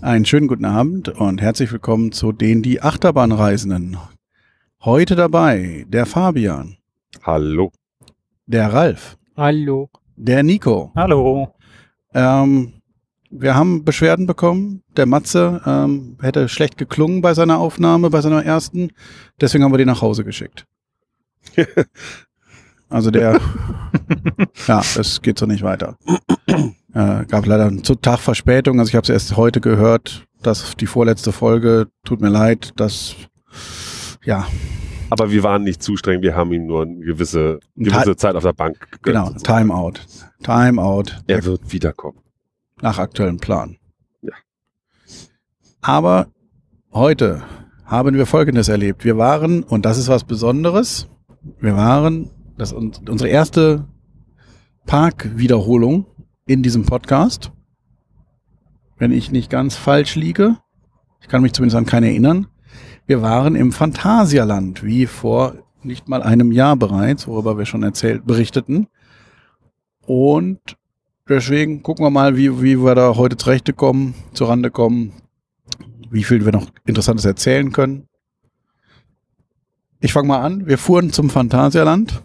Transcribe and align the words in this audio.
Einen 0.00 0.24
schönen 0.24 0.46
guten 0.48 0.64
Abend 0.64 1.08
und 1.08 1.40
herzlich 1.40 1.72
willkommen 1.72 2.12
zu 2.12 2.32
den 2.32 2.62
die 2.62 2.82
Achterbahnreisenden. 2.82 3.96
Heute 4.84 5.16
dabei 5.16 5.84
der 5.88 6.06
Fabian, 6.06 6.76
Hallo. 7.22 7.72
der 8.46 8.72
Ralf, 8.72 9.16
Hallo. 9.36 9.90
der 10.16 10.42
Nico. 10.42 10.92
Hallo. 10.94 11.54
Ähm, 12.14 12.74
wir 13.30 13.54
haben 13.54 13.84
Beschwerden 13.84 14.26
bekommen. 14.26 14.82
Der 14.96 15.06
Matze 15.06 15.60
ähm, 15.66 16.16
hätte 16.20 16.48
schlecht 16.48 16.78
geklungen 16.78 17.20
bei 17.20 17.34
seiner 17.34 17.58
Aufnahme, 17.58 18.10
bei 18.10 18.20
seiner 18.20 18.44
ersten. 18.44 18.90
Deswegen 19.40 19.64
haben 19.64 19.72
wir 19.72 19.78
den 19.78 19.88
nach 19.88 20.02
Hause 20.02 20.24
geschickt. 20.24 20.66
Also 22.88 23.10
der, 23.10 23.40
ja, 24.66 24.80
es 24.96 25.20
geht 25.22 25.38
so 25.38 25.46
nicht 25.46 25.62
weiter. 25.62 25.96
Äh, 26.94 27.24
gab 27.26 27.46
leider 27.46 27.66
einen 27.66 27.82
Tag 27.82 28.20
Verspätung. 28.20 28.78
Also 28.78 28.90
ich 28.90 28.94
habe 28.94 29.02
es 29.02 29.10
erst 29.10 29.36
heute 29.36 29.60
gehört, 29.60 30.26
dass 30.42 30.76
die 30.76 30.86
vorletzte 30.86 31.32
Folge, 31.32 31.88
tut 32.04 32.20
mir 32.20 32.28
leid, 32.28 32.72
dass, 32.76 33.16
ja, 34.24 34.46
Aber 35.10 35.30
wir 35.30 35.42
waren 35.42 35.64
nicht 35.64 35.82
zu 35.82 35.96
streng, 35.96 36.22
wir 36.22 36.34
haben 36.36 36.52
ihm 36.52 36.66
nur 36.66 36.82
eine 36.82 36.98
gewisse, 37.00 37.60
gewisse 37.74 38.16
Zeit 38.16 38.34
auf 38.34 38.42
der 38.44 38.52
Bank 38.52 38.78
gegönnt. 38.80 39.02
genau, 39.02 39.26
sozusagen. 39.26 39.68
Timeout. 39.68 39.92
Timeout. 40.42 41.04
Er 41.26 41.44
wird 41.44 41.72
wiederkommen. 41.72 42.18
nach 42.80 42.98
aktuellem 42.98 43.38
Plan. 43.38 43.76
Ja. 44.22 44.32
Aber 45.80 46.28
heute 46.92 47.42
haben 47.84 48.16
wir 48.16 48.26
Folgendes 48.26 48.68
erlebt. 48.68 49.04
Wir 49.04 49.16
waren, 49.16 49.62
und 49.62 49.84
das 49.86 49.98
ist 49.98 50.08
was 50.08 50.24
Besonderes, 50.24 51.08
wir 51.60 51.76
waren, 51.76 52.30
das 52.56 52.70
ist 52.72 52.76
uns- 52.78 53.00
unsere 53.08 53.28
erste 53.30 53.86
Parkwiederholung 54.86 56.06
in 56.46 56.62
diesem 56.62 56.84
Podcast. 56.86 57.52
Wenn 58.98 59.12
ich 59.12 59.30
nicht 59.30 59.50
ganz 59.50 59.76
falsch 59.76 60.14
liege, 60.16 60.56
ich 61.20 61.28
kann 61.28 61.42
mich 61.42 61.52
zumindest 61.52 61.76
an 61.76 61.86
keine 61.86 62.08
erinnern. 62.08 62.46
Wir 63.06 63.20
waren 63.22 63.54
im 63.56 63.72
Phantasialand, 63.72 64.82
wie 64.84 65.06
vor 65.06 65.54
nicht 65.82 66.08
mal 66.08 66.22
einem 66.22 66.50
Jahr 66.52 66.76
bereits, 66.76 67.26
worüber 67.28 67.58
wir 67.58 67.66
schon 67.66 67.82
erzählt, 67.82 68.26
berichteten. 68.26 68.88
Und 70.06 70.60
Deswegen 71.28 71.82
gucken 71.82 72.04
wir 72.04 72.10
mal, 72.10 72.36
wie, 72.36 72.62
wie 72.62 72.76
wir 72.78 72.94
da 72.94 73.16
heute 73.16 73.36
zurechte 73.36 73.72
kommen, 73.72 74.14
zurande 74.32 74.70
kommen, 74.70 75.12
wie 76.08 76.22
viel 76.22 76.44
wir 76.44 76.52
noch 76.52 76.68
Interessantes 76.84 77.24
erzählen 77.24 77.72
können. 77.72 78.06
Ich 79.98 80.12
fange 80.12 80.28
mal 80.28 80.40
an. 80.42 80.68
Wir 80.68 80.78
fuhren 80.78 81.10
zum 81.10 81.28
Phantasialand. 81.28 82.22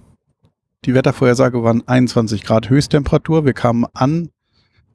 Die 0.86 0.94
Wettervorhersage 0.94 1.64
waren 1.64 1.88
21 1.88 2.44
Grad 2.44 2.70
Höchsttemperatur. 2.70 3.46
Wir 3.46 3.54
kamen 3.54 3.86
an 3.94 4.30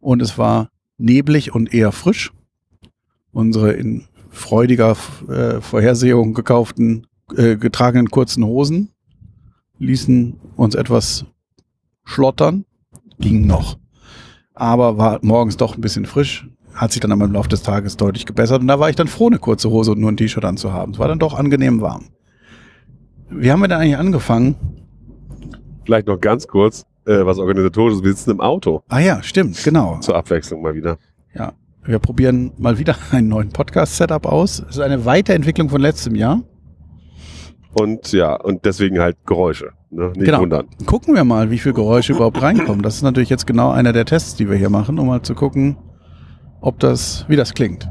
und 0.00 0.20
es 0.20 0.36
war 0.36 0.70
neblig 0.98 1.54
und 1.54 1.72
eher 1.72 1.92
frisch. 1.92 2.32
Unsere 3.32 3.72
in 3.72 4.04
freudiger 4.30 4.96
äh, 5.28 5.60
Vorhersehung 5.60 6.34
gekauften, 6.34 7.06
äh, 7.36 7.56
getragenen 7.56 8.10
kurzen 8.10 8.44
Hosen 8.44 8.90
ließen 9.78 10.40
uns 10.56 10.74
etwas 10.74 11.24
schlottern. 12.04 12.64
Ging 13.18 13.46
noch 13.46 13.78
aber 14.56 14.96
war 14.96 15.20
morgens 15.22 15.56
doch 15.56 15.76
ein 15.76 15.80
bisschen 15.80 16.06
frisch. 16.06 16.48
Hat 16.74 16.92
sich 16.92 17.00
dann 17.00 17.12
aber 17.12 17.26
im 17.26 17.32
Laufe 17.32 17.48
des 17.48 17.62
Tages 17.62 17.96
deutlich 17.96 18.26
gebessert 18.26 18.60
und 18.60 18.68
da 18.68 18.80
war 18.80 18.90
ich 18.90 18.96
dann 18.96 19.06
froh, 19.06 19.28
eine 19.28 19.38
kurze 19.38 19.70
Hose 19.70 19.92
und 19.92 20.00
nur 20.00 20.10
ein 20.10 20.16
T-Shirt 20.16 20.44
anzuhaben. 20.44 20.94
Es 20.94 20.98
war 20.98 21.08
dann 21.08 21.18
doch 21.18 21.34
angenehm 21.34 21.80
warm. 21.80 22.06
Wie 23.30 23.50
haben 23.50 23.60
wir 23.60 23.68
denn 23.68 23.78
eigentlich 23.78 23.96
angefangen? 23.96 24.56
Vielleicht 25.86 26.08
noch 26.08 26.20
ganz 26.20 26.46
kurz, 26.48 26.84
äh, 27.06 27.24
was 27.24 27.38
organisatorisches. 27.38 28.02
Wir 28.02 28.10
sitzen 28.12 28.32
im 28.32 28.40
Auto 28.40 28.82
Ah 28.88 28.98
ja, 28.98 29.22
stimmt, 29.22 29.62
genau. 29.64 29.98
zur 30.00 30.16
Abwechslung 30.16 30.60
mal 30.62 30.74
wieder. 30.74 30.98
Ja, 31.34 31.52
wir 31.84 31.98
probieren 32.00 32.52
mal 32.58 32.78
wieder 32.78 32.96
einen 33.12 33.28
neuen 33.28 33.50
Podcast-Setup 33.50 34.26
aus. 34.26 34.58
Es 34.68 34.76
ist 34.76 34.80
eine 34.80 35.04
Weiterentwicklung 35.04 35.68
von 35.68 35.80
letztem 35.80 36.16
Jahr. 36.16 36.42
Und 37.78 38.12
ja, 38.12 38.34
und 38.34 38.64
deswegen 38.64 38.98
halt 38.98 39.16
Geräusche. 39.26 39.70
Ne? 39.90 40.06
Nicht 40.16 40.24
Genau. 40.24 40.40
wundern. 40.40 40.66
Gucken 40.86 41.14
wir 41.14 41.24
mal, 41.24 41.50
wie 41.50 41.58
viel 41.58 41.72
Geräusche 41.72 42.14
überhaupt 42.14 42.40
reinkommen. 42.42 42.82
Das 42.82 42.96
ist 42.96 43.02
natürlich 43.02 43.28
jetzt 43.30 43.46
genau 43.46 43.70
einer 43.70 43.92
der 43.92 44.04
Tests, 44.06 44.34
die 44.34 44.48
wir 44.50 44.56
hier 44.56 44.70
machen, 44.70 44.98
um 44.98 45.06
mal 45.06 45.22
zu 45.22 45.34
gucken, 45.34 45.76
ob 46.60 46.80
das, 46.80 47.24
wie 47.28 47.36
das 47.36 47.54
klingt. 47.54 47.88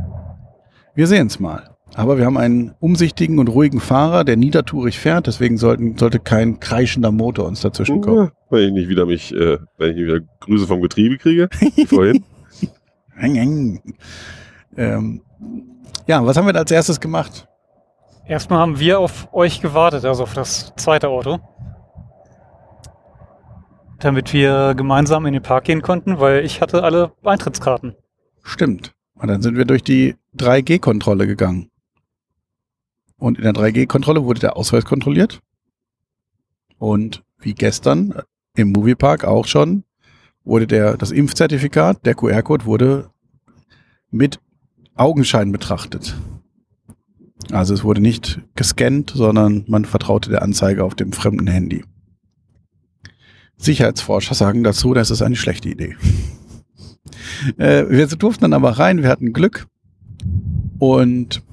Wir 0.95 1.07
sehen 1.07 1.27
es 1.27 1.39
mal. 1.39 1.75
Aber 1.95 2.17
wir 2.17 2.25
haben 2.25 2.38
einen 2.38 2.73
umsichtigen 2.81 3.39
und 3.39 3.47
ruhigen 3.47 3.79
Fahrer, 3.79 4.25
der 4.25 4.35
niedertourig 4.35 5.00
fährt, 5.00 5.28
deswegen 5.28 5.57
sollten, 5.57 5.97
sollte 5.97 6.19
kein 6.19 6.59
kreischender 6.59 7.11
Motor 7.11 7.47
uns 7.47 7.61
dazwischen 7.61 8.01
kommen. 8.01 8.25
Ja, 8.25 8.31
wenn 8.50 8.67
ich 8.67 8.73
nicht 8.73 8.89
wieder 8.89 9.06
mich, 9.06 9.33
äh, 9.33 9.59
wenn 9.78 9.91
ich 9.91 9.95
nicht 9.95 10.07
wieder 10.07 10.19
Grüße 10.41 10.67
vom 10.67 10.81
Getriebe 10.81 11.17
kriege, 11.17 11.47
wie 11.75 11.85
vorhin. 11.85 12.23
Ähm, 14.78 15.22
ja, 16.06 16.25
was 16.25 16.35
haben 16.35 16.47
wir 16.47 16.51
da 16.51 16.59
als 16.59 16.72
erstes 16.72 17.00
gemacht? 17.00 17.47
Erstmal 18.27 18.59
haben 18.59 18.77
wir 18.77 19.00
auf 19.00 19.29
euch 19.31 19.62
gewartet, 19.62 20.03
also 20.03 20.23
auf 20.23 20.33
das 20.33 20.73
zweite 20.75 21.07
Auto. 21.07 21.39
Damit 24.00 24.33
wir 24.33 24.73
gemeinsam 24.75 25.25
in 25.27 25.31
den 25.31 25.41
Park 25.41 25.63
gehen 25.63 25.81
konnten, 25.81 26.19
weil 26.19 26.44
ich 26.44 26.59
hatte 26.59 26.83
alle 26.83 27.13
Eintrittskarten. 27.23 27.95
Stimmt. 28.44 28.94
Und 29.16 29.29
dann 29.29 29.41
sind 29.41 29.56
wir 29.56 29.63
durch 29.63 29.81
die 29.81 30.16
3G-Kontrolle 30.38 31.25
gegangen. 31.25 31.72
Und 33.17 33.37
in 33.37 33.43
der 33.43 33.53
3G-Kontrolle 33.53 34.23
wurde 34.23 34.41
der 34.41 34.57
Ausweis 34.57 34.85
kontrolliert. 34.85 35.41
Und 36.77 37.23
wie 37.39 37.53
gestern 37.53 38.21
im 38.55 38.71
Moviepark 38.71 39.23
auch 39.23 39.47
schon, 39.47 39.83
wurde 40.43 40.67
der, 40.67 40.97
das 40.97 41.11
Impfzertifikat, 41.11 42.05
der 42.05 42.15
QR-Code 42.15 42.65
wurde 42.65 43.09
mit 44.11 44.39
Augenschein 44.95 45.51
betrachtet. 45.51 46.15
Also 47.51 47.73
es 47.73 47.83
wurde 47.83 48.01
nicht 48.01 48.41
gescannt, 48.55 49.11
sondern 49.15 49.65
man 49.67 49.85
vertraute 49.85 50.29
der 50.29 50.41
Anzeige 50.41 50.83
auf 50.83 50.95
dem 50.95 51.11
fremden 51.11 51.47
Handy. 51.47 51.83
Sicherheitsforscher 53.57 54.35
sagen 54.35 54.63
dazu, 54.63 54.93
das 54.93 55.11
ist 55.11 55.21
eine 55.21 55.35
schlechte 55.35 55.69
Idee. 55.69 55.95
Äh, 57.57 57.85
wir 57.89 58.07
durften 58.07 58.41
dann 58.41 58.53
aber 58.53 58.71
rein, 58.71 59.03
wir 59.03 59.09
hatten 59.09 59.31
Glück 59.31 59.67
und 60.79 61.43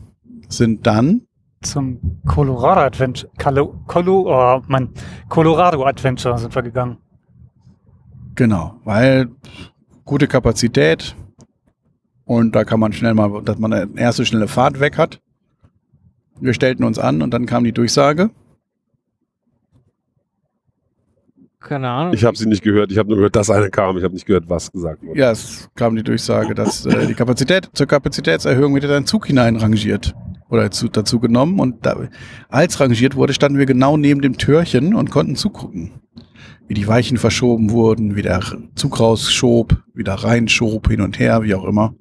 sind 0.48 0.86
dann, 0.86 1.26
Zum 1.62 2.20
Colorado 2.26 2.80
Adventure. 2.80 3.30
Colo, 3.38 3.74
Colo, 3.86 4.24
oh, 4.26 4.62
Mann, 4.66 4.90
Colorado 5.28 5.84
Adventure 5.84 6.38
sind 6.38 6.54
wir 6.54 6.62
gegangen. 6.62 6.98
genau, 8.34 8.74
weil 8.84 9.28
gute 10.04 10.26
Kapazität 10.26 11.14
und 12.24 12.54
da 12.54 12.64
kann 12.64 12.80
man 12.80 12.92
schnell 12.92 13.14
mal, 13.14 13.42
dass 13.42 13.58
man 13.58 13.72
eine 13.72 13.90
erste 13.96 14.24
schnelle 14.26 14.48
Fahrt 14.48 14.80
weg 14.80 14.98
hat. 14.98 15.20
Wir 16.40 16.54
stellten 16.54 16.84
uns 16.84 16.98
an 16.98 17.22
und 17.22 17.30
dann 17.32 17.46
kam 17.46 17.62
die 17.64 17.72
Durchsage. 17.72 18.30
Keine 21.60 21.88
Ahnung. 21.88 22.14
Ich 22.14 22.24
habe 22.24 22.36
sie 22.36 22.48
nicht 22.48 22.64
gehört. 22.64 22.90
Ich 22.90 22.98
habe 22.98 23.08
nur 23.08 23.18
gehört, 23.18 23.36
dass 23.36 23.48
eine 23.48 23.70
kam. 23.70 23.96
Ich 23.96 24.02
habe 24.02 24.14
nicht 24.14 24.26
gehört, 24.26 24.48
was 24.48 24.72
gesagt 24.72 25.02
wurde. 25.04 25.18
Ja, 25.18 25.30
es 25.30 25.70
kam 25.76 25.94
die 25.94 26.02
Durchsage, 26.02 26.54
dass 26.54 26.84
äh, 26.86 27.06
die 27.06 27.14
Kapazität 27.14 27.70
zur 27.72 27.86
Kapazitätserhöhung 27.86 28.74
wird 28.74 28.86
ein 28.86 29.06
Zug 29.06 29.26
hinein 29.26 29.56
rangiert 29.56 30.14
oder 30.52 30.70
zu, 30.70 30.88
dazu 30.88 31.18
genommen 31.18 31.58
und 31.58 31.86
da, 31.86 31.96
als 32.50 32.78
rangiert 32.78 33.16
wurde, 33.16 33.32
standen 33.32 33.58
wir 33.58 33.64
genau 33.64 33.96
neben 33.96 34.20
dem 34.20 34.36
Türchen 34.36 34.94
und 34.94 35.10
konnten 35.10 35.34
zugucken, 35.34 35.92
wie 36.68 36.74
die 36.74 36.86
Weichen 36.86 37.16
verschoben 37.16 37.70
wurden, 37.70 38.16
wie 38.16 38.22
der 38.22 38.42
Zug 38.74 39.00
rausschob, 39.00 39.82
wieder 39.94 40.12
reinschob, 40.12 40.88
hin 40.88 41.00
und 41.00 41.18
her, 41.18 41.42
wie 41.42 41.54
auch 41.54 41.64
immer. 41.64 41.94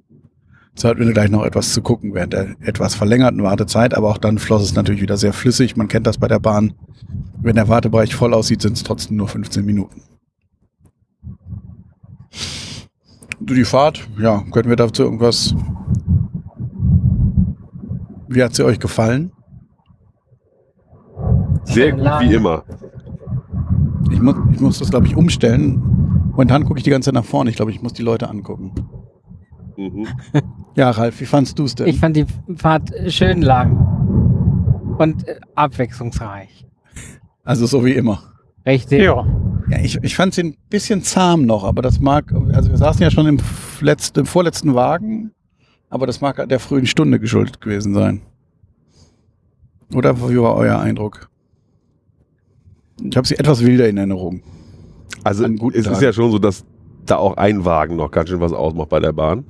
So 0.75 0.90
hatten 0.90 1.00
wir 1.00 1.13
gleich 1.13 1.29
noch 1.29 1.45
etwas 1.45 1.73
zu 1.73 1.81
gucken 1.81 2.13
während 2.13 2.34
der 2.34 2.56
etwas 2.59 2.94
verlängerten 2.94 3.41
Wartezeit, 3.41 3.94
aber 3.94 4.09
auch 4.09 4.17
dann 4.17 4.38
floss 4.38 4.63
es 4.63 4.75
natürlich 4.75 5.01
wieder 5.01 5.17
sehr 5.17 5.31
flüssig. 5.31 5.78
Man 5.78 5.88
kennt 5.88 6.06
das 6.06 6.17
bei 6.17 6.28
der 6.28 6.40
Bahn. 6.40 6.73
Wenn 7.41 7.56
der 7.56 7.69
Wartebereich 7.69 8.13
voll 8.13 8.34
aussieht, 8.34 8.61
sind 8.61 8.73
es 8.73 8.84
trotzdem 8.84 9.16
nur 9.16 9.29
15 9.29 9.66
Minuten. 9.66 10.01
Die 13.40 13.66
Fahrt, 13.66 14.07
ja, 14.19 14.44
können 14.51 14.69
wir 14.69 14.75
dazu 14.75 15.03
irgendwas. 15.03 15.56
Wie 18.31 18.41
hat 18.41 18.55
sie 18.55 18.63
euch 18.63 18.79
gefallen? 18.79 19.33
Sehr 21.66 21.91
gut, 21.91 22.01
wie 22.22 22.33
immer. 22.33 22.63
Ich 24.09 24.22
muss, 24.22 24.35
ich 24.53 24.59
muss 24.61 24.79
das, 24.79 24.89
glaube 24.89 25.07
ich, 25.07 25.17
umstellen. 25.17 25.81
Momentan 26.31 26.63
gucke 26.63 26.79
ich 26.79 26.83
die 26.83 26.89
ganze 26.89 27.07
Zeit 27.07 27.13
nach 27.13 27.25
vorne. 27.25 27.49
Ich 27.49 27.57
glaube, 27.57 27.72
ich 27.72 27.81
muss 27.81 27.91
die 27.91 28.03
Leute 28.03 28.29
angucken. 28.29 28.73
Mhm. 29.78 30.07
Ja, 30.73 30.89
Ralf, 30.89 31.19
wie 31.19 31.25
fandst 31.25 31.59
du 31.59 31.66
es 31.66 31.75
denn? 31.75 31.87
Ich 31.87 31.99
fand 31.99 32.16
die 32.16 32.25
Fahrt 32.55 32.93
schön 33.07 33.41
lang 33.41 34.95
und 34.97 35.28
äh, 35.28 35.37
abwechslungsreich. 35.53 36.66
also 37.43 37.66
so 37.66 37.83
wie 37.83 37.91
immer. 37.91 38.23
Richtig. 38.66 39.01
Ja. 39.01 39.28
Ja, 39.69 39.79
ich, 39.83 40.01
ich 40.01 40.16
fand 40.16 40.33
sie 40.33 40.43
ein 40.43 40.57
bisschen 40.69 41.03
zahm 41.03 41.45
noch, 41.45 41.66
aber 41.66 41.81
das 41.81 41.99
mag, 41.99 42.31
also 42.53 42.69
wir 42.69 42.78
saßen 42.78 43.01
ja 43.01 43.11
schon 43.11 43.28
im, 43.28 43.37
letzten, 43.81 44.22
im 44.22 44.25
vorletzten 44.25 44.73
Wagen, 44.73 45.31
aber 45.91 46.08
das 46.08 46.22
mag 46.22 46.47
der 46.49 46.59
frühen 46.59 46.88
Stunde 46.88 47.20
geschuldet 47.20 47.61
gewesen 47.61 47.93
sein. 47.93 48.22
Oder 49.93 50.17
wie 50.29 50.40
war 50.41 50.55
euer 50.55 50.79
Eindruck? 50.79 51.29
Ich 53.03 53.16
habe 53.17 53.28
sie 53.28 53.38
etwas 53.38 53.64
wilder 53.64 53.88
in 53.90 53.97
Erinnerung. 53.97 54.41
Also 55.23 55.43
es 55.43 55.52
ist 55.52 55.85
Tagen. 55.85 56.03
ja 56.03 56.14
schon 56.14 56.32
so, 56.32 56.40
dass 56.40 56.64
da 57.05 57.17
auch 57.17 57.35
ein 57.35 57.66
Wagen 57.66 57.97
noch 57.97 58.09
ganz 58.09 58.29
schön 58.29 58.40
was 58.40 58.53
ausmacht 58.53 58.90
bei 58.90 58.99
der 58.99 59.11
Bahn. 59.11 59.43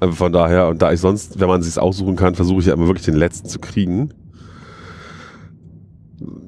Also 0.00 0.14
von 0.14 0.32
daher, 0.32 0.68
und 0.68 0.82
da 0.82 0.92
ich 0.92 1.00
sonst, 1.00 1.38
wenn 1.38 1.48
man 1.48 1.62
sich 1.62 1.78
aussuchen 1.78 2.16
kann, 2.16 2.34
versuche 2.34 2.60
ich 2.60 2.66
ja 2.66 2.74
immer 2.74 2.88
wirklich 2.88 3.04
den 3.04 3.14
letzten 3.14 3.48
zu 3.48 3.60
kriegen. 3.60 4.12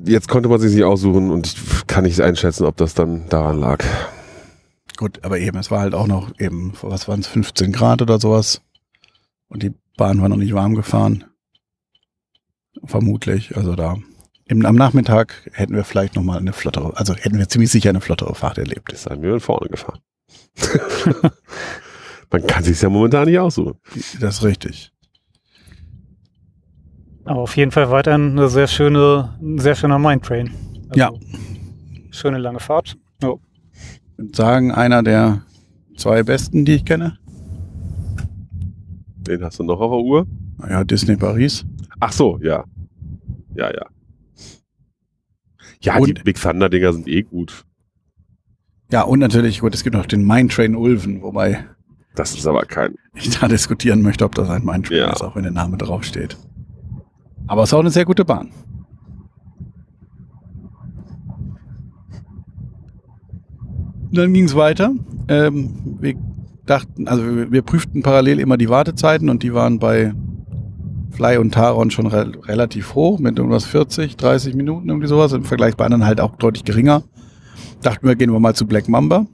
Jetzt 0.05 0.29
konnte 0.29 0.49
man 0.49 0.59
sich 0.59 0.75
nicht 0.75 0.85
aussuchen 0.85 1.31
und 1.31 1.47
ich 1.47 1.87
kann 1.87 2.03
nicht 2.03 2.21
einschätzen, 2.21 2.65
ob 2.65 2.77
das 2.77 2.95
dann 2.95 3.29
daran 3.29 3.61
lag. 3.61 3.85
Gut, 4.97 5.21
aber 5.23 5.39
eben, 5.39 5.57
es 5.57 5.71
war 5.71 5.81
halt 5.81 5.95
auch 5.95 6.09
noch 6.09 6.33
eben, 6.41 6.73
was 6.83 7.07
waren 7.07 7.21
es, 7.21 7.29
15 7.29 7.71
Grad 7.71 8.03
oder 8.03 8.19
sowas. 8.19 8.61
Und 9.55 9.63
die 9.63 9.73
Bahn 9.97 10.21
war 10.21 10.29
noch 10.29 10.37
nicht 10.37 10.53
warm 10.53 10.75
gefahren. 10.75 11.25
Vermutlich. 12.85 13.57
Also 13.57 13.77
da. 13.77 13.97
Im, 14.47 14.67
am 14.67 14.75
Nachmittag 14.75 15.49
hätten 15.53 15.75
wir 15.75 15.85
vielleicht 15.85 16.17
nochmal 16.17 16.39
eine 16.39 16.53
flottere, 16.53 16.95
also 16.97 17.15
hätten 17.15 17.39
wir 17.39 17.49
ziemlich 17.49 17.71
sicher 17.71 17.91
eine 17.91 18.01
flottere 18.01 18.35
Fahrt 18.35 18.59
erlebt. 18.59 18.93
Das 18.93 19.07
haben 19.07 19.23
wir 19.23 19.39
vorne 19.41 19.69
gefahren. 19.71 20.01
Man 22.31 22.47
kann 22.49 22.65
sich 22.65 22.83
ja 22.83 22.89
momentan 22.89 23.27
nicht 23.27 23.39
aussuchen. 23.39 23.79
Das 24.21 24.39
ist 24.39 24.43
richtig. 24.43 24.91
Aber 27.25 27.41
auf 27.41 27.57
jeden 27.57 27.71
Fall 27.71 27.91
weiterhin 27.91 28.33
eine 28.33 28.49
sehr 28.49 28.67
schöne, 28.67 29.39
ein 29.41 29.61
sehr 29.61 29.77
schöner 29.77 30.01
Mindtrain. 30.01 30.53
Also 30.89 30.99
Ja. 30.99 31.13
Schöne 32.11 32.39
lange 32.39 32.59
Fahrt. 32.59 32.97
Ja. 33.23 33.35
Ich 33.73 34.19
würde 34.19 34.37
sagen, 34.37 34.73
einer 34.73 35.05
der 35.05 35.43
zwei 35.97 36.25
besten, 36.25 36.65
die 36.65 36.75
ich 36.75 36.85
kenne. 36.85 37.19
Den 39.27 39.43
hast 39.45 39.59
du 39.59 39.65
noch 39.65 39.81
auf 39.81 39.91
der 39.91 40.01
Uhr? 40.01 40.27
Ja, 40.69 40.85
Disney 40.85 41.17
Paris. 41.17 41.65
Ach 42.01 42.13
so, 42.13 42.39
ja. 42.43 42.65
Ja, 43.55 43.71
ja. 43.73 43.87
Ja, 45.81 45.97
die 46.01 46.13
Und- 46.13 46.25
Big 46.25 46.41
Thunder 46.41 46.69
Dinger 46.69 46.93
sind 46.93 47.09
eh 47.09 47.23
gut. 47.23 47.65
Ja, 48.93 49.03
und 49.03 49.19
natürlich, 49.19 49.61
gut, 49.61 49.75
es 49.75 49.83
gibt 49.83 49.97
noch 49.97 50.07
den 50.07 50.27
Mindtrain 50.27 50.77
Ulven, 50.77 51.23
wobei 51.23 51.65
Das 52.15 52.35
ist 52.35 52.47
aber 52.47 52.63
kein. 52.63 52.95
ich 53.15 53.31
da 53.39 53.49
diskutieren 53.49 54.03
möchte, 54.03 54.25
ob 54.25 54.35
das 54.35 54.49
ein 54.51 54.65
Mindtrain 54.65 54.99
Ja. 54.99 55.13
ist, 55.13 55.23
auch 55.23 55.35
wenn 55.37 55.43
der 55.43 55.53
Name 55.53 55.77
draufsteht. 55.79 56.37
Aber 57.47 57.63
es 57.63 57.71
ist 57.71 57.75
auch 57.75 57.81
eine 57.81 57.91
sehr 57.91 58.05
gute 58.05 58.25
Bahn. 58.25 58.51
Dann 64.13 64.33
ging 64.33 64.45
es 64.45 64.55
weiter. 64.55 64.93
Ähm, 65.29 65.97
wir 66.01 66.15
dachten, 66.67 67.09
also 67.09 67.25
wir, 67.25 67.53
wir 67.53 67.63
prüften 67.63 68.03
parallel 68.03 68.41
immer 68.41 68.57
die 68.57 68.69
Wartezeiten 68.69 69.29
und 69.29 69.43
die 69.43 69.55
waren 69.55 69.79
bei 69.79 70.13
Fly 71.15 71.39
und 71.39 71.55
Taron 71.55 71.91
schon 71.91 72.07
re 72.07 72.33
relativ 72.45 72.95
hoch, 72.95 73.19
mit 73.19 73.39
irgendwas 73.39 73.65
40, 73.65 74.17
30 74.17 74.55
Minuten, 74.55 74.89
irgendwie 74.89 75.07
sowas. 75.07 75.33
Im 75.33 75.45
Vergleich 75.45 75.77
bei 75.77 75.85
anderen 75.85 76.05
halt 76.05 76.21
auch 76.21 76.37
deutlich 76.37 76.65
geringer. 76.65 77.05
Dachten 77.83 78.07
wir, 78.07 78.17
gehen 78.17 78.33
wir 78.33 78.41
mal 78.41 78.55
zu 78.55 78.67
Black 78.67 78.89
Mamba. 78.89 79.27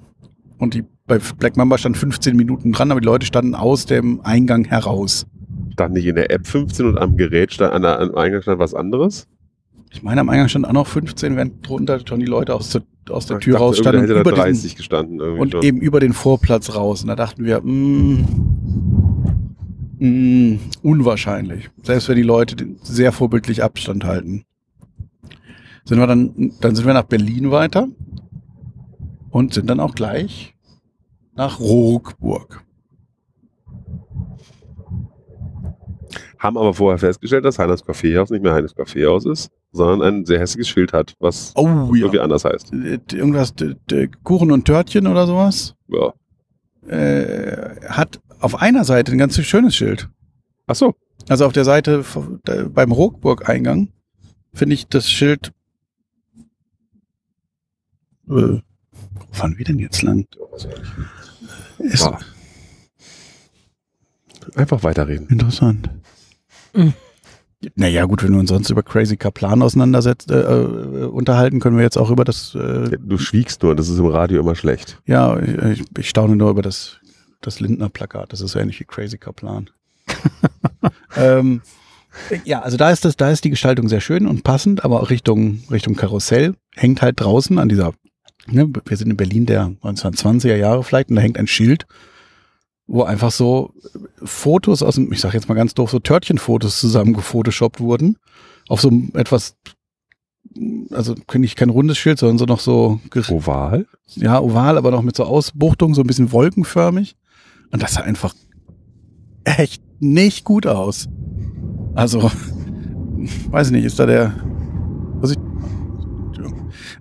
Und 0.58 0.74
die, 0.74 0.84
bei 1.06 1.18
Black 1.38 1.56
Mamba 1.56 1.78
stand 1.78 1.96
15 1.96 2.36
Minuten 2.36 2.72
dran, 2.72 2.90
aber 2.90 3.00
die 3.00 3.06
Leute 3.06 3.24
standen 3.24 3.54
aus 3.54 3.86
dem 3.86 4.20
Eingang 4.22 4.64
heraus. 4.64 5.26
Stand 5.72 5.94
nicht 5.94 6.06
in 6.06 6.16
der 6.16 6.30
App 6.30 6.46
15 6.46 6.86
und 6.86 6.98
am 6.98 7.16
Gerät 7.16 7.52
stand, 7.52 7.72
an 7.72 7.82
der, 7.82 7.98
am 7.98 8.14
Eingang 8.14 8.42
stand 8.42 8.58
was 8.58 8.74
anderes? 8.74 9.26
Ich 9.92 10.02
meine, 10.02 10.20
am 10.20 10.28
Eingang 10.28 10.48
stand 10.48 10.66
auch 10.66 10.72
noch 10.72 10.86
15, 10.86 11.36
während 11.36 11.68
drunter 11.68 12.00
schon 12.06 12.20
die 12.20 12.26
Leute 12.26 12.54
aus 12.54 12.70
der, 12.70 12.82
aus 13.10 13.26
der 13.26 13.38
Ich 13.38 13.44
Tür 13.44 13.54
dachte, 13.54 13.64
raus 13.64 13.78
standen. 13.78 14.00
Hätte 14.02 14.20
über 14.20 14.32
30 14.32 14.62
diesen, 14.62 14.76
gestanden. 14.76 15.20
Und 15.20 15.52
schon. 15.52 15.62
eben 15.62 15.80
über 15.80 15.98
den 15.98 16.12
Vorplatz 16.12 16.74
raus. 16.74 17.02
Und 17.02 17.08
da 17.08 17.16
dachten 17.16 17.44
wir, 17.44 17.60
mh, 17.60 18.24
mh, 19.98 20.58
unwahrscheinlich. 20.82 21.70
Selbst 21.82 22.08
wenn 22.08 22.16
die 22.16 22.22
Leute 22.22 22.54
den 22.54 22.78
sehr 22.82 23.10
vorbildlich 23.10 23.64
Abstand 23.64 24.04
halten. 24.04 24.44
Sind 25.84 25.98
wir 25.98 26.06
dann, 26.06 26.52
dann 26.60 26.76
sind 26.76 26.86
wir 26.86 26.94
nach 26.94 27.04
Berlin 27.04 27.50
weiter 27.50 27.88
und 29.30 29.54
sind 29.54 29.68
dann 29.68 29.80
auch 29.80 29.94
gleich 29.94 30.54
nach 31.34 31.58
Rohburg. 31.58 32.62
Haben 36.38 36.56
aber 36.58 36.74
vorher 36.74 36.98
festgestellt, 36.98 37.44
dass 37.44 37.58
Heiners 37.58 37.84
Kaffeehaus 37.84 38.30
nicht 38.30 38.42
mehr 38.42 38.54
Heiners 38.54 38.74
Kaffeehaus 38.74 39.26
ist, 39.26 39.50
sondern 39.72 40.02
ein 40.02 40.26
sehr 40.26 40.40
hässliches 40.40 40.68
Schild 40.68 40.92
hat, 40.92 41.14
was 41.20 41.52
Oh 41.56 41.66
ja. 41.94 42.02
irgendwie 42.02 42.20
anders 42.20 42.44
heißt. 42.44 42.72
Äh, 42.72 42.98
Irgendwas, 43.12 43.54
Kuchen 44.24 44.50
und 44.52 44.64
Törtchen 44.64 45.06
oder 45.06 45.26
sowas. 45.26 45.74
Ja. 45.88 46.12
Äh, 46.88 47.76
hat 47.88 48.20
auf 48.40 48.56
einer 48.60 48.84
Seite 48.84 49.12
ein 49.12 49.18
ganz 49.18 49.36
schönes 49.40 49.76
Schild. 49.76 50.08
Ach 50.66 50.74
so. 50.74 50.94
Also 51.28 51.46
auf 51.46 51.52
der 51.52 51.64
Seite 51.64 52.04
beim 52.72 52.92
Rockburg-Eingang 52.92 53.88
finde 54.54 54.74
ich 54.74 54.88
das 54.88 55.10
Schild. 55.10 55.52
Äh, 58.28 58.32
wo 58.32 58.62
fahren 59.32 59.54
wir 59.58 59.64
denn 59.64 59.78
jetzt 59.78 60.02
lang? 60.02 60.26
Ist. 61.78 62.08
Einfach 64.56 64.82
weiterreden. 64.82 65.28
interessant. 65.28 65.90
Mhm. 66.74 66.94
Naja, 67.74 68.06
gut, 68.06 68.22
wenn 68.22 68.32
wir 68.32 68.40
uns 68.40 68.48
sonst 68.48 68.70
über 68.70 68.82
Crazy 68.82 69.16
Kaplan 69.16 69.60
auseinandersetzen, 69.62 70.32
äh, 70.32 70.40
äh, 70.40 71.04
unterhalten, 71.04 71.60
können 71.60 71.76
wir 71.76 71.84
jetzt 71.84 71.98
auch 71.98 72.10
über 72.10 72.24
das, 72.24 72.54
äh, 72.54 72.96
Du 72.98 73.18
schwiegst 73.18 73.62
nur, 73.62 73.76
das 73.76 73.88
ist 73.88 73.98
im 73.98 74.06
Radio 74.06 74.40
immer 74.40 74.54
schlecht. 74.54 74.98
ja, 75.06 75.38
ich, 75.38 75.84
ich 75.98 76.08
staune 76.08 76.36
nur 76.36 76.50
über 76.50 76.62
das, 76.62 76.96
das 77.42 77.60
Lindner-Plakat. 77.60 78.32
Das 78.32 78.40
ist 78.40 78.52
so 78.52 78.58
ähnlich 78.58 78.80
wie 78.80 78.84
Crazy 78.84 79.18
Kaplan. 79.18 79.68
ähm, 81.16 81.60
ja, 82.44 82.60
also 82.60 82.76
da 82.76 82.90
ist 82.90 83.04
das, 83.04 83.16
da 83.16 83.30
ist 83.30 83.44
die 83.44 83.50
Gestaltung 83.50 83.88
sehr 83.88 84.00
schön 84.00 84.26
und 84.26 84.42
passend, 84.42 84.84
aber 84.84 85.02
auch 85.02 85.10
Richtung, 85.10 85.62
Richtung 85.70 85.96
Karussell 85.96 86.54
hängt 86.74 87.02
halt 87.02 87.20
draußen 87.20 87.58
an 87.58 87.68
dieser, 87.68 87.92
ne, 88.46 88.70
wir 88.84 88.96
sind 88.96 89.10
in 89.10 89.16
Berlin 89.16 89.46
der 89.46 89.66
1920er 89.82 90.56
Jahre 90.56 90.82
vielleicht 90.82 91.10
und 91.10 91.16
da 91.16 91.22
hängt 91.22 91.38
ein 91.38 91.46
Schild, 91.46 91.86
wo 92.90 93.04
einfach 93.04 93.30
so 93.30 93.72
Fotos 94.24 94.82
aus 94.82 94.96
dem, 94.96 95.12
ich 95.12 95.20
sag 95.20 95.32
jetzt 95.32 95.48
mal 95.48 95.54
ganz 95.54 95.74
doof, 95.74 95.92
so 95.92 96.00
Törtchenfotos 96.00 96.80
zusammen 96.80 97.14
gefotoshoppt 97.14 97.78
wurden. 97.78 98.16
Auf 98.68 98.80
so 98.80 98.88
einem 98.88 99.12
etwas, 99.14 99.54
also 100.90 101.14
kenne 101.28 101.46
ich 101.46 101.54
kein 101.54 101.70
rundes 101.70 101.98
Schild, 101.98 102.18
sondern 102.18 102.38
so 102.38 102.46
noch 102.46 102.58
so 102.58 103.00
Oval? 103.30 103.86
ja, 104.16 104.40
oval, 104.40 104.76
aber 104.76 104.90
noch 104.90 105.02
mit 105.02 105.14
so 105.14 105.22
Ausbuchtung, 105.22 105.94
so 105.94 106.00
ein 106.00 106.08
bisschen 106.08 106.32
wolkenförmig. 106.32 107.14
Und 107.70 107.80
das 107.80 107.94
sah 107.94 108.00
einfach 108.00 108.34
echt 109.44 109.84
nicht 110.00 110.44
gut 110.44 110.66
aus. 110.66 111.08
Also, 111.94 112.22
weiß 113.50 113.68
ich 113.68 113.72
nicht, 113.72 113.84
ist 113.84 114.00
da 114.00 114.06
der, 114.06 114.34
was 115.20 115.30
ich. 115.30 115.38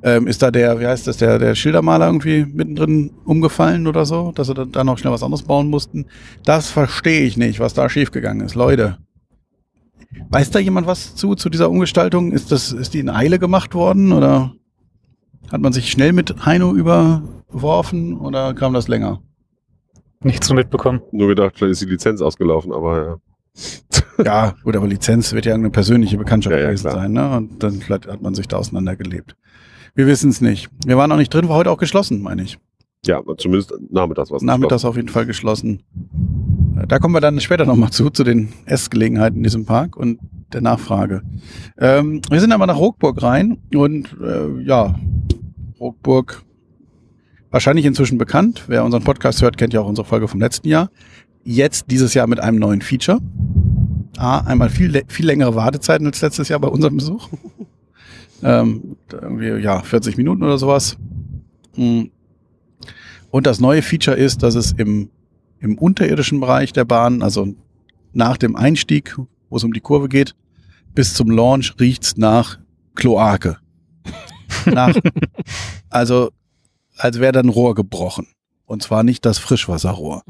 Ähm, 0.04 0.28
ist 0.28 0.42
da 0.42 0.52
der, 0.52 0.80
wie 0.80 0.88
heißt 0.88 1.08
das, 1.08 1.18
der, 1.18 1.40
der 1.40 1.56
Schildermaler 1.56 2.08
irgendwie 2.08 2.46
mittendrin 2.46 3.12
umgefallen 3.26 3.88
oder 3.88 4.06
so, 4.06 4.32
dass 4.34 4.48
sie 4.48 4.54
da, 4.54 4.84
noch 4.84 4.98
schnell 4.98 5.14
was 5.14 5.24
anderes 5.24 5.44
bauen 5.44 5.70
mussten? 5.70 6.06
Das 6.46 6.70
verstehe 6.70 7.22
ich 7.22 7.38
nicht, 7.38 7.60
was 7.60 7.74
da 7.74 7.90
schiefgegangen 7.90 8.46
ist, 8.46 8.56
Leute. 8.56 8.98
Weiß 10.30 10.50
da 10.52 10.60
jemand 10.60 10.88
was 10.88 11.16
zu, 11.16 11.36
zu 11.36 11.50
dieser 11.50 11.70
Umgestaltung? 11.70 12.32
Ist 12.32 12.52
das, 12.52 12.72
ist 12.72 12.94
die 12.94 13.00
in 13.00 13.10
Eile 13.10 13.40
gemacht 13.40 13.76
worden 13.76 14.12
oder 14.12 14.54
hat 15.52 15.62
man 15.62 15.74
sich 15.74 15.92
schnell 15.92 16.14
mit 16.14 16.46
Heino 16.46 16.74
überworfen 16.74 18.18
oder 18.18 18.54
kam 18.54 18.74
das 18.74 18.88
länger? 18.88 19.22
Nichts 20.22 20.48
zu 20.48 20.54
mitbekommen. 20.54 21.02
Nur 21.12 21.28
gedacht, 21.28 21.54
vielleicht 21.58 21.74
ist 21.74 21.82
die 21.82 21.86
Lizenz 21.92 22.22
ausgelaufen, 22.22 22.72
aber 22.74 23.06
ja. 23.06 23.18
Ja, 24.26 24.54
gut, 24.64 24.76
aber 24.76 24.86
Lizenz 24.88 25.32
wird 25.32 25.46
ja 25.46 25.54
eine 25.54 25.70
persönliche 25.70 26.18
Bekanntschaft 26.18 26.54
Ja, 26.54 26.60
ja, 26.60 26.68
gewesen 26.68 26.90
klar. 26.90 26.96
sein, 26.96 27.14
ne? 27.14 27.38
Und 27.38 27.64
dann 27.64 27.74
vielleicht 27.80 28.06
hat 28.08 28.22
man 28.22 28.36
sich 28.36 28.48
da 28.50 28.58
auseinandergelebt. 28.58 29.36
Wir 30.00 30.08
wissen 30.08 30.30
es 30.30 30.40
nicht. 30.40 30.70
Wir 30.86 30.96
waren 30.96 31.12
auch 31.12 31.18
nicht 31.18 31.34
drin, 31.34 31.50
war 31.50 31.58
heute 31.58 31.72
auch 31.72 31.78
geschlossen, 31.78 32.22
meine 32.22 32.44
ich. 32.44 32.58
Ja, 33.06 33.22
zumindest 33.38 33.74
nachmittags 33.90 34.32
was. 34.32 34.42
Nachmittags 34.42 34.86
auf 34.86 34.96
jeden 34.96 35.10
Fall 35.10 35.26
geschlossen. 35.26 35.84
Äh, 36.78 36.88
Da 36.88 37.00
kommen 37.00 37.14
wir 37.14 37.20
dann 37.20 37.38
später 37.42 37.66
nochmal 37.66 37.90
zu, 37.90 38.10
zu 38.10 38.24
den 38.24 38.48
Essgelegenheiten 38.66 39.40
in 39.40 39.44
diesem 39.44 39.66
Park 39.66 39.98
und 39.98 40.20
der 40.54 40.62
Nachfrage. 40.62 41.22
Ähm, 41.78 42.22
wir 42.30 42.40
sind 42.40 42.54
aber 42.54 42.66
nach 42.66 42.78
Rockburg 42.78 43.22
rein 43.22 43.58
und 43.76 44.16
äh, 44.24 44.62
ja, 44.64 44.96
Rockburg 45.82 46.44
wahrscheinlich 47.52 47.84
inzwischen 47.84 48.18
bekannt. 48.18 48.64
Wer 48.68 48.86
unseren 48.86 49.04
Podcast 49.04 49.42
hört, 49.42 49.58
kennt 49.58 49.74
ja 49.74 49.82
auch 49.82 49.90
unsere 49.90 50.08
Folge 50.08 50.30
vom 50.30 50.40
letzten 50.40 50.70
Jahr. 50.70 50.92
Jetzt 51.44 51.92
dieses 51.92 52.14
Jahr 52.14 52.28
mit 52.28 52.40
einem 52.40 52.58
neuen 52.58 52.82
Feature. 52.82 53.20
A, 54.18 54.40
einmal 54.46 54.70
viel, 54.70 55.04
viel 55.10 55.26
längere 55.26 55.56
Wartezeiten 55.56 56.08
als 56.08 56.22
letztes 56.22 56.48
Jahr 56.48 56.62
bei 56.62 56.70
unserem 56.70 56.96
Besuch. 56.96 57.28
Ähm, 58.44 58.98
irgendwie, 59.12 59.64
ja, 59.64 59.82
40 59.82 60.18
Minuten 60.18 60.44
oder 60.44 60.58
sowas. 60.58 60.98
Mm. 61.76 62.06
Und 63.32 63.46
das 63.46 63.60
neue 63.60 63.82
Feature 63.82 64.18
ist, 64.18 64.42
dass 64.44 64.56
es 64.56 64.72
im, 64.72 65.10
im 65.60 65.78
unterirdischen 65.78 66.40
Bereich 66.40 66.74
der 66.74 66.86
Bahn, 66.86 67.22
also 67.22 67.54
nach 68.14 68.38
dem 68.38 68.56
Einstieg, 68.56 69.16
wo 69.50 69.58
es 69.58 69.64
um 69.64 69.74
die 69.74 69.82
Kurve 69.82 70.10
geht, 70.10 70.36
bis 70.96 71.14
zum 71.14 71.30
Launch 71.30 71.76
riecht's 71.80 72.18
nach 72.18 72.58
Kloake. 72.96 73.58
nach, 74.66 74.96
also, 75.90 76.32
als 76.98 77.20
wäre 77.20 77.34
da 77.34 77.40
ein 77.42 77.50
Rohr 77.50 77.76
gebrochen. 77.76 78.28
Und 78.66 78.84
zwar 78.84 79.04
nicht 79.04 79.26
das 79.26 79.38
Frischwasserrohr. 79.38 80.24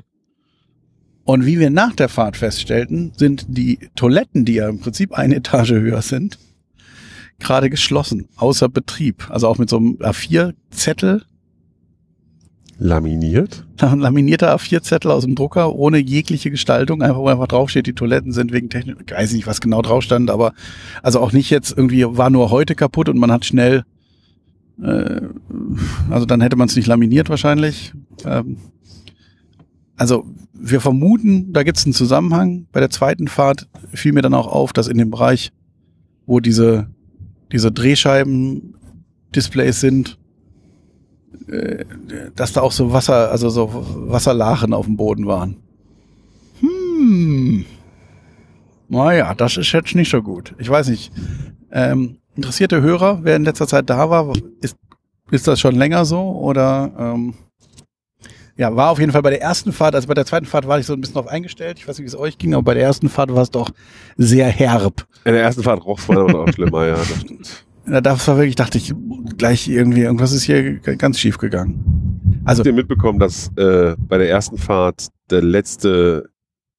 Und 1.23 1.45
wie 1.45 1.59
wir 1.59 1.69
nach 1.69 1.93
der 1.93 2.09
Fahrt 2.09 2.37
feststellten, 2.37 3.13
sind 3.15 3.45
die 3.49 3.79
Toiletten, 3.95 4.45
die 4.45 4.55
ja 4.55 4.67
im 4.67 4.79
Prinzip 4.79 5.13
eine 5.13 5.35
Etage 5.35 5.71
höher 5.71 6.01
sind, 6.01 6.39
gerade 7.39 7.69
geschlossen, 7.69 8.27
außer 8.35 8.69
Betrieb. 8.69 9.29
Also 9.29 9.47
auch 9.47 9.57
mit 9.57 9.69
so 9.69 9.77
einem 9.77 9.97
A4-Zettel 9.97 11.23
Laminiert? 12.81 13.65
Ein 13.81 13.99
laminierter 13.99 14.55
A4-Zettel 14.55 15.11
aus 15.11 15.25
dem 15.25 15.35
Drucker 15.35 15.75
ohne 15.75 15.97
jegliche 15.97 16.49
Gestaltung, 16.49 17.01
einfach 17.01 17.19
wo 17.19 17.27
einfach 17.27 17.47
draufsteht, 17.47 17.87
die 17.87 17.93
Toiletten 17.93 18.31
sind 18.31 18.53
wegen 18.53 18.69
Technik, 18.69 18.97
ich 19.05 19.11
weiß 19.11 19.33
nicht, 19.33 19.47
was 19.47 19.59
genau 19.59 19.81
drauf 19.81 20.01
stand, 20.01 20.31
aber 20.31 20.53
also 21.03 21.19
auch 21.19 21.33
nicht 21.33 21.49
jetzt 21.49 21.77
irgendwie 21.77 22.05
war 22.05 22.29
nur 22.29 22.51
heute 22.51 22.75
kaputt 22.75 23.09
und 23.09 23.17
man 23.17 23.33
hat 23.33 23.43
schnell, 23.43 23.83
äh, 24.81 25.21
also 26.09 26.25
dann 26.25 26.39
hätte 26.39 26.55
man 26.55 26.69
es 26.69 26.75
nicht 26.77 26.87
laminiert 26.87 27.29
wahrscheinlich. 27.29 27.91
Ähm, 28.23 28.57
also 29.97 30.25
wir 30.53 30.79
vermuten, 30.79 31.51
da 31.51 31.63
gibt 31.63 31.77
es 31.77 31.85
einen 31.85 31.93
Zusammenhang. 31.93 32.67
Bei 32.71 32.79
der 32.79 32.89
zweiten 32.89 33.27
Fahrt 33.27 33.67
fiel 33.93 34.13
mir 34.13 34.21
dann 34.21 34.33
auch 34.33 34.47
auf, 34.47 34.71
dass 34.71 34.87
in 34.87 34.97
dem 34.97 35.09
Bereich, 35.09 35.51
wo 36.25 36.39
diese, 36.39 36.87
diese 37.51 37.71
Drehscheiben-Displays 37.71 39.79
sind, 39.79 40.19
äh, 41.47 41.85
dass 42.35 42.53
da 42.53 42.61
auch 42.61 42.71
so 42.71 42.93
Wasser, 42.93 43.31
also 43.31 43.49
so 43.49 43.71
Wasserlachen 44.09 44.73
auf 44.73 44.85
dem 44.85 44.97
Boden 44.97 45.25
waren. 45.25 45.57
Hm. 46.59 47.65
Naja, 48.87 49.33
das 49.35 49.57
ist 49.57 49.71
jetzt 49.71 49.95
nicht 49.95 50.09
so 50.09 50.21
gut. 50.21 50.55
Ich 50.57 50.69
weiß 50.69 50.89
nicht. 50.89 51.11
Ähm, 51.71 52.17
interessierte 52.35 52.81
Hörer, 52.81 53.19
wer 53.23 53.35
in 53.35 53.43
letzter 53.43 53.67
Zeit 53.67 53.89
da 53.89 54.09
war, 54.09 54.33
ist, 54.61 54.77
ist 55.31 55.47
das 55.47 55.59
schon 55.59 55.75
länger 55.75 56.05
so 56.05 56.19
oder 56.19 56.91
ähm, 56.97 57.33
ja, 58.59 58.75
war 58.75 58.89
auf 58.89 58.99
jeden 58.99 59.13
Fall 59.13 59.21
bei 59.21 59.29
der 59.29 59.41
ersten 59.41 59.71
Fahrt, 59.71 59.95
also 59.95 60.05
bei 60.09 60.13
der 60.13 60.25
zweiten 60.25 60.45
Fahrt 60.45 60.67
war 60.67 60.77
ich 60.77 60.85
so 60.85 60.91
ein 60.91 60.99
bisschen 60.99 61.13
drauf 61.13 61.27
eingestellt. 61.27 61.79
Ich 61.79 61.87
weiß 61.87 61.97
nicht, 61.97 62.03
wie 62.03 62.09
es 62.09 62.19
euch 62.19 62.37
ging, 62.37 62.53
aber 62.53 62.63
bei 62.63 62.73
der 62.73 62.83
ersten 62.83 63.07
Fahrt 63.07 63.33
war 63.33 63.41
es 63.41 63.51
doch 63.51 63.71
sehr 64.17 64.47
herb. 64.47 65.07
In 65.23 65.31
der 65.31 65.43
ersten 65.43 65.63
Fahrt 65.63 65.85
roch 65.85 65.97
es 65.97 66.03
vorher 66.03 66.25
auch 66.35 66.51
schlimmer, 66.51 66.85
ja. 66.85 66.95
Das 66.97 67.21
stimmt. 67.21 67.65
Das 67.85 68.27
war 68.27 68.35
wirklich, 68.35 68.55
dachte 68.55 68.77
ich, 68.77 68.93
gleich 69.37 69.69
irgendwie, 69.69 70.01
irgendwas 70.01 70.33
ist 70.33 70.43
hier 70.43 70.77
ganz 70.79 71.19
schief 71.19 71.37
gegangen. 71.37 72.41
Also, 72.43 72.59
Habt 72.59 72.67
ihr 72.67 72.73
mitbekommen, 72.73 73.17
dass 73.17 73.47
äh, 73.55 73.95
bei 73.97 74.17
der 74.17 74.29
ersten 74.29 74.57
Fahrt 74.57 75.07
der 75.29 75.41
letzte, 75.41 76.29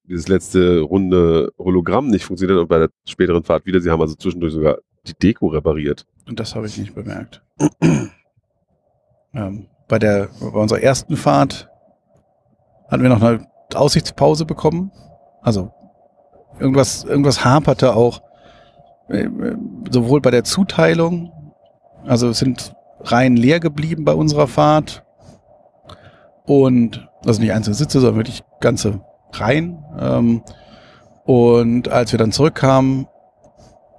dieses 0.04 0.28
letzte 0.28 0.80
runde 0.80 1.50
Hologramm 1.56 2.08
nicht 2.08 2.26
funktioniert 2.26 2.60
und 2.60 2.68
bei 2.68 2.78
der 2.78 2.90
späteren 3.08 3.42
Fahrt 3.42 3.64
wieder? 3.64 3.80
Sie 3.80 3.90
haben 3.90 4.02
also 4.02 4.14
zwischendurch 4.16 4.52
sogar 4.52 4.76
die 5.06 5.14
Deko 5.14 5.46
repariert. 5.46 6.04
und 6.28 6.38
das 6.38 6.54
habe 6.54 6.66
ich 6.66 6.76
nicht 6.76 6.94
bemerkt. 6.94 7.42
ähm, 9.32 9.66
bei 9.88 9.98
der, 9.98 10.28
bei 10.40 10.60
unserer 10.60 10.82
ersten 10.82 11.16
Fahrt 11.16 11.69
hatten 12.90 13.02
wir 13.02 13.10
noch 13.10 13.22
eine 13.22 13.46
Aussichtspause 13.74 14.44
bekommen. 14.44 14.90
Also, 15.42 15.72
irgendwas, 16.58 17.04
irgendwas 17.04 17.44
haperte 17.44 17.94
auch, 17.94 18.22
äh, 19.08 19.22
äh, 19.22 19.56
sowohl 19.90 20.20
bei 20.20 20.30
der 20.30 20.44
Zuteilung, 20.44 21.32
also 22.06 22.28
es 22.28 22.38
sind 22.38 22.74
Reihen 23.00 23.36
leer 23.36 23.60
geblieben 23.60 24.04
bei 24.04 24.14
unserer 24.14 24.46
Fahrt 24.46 25.04
und 26.44 27.08
also 27.24 27.40
nicht 27.40 27.52
einzelne 27.52 27.74
Sitze, 27.74 28.00
sondern 28.00 28.16
wirklich 28.16 28.42
ganze 28.60 29.00
Reihen. 29.32 29.84
Ähm, 29.98 30.42
und 31.24 31.88
als 31.88 32.12
wir 32.12 32.18
dann 32.18 32.32
zurückkamen, 32.32 33.06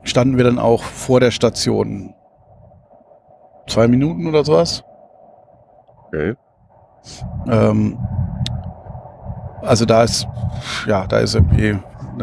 standen 0.04 0.38
wir 0.38 0.44
dann 0.44 0.60
auch 0.60 0.84
vor 0.84 1.20
der 1.20 1.32
Station. 1.32 2.14
Zwei 3.68 3.88
Minuten 3.88 4.28
oder 4.28 4.44
sowas. 4.44 4.84
Okay. 6.08 6.36
Ähm, 7.48 7.98
also 9.64 9.86
da 9.86 10.04
ist, 10.04 10.28
ja, 10.88 11.06
da 11.08 11.18
ist 11.20 11.36
irgendwie, 11.36 11.76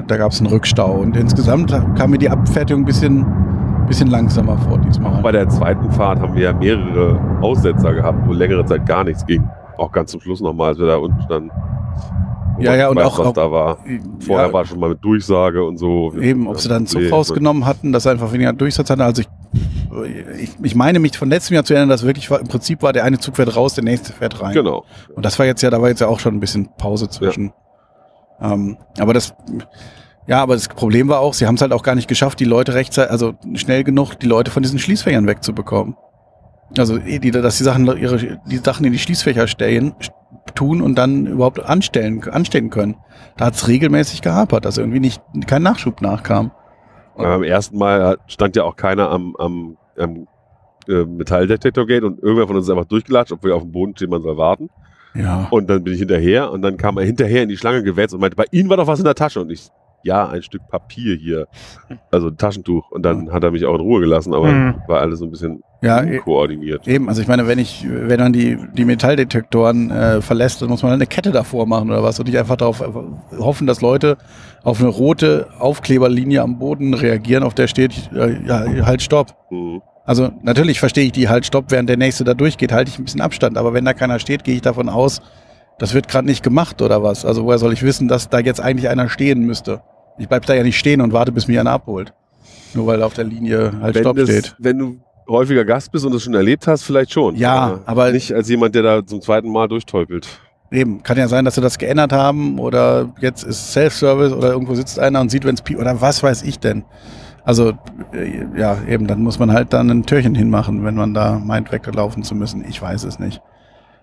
da 0.06 0.16
gab 0.16 0.32
es 0.32 0.40
einen 0.40 0.48
Rückstau 0.50 0.92
und 0.92 1.16
insgesamt 1.16 1.70
kam 1.96 2.10
mir 2.10 2.18
die 2.18 2.28
Abfertigung 2.30 2.82
ein 2.82 2.86
bisschen, 2.86 3.26
bisschen 3.86 4.08
langsamer 4.08 4.56
vor 4.58 4.78
diesmal. 4.78 5.22
Bei 5.22 5.32
der 5.32 5.48
zweiten 5.48 5.90
Fahrt 5.92 6.20
haben 6.20 6.34
wir 6.34 6.42
ja 6.42 6.52
mehrere 6.52 7.18
Aussetzer 7.40 7.92
gehabt, 7.94 8.26
wo 8.26 8.32
längere 8.32 8.64
Zeit 8.64 8.86
gar 8.86 9.04
nichts 9.04 9.24
ging. 9.26 9.48
Auch 9.76 9.92
ganz 9.92 10.10
zum 10.10 10.20
Schluss 10.20 10.40
nochmal, 10.40 10.68
als 10.70 10.78
wir 10.78 10.86
da 10.86 10.96
unten 10.96 11.20
standen. 11.22 11.50
Ja, 12.60 12.74
ja, 12.74 12.88
und 12.88 12.96
weiß, 12.96 13.06
auch- 13.06 13.18
was 13.20 13.26
auch- 13.28 13.32
da 13.34 13.50
war. 13.52 13.76
Vorher 14.18 14.48
ja, 14.48 14.52
war 14.52 14.64
schon 14.64 14.80
mal 14.80 14.90
mit 14.90 15.04
Durchsage 15.04 15.62
und 15.64 15.76
so. 15.78 16.12
Eben, 16.20 16.48
ob 16.48 16.58
sie 16.58 16.68
dann 16.68 16.78
einen 16.78 16.86
Zug 16.88 17.02
rausgenommen 17.12 17.64
hatten, 17.64 17.92
dass 17.92 18.04
einfach 18.08 18.32
weniger 18.32 18.52
Durchsatz 18.52 18.90
hatte. 18.90 19.04
Also 19.04 19.22
ich, 19.22 19.28
ich, 20.04 20.50
ich 20.62 20.74
meine 20.74 20.98
mich 20.98 21.16
von 21.16 21.28
letztem 21.28 21.54
Jahr 21.54 21.64
zu 21.64 21.74
erinnern, 21.74 21.88
dass 21.88 22.04
wirklich 22.04 22.30
war, 22.30 22.40
im 22.40 22.48
Prinzip 22.48 22.82
war, 22.82 22.92
der 22.92 23.04
eine 23.04 23.18
Zug 23.18 23.36
fährt 23.36 23.54
raus, 23.54 23.74
der 23.74 23.84
nächste 23.84 24.12
fährt 24.12 24.40
rein. 24.40 24.54
Genau. 24.54 24.84
Und 25.14 25.24
das 25.24 25.38
war 25.38 25.46
jetzt 25.46 25.62
ja, 25.62 25.70
da 25.70 25.80
war 25.80 25.88
jetzt 25.88 26.00
ja 26.00 26.08
auch 26.08 26.20
schon 26.20 26.34
ein 26.34 26.40
bisschen 26.40 26.68
Pause 26.76 27.08
zwischen. 27.08 27.52
Ähm, 28.40 28.76
aber 28.98 29.14
das, 29.14 29.34
ja, 30.26 30.42
aber 30.42 30.54
das 30.54 30.68
Problem 30.68 31.08
war 31.08 31.20
auch, 31.20 31.34
sie 31.34 31.46
haben 31.46 31.54
es 31.54 31.62
halt 31.62 31.72
auch 31.72 31.82
gar 31.82 31.94
nicht 31.94 32.08
geschafft, 32.08 32.40
die 32.40 32.44
Leute 32.44 32.74
rechtzeitig, 32.74 33.10
also 33.10 33.34
schnell 33.54 33.84
genug, 33.84 34.14
die 34.16 34.26
Leute 34.26 34.50
von 34.50 34.62
diesen 34.62 34.78
Schließfächern 34.78 35.26
wegzubekommen. 35.26 35.96
Also, 36.76 36.98
die, 36.98 37.30
dass 37.30 37.56
die 37.56 37.64
Sachen, 37.64 37.86
ihre, 37.96 38.38
die 38.46 38.58
Sachen 38.58 38.84
in 38.84 38.92
die 38.92 38.98
Schließfächer 38.98 39.48
stellen, 39.48 39.94
tun 40.54 40.82
und 40.82 40.96
dann 40.96 41.26
überhaupt 41.26 41.60
anstellen, 41.60 42.22
anstellen 42.28 42.70
können. 42.70 42.96
Da 43.36 43.46
hat 43.46 43.54
es 43.54 43.68
regelmäßig 43.68 44.22
gehapert, 44.22 44.64
dass 44.64 44.78
irgendwie 44.78 45.00
nicht, 45.00 45.22
kein 45.46 45.62
Nachschub 45.62 46.02
nachkam. 46.02 46.50
Beim 47.16 47.42
ersten 47.42 47.78
Mal 47.78 48.18
stand 48.26 48.54
ja 48.54 48.64
auch 48.64 48.76
keiner 48.76 49.10
am, 49.10 49.34
am, 49.38 49.76
am 49.98 50.26
äh, 50.88 51.04
Metalldetektorgate 51.04 52.04
und 52.06 52.22
irgendwer 52.22 52.46
von 52.46 52.56
uns 52.56 52.66
ist 52.66 52.70
einfach 52.70 52.86
durchgelatscht, 52.86 53.32
obwohl 53.32 53.52
auf 53.52 53.62
dem 53.62 53.72
Boden 53.72 53.94
steht, 53.96 54.10
man 54.10 54.22
soll 54.22 54.36
warten. 54.36 54.70
Ja. 55.14 55.48
Und 55.50 55.68
dann 55.68 55.82
bin 55.84 55.94
ich 55.94 55.98
hinterher 56.00 56.50
und 56.52 56.62
dann 56.62 56.76
kam 56.76 56.96
er 56.98 57.04
hinterher 57.04 57.42
in 57.42 57.48
die 57.48 57.56
Schlange 57.56 57.82
gewetzt 57.82 58.14
und 58.14 58.20
meinte, 58.20 58.36
bei 58.36 58.44
Ihnen 58.50 58.68
war 58.68 58.76
doch 58.76 58.86
was 58.86 58.98
in 59.00 59.04
der 59.04 59.14
Tasche. 59.14 59.40
Und 59.40 59.50
ich, 59.50 59.68
ja, 60.04 60.28
ein 60.28 60.42
Stück 60.42 60.62
Papier 60.68 61.16
hier. 61.16 61.48
Also 62.10 62.28
ein 62.28 62.36
Taschentuch. 62.36 62.90
Und 62.90 63.02
dann 63.02 63.32
hat 63.32 63.42
er 63.42 63.50
mich 63.50 63.64
auch 63.66 63.74
in 63.74 63.80
Ruhe 63.80 64.00
gelassen, 64.00 64.34
aber 64.34 64.46
Mhm. 64.52 64.74
war 64.86 65.00
alles 65.00 65.18
so 65.18 65.24
ein 65.24 65.30
bisschen 65.30 65.62
Ja, 65.80 66.02
eh- 66.02 66.18
koordiniert. 66.18 66.88
Eben, 66.88 67.08
also 67.08 67.22
ich 67.22 67.28
meine, 67.28 67.46
wenn 67.46 67.58
ich, 67.58 67.86
wenn 67.88 68.18
man 68.18 68.32
die, 68.32 68.58
die 68.74 68.84
Metalldetektoren 68.84 69.90
äh, 69.90 70.20
verlässt, 70.22 70.60
dann 70.60 70.68
muss 70.68 70.82
man 70.82 70.92
eine 70.92 71.06
Kette 71.06 71.30
davor 71.30 71.66
machen 71.66 71.90
oder 71.90 72.02
was 72.02 72.18
und 72.18 72.26
nicht 72.26 72.38
einfach 72.38 72.56
darauf 72.56 72.82
hoffen, 73.38 73.66
dass 73.66 73.80
Leute 73.80 74.16
auf 74.64 74.80
eine 74.80 74.88
rote 74.88 75.46
Aufkleberlinie 75.58 76.42
am 76.42 76.58
Boden 76.58 76.94
reagieren, 76.94 77.44
auf 77.44 77.54
der 77.54 77.68
steht, 77.68 78.10
äh, 78.12 78.38
ja, 78.44 78.64
halt 78.86 79.02
stopp. 79.02 79.36
Mhm. 79.50 79.82
Also 80.04 80.30
natürlich 80.42 80.80
verstehe 80.80 81.04
ich 81.04 81.12
die 81.12 81.28
halt 81.28 81.46
stopp, 81.46 81.66
während 81.68 81.88
der 81.88 81.96
nächste 81.98 82.24
da 82.24 82.34
durchgeht, 82.34 82.72
halte 82.72 82.90
ich 82.90 82.98
ein 82.98 83.04
bisschen 83.04 83.20
Abstand, 83.20 83.56
aber 83.56 83.72
wenn 83.74 83.84
da 83.84 83.92
keiner 83.92 84.18
steht, 84.18 84.42
gehe 84.42 84.54
ich 84.56 84.62
davon 84.62 84.88
aus, 84.88 85.20
das 85.78 85.94
wird 85.94 86.08
gerade 86.08 86.26
nicht 86.26 86.42
gemacht 86.42 86.82
oder 86.82 87.02
was. 87.04 87.24
Also 87.24 87.44
woher 87.44 87.58
soll 87.58 87.72
ich 87.72 87.82
wissen, 87.84 88.08
dass 88.08 88.28
da 88.28 88.40
jetzt 88.40 88.60
eigentlich 88.60 88.88
einer 88.88 89.08
stehen 89.08 89.42
müsste? 89.42 89.82
Ich 90.18 90.28
bleib 90.28 90.44
da 90.46 90.54
ja 90.54 90.64
nicht 90.64 90.78
stehen 90.78 91.00
und 91.02 91.12
warte, 91.12 91.30
bis 91.30 91.46
mich 91.46 91.60
einer 91.60 91.70
abholt. 91.70 92.14
Nur 92.74 92.86
weil 92.88 93.02
auf 93.02 93.14
der 93.14 93.24
Linie 93.24 93.72
halt 93.80 93.94
Wenn, 93.94 94.02
Stopp 94.02 94.16
das, 94.16 94.28
steht. 94.28 94.56
wenn 94.58 94.78
du 94.78 94.96
häufiger 95.28 95.64
Gast 95.64 95.92
bist 95.92 96.04
und 96.04 96.12
das 96.14 96.22
schon 96.22 96.34
erlebt 96.34 96.66
hast, 96.66 96.82
vielleicht 96.82 97.12
schon. 97.12 97.36
Ja, 97.36 97.80
aber- 97.86 98.12
nicht 98.12 98.32
als 98.32 98.48
jemand, 98.48 98.74
der 98.74 98.82
da 98.82 99.06
zum 99.06 99.20
zweiten 99.20 99.50
Mal 99.50 99.68
durchtolpelt. 99.68 100.28
Eben, 100.70 101.02
kann 101.02 101.16
ja 101.16 101.28
sein, 101.28 101.44
dass 101.46 101.54
sie 101.54 101.62
das 101.62 101.78
geändert 101.78 102.12
haben 102.12 102.58
oder 102.58 103.10
jetzt 103.20 103.42
ist 103.42 103.72
Self-Service 103.72 104.32
oder 104.32 104.52
irgendwo 104.52 104.74
sitzt 104.74 104.98
einer 104.98 105.20
und 105.20 105.30
sieht, 105.30 105.44
wenn 105.44 105.54
es 105.54 105.62
piept 105.62 105.80
oder 105.80 106.00
was 106.00 106.22
weiß 106.22 106.42
ich 106.42 106.58
denn. 106.58 106.84
Also 107.42 107.72
äh, 108.12 108.44
ja, 108.54 108.76
eben, 108.86 109.06
dann 109.06 109.22
muss 109.22 109.38
man 109.38 109.50
halt 109.52 109.72
dann 109.72 109.88
ein 109.88 110.04
Türchen 110.04 110.34
hinmachen, 110.34 110.84
wenn 110.84 110.94
man 110.94 111.14
da 111.14 111.38
meint, 111.38 111.72
weglaufen 111.72 112.22
zu 112.22 112.34
müssen. 112.34 112.62
Ich 112.68 112.82
weiß 112.82 113.04
es 113.04 113.18
nicht. 113.18 113.40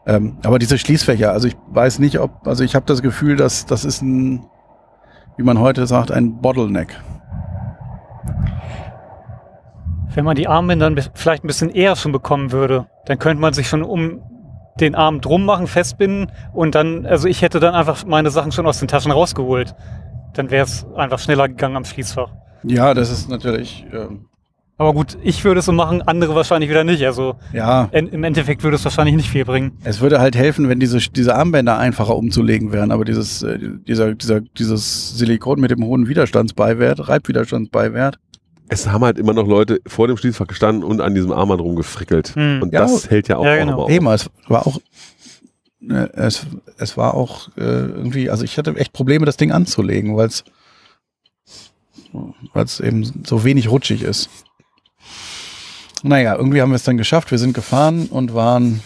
Ähm, 0.07 0.37
aber 0.43 0.57
diese 0.57 0.79
Schließfächer, 0.79 1.31
also 1.31 1.47
ich 1.47 1.55
weiß 1.67 1.99
nicht, 1.99 2.19
ob, 2.19 2.47
also 2.47 2.63
ich 2.63 2.73
habe 2.75 2.85
das 2.87 3.03
Gefühl, 3.03 3.35
dass 3.35 3.67
das 3.67 3.85
ist 3.85 4.01
ein, 4.01 4.45
wie 5.37 5.43
man 5.43 5.59
heute 5.59 5.85
sagt, 5.85 6.11
ein 6.11 6.41
Bottleneck. 6.41 6.99
Wenn 10.15 10.25
man 10.25 10.35
die 10.35 10.47
Armbänder 10.47 10.91
vielleicht 11.13 11.43
ein 11.43 11.47
bisschen 11.47 11.69
eher 11.69 11.95
schon 11.95 12.11
bekommen 12.11 12.51
würde, 12.51 12.87
dann 13.05 13.19
könnte 13.19 13.41
man 13.41 13.53
sich 13.53 13.67
schon 13.67 13.83
um 13.83 14.21
den 14.79 14.95
Arm 14.95 15.21
drum 15.21 15.45
machen, 15.45 15.67
festbinden 15.67 16.31
und 16.53 16.73
dann, 16.75 17.05
also 17.05 17.27
ich 17.27 17.41
hätte 17.41 17.59
dann 17.59 17.75
einfach 17.75 18.05
meine 18.05 18.29
Sachen 18.31 18.51
schon 18.51 18.65
aus 18.65 18.79
den 18.79 18.87
Taschen 18.87 19.11
rausgeholt. 19.11 19.75
Dann 20.33 20.49
wäre 20.51 20.65
es 20.65 20.85
einfach 20.95 21.19
schneller 21.19 21.47
gegangen 21.47 21.77
am 21.77 21.85
Schließfach. 21.85 22.29
Ja, 22.63 22.93
das 22.93 23.09
ist 23.11 23.29
natürlich, 23.29 23.85
ähm, 23.93 24.25
Aber 24.77 24.91
gut, 24.93 25.17
ich 25.23 25.45
würde 25.45 25.59
es 25.59 25.65
so 25.65 25.71
machen, 25.71 26.01
andere 26.01 26.35
wahrscheinlich 26.35 26.69
wieder 26.69 26.83
nicht. 26.83 27.05
Also 27.05 27.35
ja, 27.53 27.87
en- 27.91 28.09
im 28.09 28.25
Endeffekt 28.25 28.63
würde 28.63 28.75
es 28.75 28.83
wahrscheinlich 28.83 29.15
nicht 29.15 29.29
viel 29.29 29.45
bringen. 29.45 29.77
Es 29.85 30.01
würde 30.01 30.19
halt 30.19 30.35
helfen, 30.35 30.67
wenn 30.67 30.81
diese, 30.81 30.97
diese 30.97 31.35
Armbänder 31.35 31.77
einfacher 31.77 32.17
umzulegen 32.17 32.73
wären, 32.73 32.91
aber 32.91 33.05
dieses, 33.05 33.43
äh, 33.43 33.57
dieser, 33.87 34.15
dieser, 34.15 34.41
dieses 34.41 35.17
Silikon 35.17 35.61
mit 35.61 35.71
dem 35.71 35.85
hohen 35.85 36.09
Widerstandsbeiwert, 36.09 37.07
Reibwiderstandsbeiwert, 37.07 38.19
Es 38.67 38.87
haben 38.87 39.03
halt 39.03 39.19
immer 39.19 39.33
noch 39.33 39.47
Leute 39.47 39.79
vor 39.85 40.07
dem 40.07 40.17
Schließfach 40.17 40.47
gestanden 40.47 40.83
und 40.83 41.01
an 41.01 41.13
diesem 41.13 41.31
Armband 41.31 41.61
rumgefrickelt. 41.61 42.35
Hm. 42.35 42.63
Und 42.63 42.73
Ja, 42.73 42.81
das 42.81 43.09
hält 43.09 43.27
ja 43.27 43.37
auch, 43.37 43.45
ja, 43.45 43.53
auch 43.53 43.59
genau. 43.59 43.73
immer 43.73 43.83
auf. 43.83 43.91
eben, 43.91 44.07
es 44.07 44.29
war 44.47 44.65
auch, 44.65 44.79
äh, 45.87 46.07
es, 46.13 46.47
es 46.77 46.97
war 46.97 47.13
auch 47.13 47.49
äh, 47.57 47.61
irgendwie, 47.61 48.29
also 48.29 48.43
ich 48.43 48.57
hatte 48.57 48.75
echt 48.75 48.93
Probleme, 48.93 49.25
das 49.25 49.37
Ding 49.37 49.51
anzulegen, 49.51 50.17
weil 50.17 50.27
es 50.27 50.43
weil 52.53 52.65
es 52.65 52.79
eben 52.79 53.23
so 53.25 53.43
wenig 53.43 53.69
rutschig 53.69 54.01
ist. 54.01 54.29
Naja, 56.03 56.35
irgendwie 56.35 56.61
haben 56.61 56.69
wir 56.71 56.75
es 56.75 56.83
dann 56.83 56.97
geschafft, 56.97 57.31
wir 57.31 57.37
sind 57.37 57.53
gefahren 57.53 58.07
und 58.07 58.33
waren, 58.33 58.81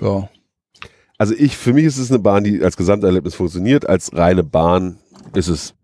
ja, 0.00 0.28
Also 1.18 1.34
ich, 1.34 1.56
für 1.56 1.72
mich 1.72 1.84
ist 1.84 1.98
es 1.98 2.10
eine 2.10 2.18
Bahn, 2.18 2.44
die 2.44 2.62
als 2.62 2.76
Gesamterlebnis 2.76 3.34
funktioniert. 3.34 3.88
Als 3.88 4.14
reine 4.14 4.42
Bahn 4.42 4.98
ist 5.34 5.48
es 5.48 5.74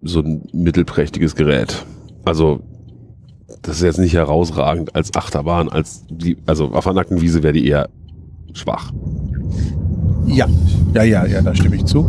so 0.00 0.20
ein 0.20 0.48
mittelprächtiges 0.52 1.34
Gerät. 1.34 1.84
Also 2.28 2.60
das 3.62 3.76
ist 3.76 3.82
jetzt 3.82 3.98
nicht 3.98 4.14
herausragend 4.14 4.94
als 4.94 5.14
Achterbahn, 5.14 5.68
als 5.68 6.04
die, 6.10 6.36
also 6.46 6.66
auf 6.72 6.84
der 6.84 6.92
nackten 6.92 7.20
Wiese 7.20 7.42
wäre 7.42 7.54
die 7.54 7.66
eher 7.66 7.88
schwach. 8.52 8.92
Ja, 10.26 10.46
ja, 10.94 11.02
ja, 11.02 11.24
ja, 11.26 11.40
da 11.42 11.54
stimme 11.54 11.76
ich 11.76 11.86
zu. 11.86 12.00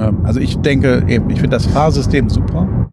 Ähm, 0.00 0.18
also 0.24 0.38
ich 0.40 0.56
denke 0.58 1.04
eben, 1.08 1.28
ich 1.30 1.40
finde 1.40 1.56
das 1.56 1.66
Fahrsystem 1.66 2.30
super. 2.30 2.90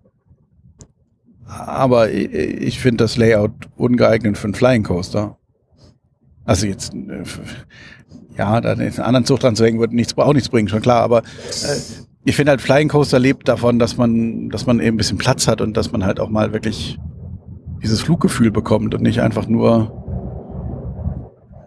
Aber 1.45 2.11
i- 2.11 2.25
ich 2.25 2.79
finde 2.79 3.03
das 3.03 3.17
Layout 3.17 3.53
ungeeignet 3.77 4.37
für 4.37 4.45
einen 4.45 4.53
Flying 4.55 4.83
Coaster. 4.83 5.37
Also 6.45 6.65
jetzt, 6.65 6.93
äh, 6.93 7.23
ja, 8.37 8.59
da 8.61 8.71
einen 8.71 8.99
anderen 8.99 9.25
Zug 9.25 9.39
dran 9.39 9.55
zu 9.55 9.63
hängen, 9.65 9.79
wird 9.79 9.93
nichts, 9.93 10.17
auch 10.17 10.33
nichts 10.33 10.49
bringen, 10.49 10.67
schon 10.67 10.81
klar. 10.81 11.01
Aber 11.03 11.19
äh, 11.19 11.77
ich 12.27 12.35
finde 12.35 12.49
halt 12.49 12.59
Flying 12.59 12.89
Coaster 12.89 13.19
lebt 13.19 13.47
davon, 13.47 13.79
dass 13.79 13.95
man, 13.95 14.49
dass 14.49 14.65
man 14.65 14.81
eben 14.81 14.95
ein 14.95 14.97
bisschen 14.97 15.17
Platz 15.17 15.47
hat 15.47 15.61
und 15.61 15.77
dass 15.77 15.93
man 15.93 16.05
halt 16.05 16.19
auch 16.19 16.27
mal 16.27 16.51
wirklich 16.51 16.99
dieses 17.81 18.01
Fluggefühl 18.01 18.51
bekommt 18.51 18.93
und 18.93 19.01
nicht 19.01 19.21
einfach 19.21 19.47
nur, 19.47 19.93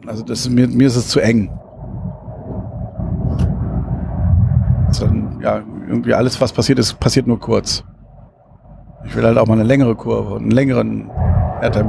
also 0.06 0.22
das 0.22 0.50
mir, 0.50 0.68
mir 0.68 0.86
ist 0.86 0.96
es 0.96 1.08
zu 1.08 1.18
eng. 1.18 1.50
Dann, 5.00 5.40
ja, 5.42 5.62
irgendwie 5.88 6.12
alles, 6.12 6.38
was 6.42 6.52
passiert 6.52 6.78
ist, 6.78 7.00
passiert 7.00 7.26
nur 7.26 7.40
kurz. 7.40 7.82
Ich 9.06 9.16
will 9.16 9.24
halt 9.24 9.38
auch 9.38 9.46
mal 9.46 9.54
eine 9.54 9.62
längere 9.62 9.94
Kurve 9.94 10.34
und 10.34 10.42
einen 10.42 10.50
längeren 10.50 11.10
Airtime 11.62 11.88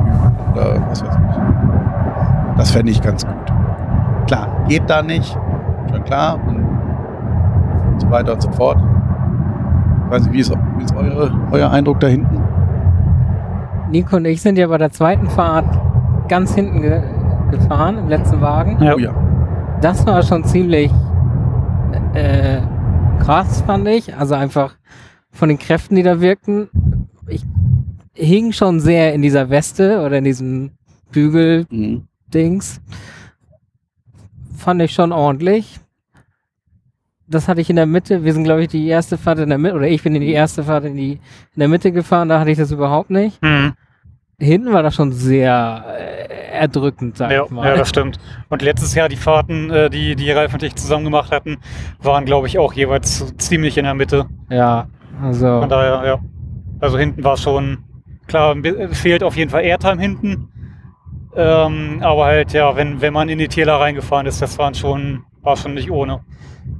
oder 0.53 0.81
was 0.89 1.03
weiß 1.03 1.13
ich. 1.13 2.57
Das 2.57 2.71
fände 2.71 2.89
ich 2.93 3.01
ganz 3.01 3.25
gut. 3.25 3.53
Klar, 4.27 4.65
geht 4.69 4.89
da 4.89 5.03
nicht, 5.03 5.37
schon 5.91 6.03
klar 6.05 6.39
und 6.47 6.70
so 8.01 8.09
weiter 8.09 8.33
und 8.33 8.41
so 8.41 8.51
fort. 8.51 8.77
Ich 10.05 10.11
weiß 10.11 10.23
nicht, 10.23 10.33
wie 10.33 10.39
ist, 10.39 10.51
wie 10.77 10.83
ist 10.83 10.95
eure, 10.95 11.31
euer 11.51 11.69
Eindruck 11.71 11.99
da 11.99 12.07
hinten? 12.07 12.41
Nico 13.91 14.15
und 14.15 14.25
ich 14.25 14.41
sind 14.41 14.57
ja 14.57 14.67
bei 14.67 14.77
der 14.77 14.91
zweiten 14.91 15.29
Fahrt 15.29 15.65
ganz 16.27 16.53
hinten 16.55 16.81
ge 16.81 17.01
gefahren, 17.51 17.97
im 17.97 18.07
letzten 18.07 18.39
Wagen. 18.39 18.81
Ja. 18.81 18.95
Oh 18.95 18.97
ja. 18.97 19.13
Das 19.81 20.05
war 20.07 20.23
schon 20.23 20.45
ziemlich 20.45 20.89
äh, 22.13 22.61
krass, 23.19 23.61
fand 23.61 23.85
ich. 23.89 24.15
Also 24.15 24.35
einfach 24.35 24.75
von 25.31 25.49
den 25.49 25.59
Kräften, 25.59 25.95
die 25.95 26.03
da 26.03 26.21
wirkten. 26.21 26.69
Ich 27.27 27.43
hing 28.13 28.53
schon 28.53 28.79
sehr 28.79 29.13
in 29.13 29.21
dieser 29.21 29.49
Weste 29.49 30.01
oder 30.05 30.19
in 30.19 30.23
diesem 30.23 30.71
Bügel-Dings. 31.11 32.79
Mhm. 32.79 32.93
Fand 34.55 34.81
ich 34.81 34.93
schon 34.93 35.11
ordentlich. 35.11 35.80
Das 37.31 37.47
hatte 37.47 37.61
ich 37.61 37.69
in 37.69 37.75
der 37.77 37.85
Mitte. 37.85 38.23
Wir 38.23 38.33
sind, 38.33 38.43
glaube 38.43 38.63
ich, 38.63 38.67
die 38.69 38.87
erste 38.87 39.17
Fahrt 39.17 39.39
in 39.39 39.49
der 39.49 39.57
Mitte, 39.57 39.75
oder 39.75 39.87
ich 39.87 40.03
bin 40.03 40.13
in 40.15 40.21
die 40.21 40.33
erste 40.33 40.63
Fahrt 40.63 40.85
in, 40.85 40.95
die, 40.95 41.13
in 41.13 41.59
der 41.59 41.67
Mitte 41.67 41.91
gefahren, 41.91 42.29
da 42.29 42.39
hatte 42.39 42.51
ich 42.51 42.57
das 42.57 42.71
überhaupt 42.71 43.09
nicht. 43.09 43.41
Mhm. 43.41 43.73
Hinten 44.39 44.73
war 44.73 44.81
das 44.81 44.95
schon 44.95 45.11
sehr 45.11 45.85
äh, 45.99 46.57
erdrückend, 46.59 47.15
sag 47.17 47.31
Ja, 47.31 47.43
ich 47.45 47.51
mal. 47.51 47.67
ja, 47.67 47.75
das 47.77 47.89
stimmt. 47.89 48.17
Und 48.49 48.61
letztes 48.63 48.95
Jahr 48.95 49.07
die 49.07 49.15
Fahrten, 49.15 49.69
äh, 49.69 49.89
die, 49.89 50.15
die 50.15 50.31
Ralf 50.31 50.53
und 50.53 50.63
ich 50.63 50.75
zusammen 50.75 51.03
gemacht 51.05 51.31
hatten, 51.31 51.57
waren, 51.99 52.25
glaube 52.25 52.47
ich, 52.47 52.57
auch 52.57 52.73
jeweils 52.73 53.35
ziemlich 53.37 53.77
in 53.77 53.85
der 53.85 53.93
Mitte. 53.93 54.25
ja, 54.49 54.87
also. 55.21 55.59
Von 55.59 55.69
daher, 55.69 56.03
ja. 56.07 56.19
Also 56.79 56.97
hinten 56.97 57.23
war 57.23 57.37
schon, 57.37 57.83
klar, 58.25 58.55
fehlt 58.91 59.21
auf 59.21 59.37
jeden 59.37 59.51
Fall 59.51 59.63
Airtime 59.63 60.01
hinten. 60.01 60.47
Ähm, 61.35 61.99
aber 62.01 62.25
halt, 62.25 62.51
ja, 62.53 62.75
wenn, 62.75 62.99
wenn 62.99 63.13
man 63.13 63.29
in 63.29 63.37
die 63.37 63.47
Täler 63.47 63.75
reingefahren 63.79 64.25
ist, 64.25 64.41
das 64.41 64.57
waren 64.57 64.73
schon, 64.73 65.23
war 65.43 65.55
schon 65.55 65.75
nicht 65.75 65.91
ohne. 65.91 66.21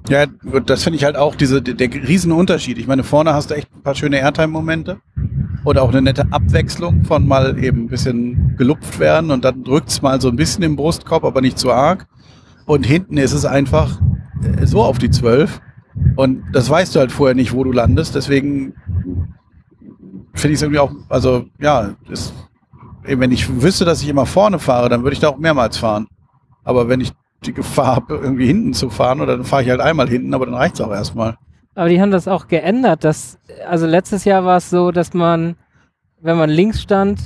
Ja, 0.09 0.25
das 0.65 0.83
finde 0.83 0.97
ich 0.97 1.03
halt 1.03 1.15
auch 1.15 1.35
diese, 1.35 1.61
der, 1.61 1.73
der 1.75 1.91
Riesenunterschied. 1.93 2.77
Ich 2.77 2.87
meine, 2.87 3.03
vorne 3.03 3.33
hast 3.33 3.51
du 3.51 3.55
echt 3.55 3.69
ein 3.73 3.83
paar 3.83 3.95
schöne 3.95 4.19
Airtime-Momente 4.19 4.99
und 5.63 5.77
auch 5.77 5.89
eine 5.89 6.01
nette 6.01 6.25
Abwechslung 6.31 7.03
von 7.03 7.27
mal 7.27 7.63
eben 7.63 7.83
ein 7.83 7.87
bisschen 7.87 8.55
gelupft 8.57 8.99
werden 8.99 9.31
und 9.31 9.45
dann 9.45 9.63
drückt's 9.63 10.01
mal 10.01 10.19
so 10.19 10.29
ein 10.29 10.35
bisschen 10.35 10.63
im 10.63 10.75
Brustkorb, 10.75 11.23
aber 11.23 11.41
nicht 11.41 11.57
zu 11.57 11.71
arg. 11.71 12.07
Und 12.65 12.85
hinten 12.85 13.17
ist 13.17 13.33
es 13.33 13.45
einfach 13.45 13.99
äh, 14.43 14.65
so 14.65 14.81
auf 14.81 14.97
die 14.97 15.09
12 15.09 15.61
und 16.15 16.43
das 16.53 16.69
weißt 16.69 16.95
du 16.95 16.99
halt 16.99 17.11
vorher 17.11 17.35
nicht, 17.35 17.53
wo 17.53 17.63
du 17.63 17.71
landest. 17.71 18.15
Deswegen 18.15 18.73
finde 20.33 20.53
ich 20.53 20.55
es 20.55 20.61
irgendwie 20.61 20.79
auch, 20.79 20.91
also 21.09 21.45
ja, 21.59 21.95
ist, 22.09 22.33
wenn 23.03 23.31
ich 23.31 23.61
wüsste, 23.61 23.85
dass 23.85 24.01
ich 24.01 24.09
immer 24.09 24.25
vorne 24.25 24.59
fahre, 24.59 24.89
dann 24.89 25.03
würde 25.03 25.13
ich 25.13 25.19
da 25.19 25.29
auch 25.29 25.37
mehrmals 25.37 25.77
fahren. 25.77 26.07
Aber 26.63 26.87
wenn 26.87 27.01
ich 27.01 27.11
die 27.45 27.53
Gefahr 27.53 27.95
habe, 27.95 28.15
irgendwie 28.15 28.45
hinten 28.47 28.73
zu 28.73 28.89
fahren, 28.89 29.19
oder 29.21 29.35
dann 29.37 29.45
fahre 29.45 29.63
ich 29.63 29.69
halt 29.69 29.81
einmal 29.81 30.07
hinten, 30.09 30.33
aber 30.33 30.45
dann 30.45 30.55
reicht's 30.55 30.79
auch 30.81 30.91
erstmal. 30.91 31.37
Aber 31.75 31.89
die 31.89 32.01
haben 32.01 32.11
das 32.11 32.27
auch 32.27 32.47
geändert. 32.47 33.03
Dass, 33.03 33.39
also 33.67 33.87
letztes 33.87 34.25
Jahr 34.25 34.45
war 34.45 34.57
es 34.57 34.69
so, 34.69 34.91
dass 34.91 35.13
man, 35.13 35.55
wenn 36.19 36.37
man 36.37 36.49
links 36.49 36.81
stand, 36.81 37.19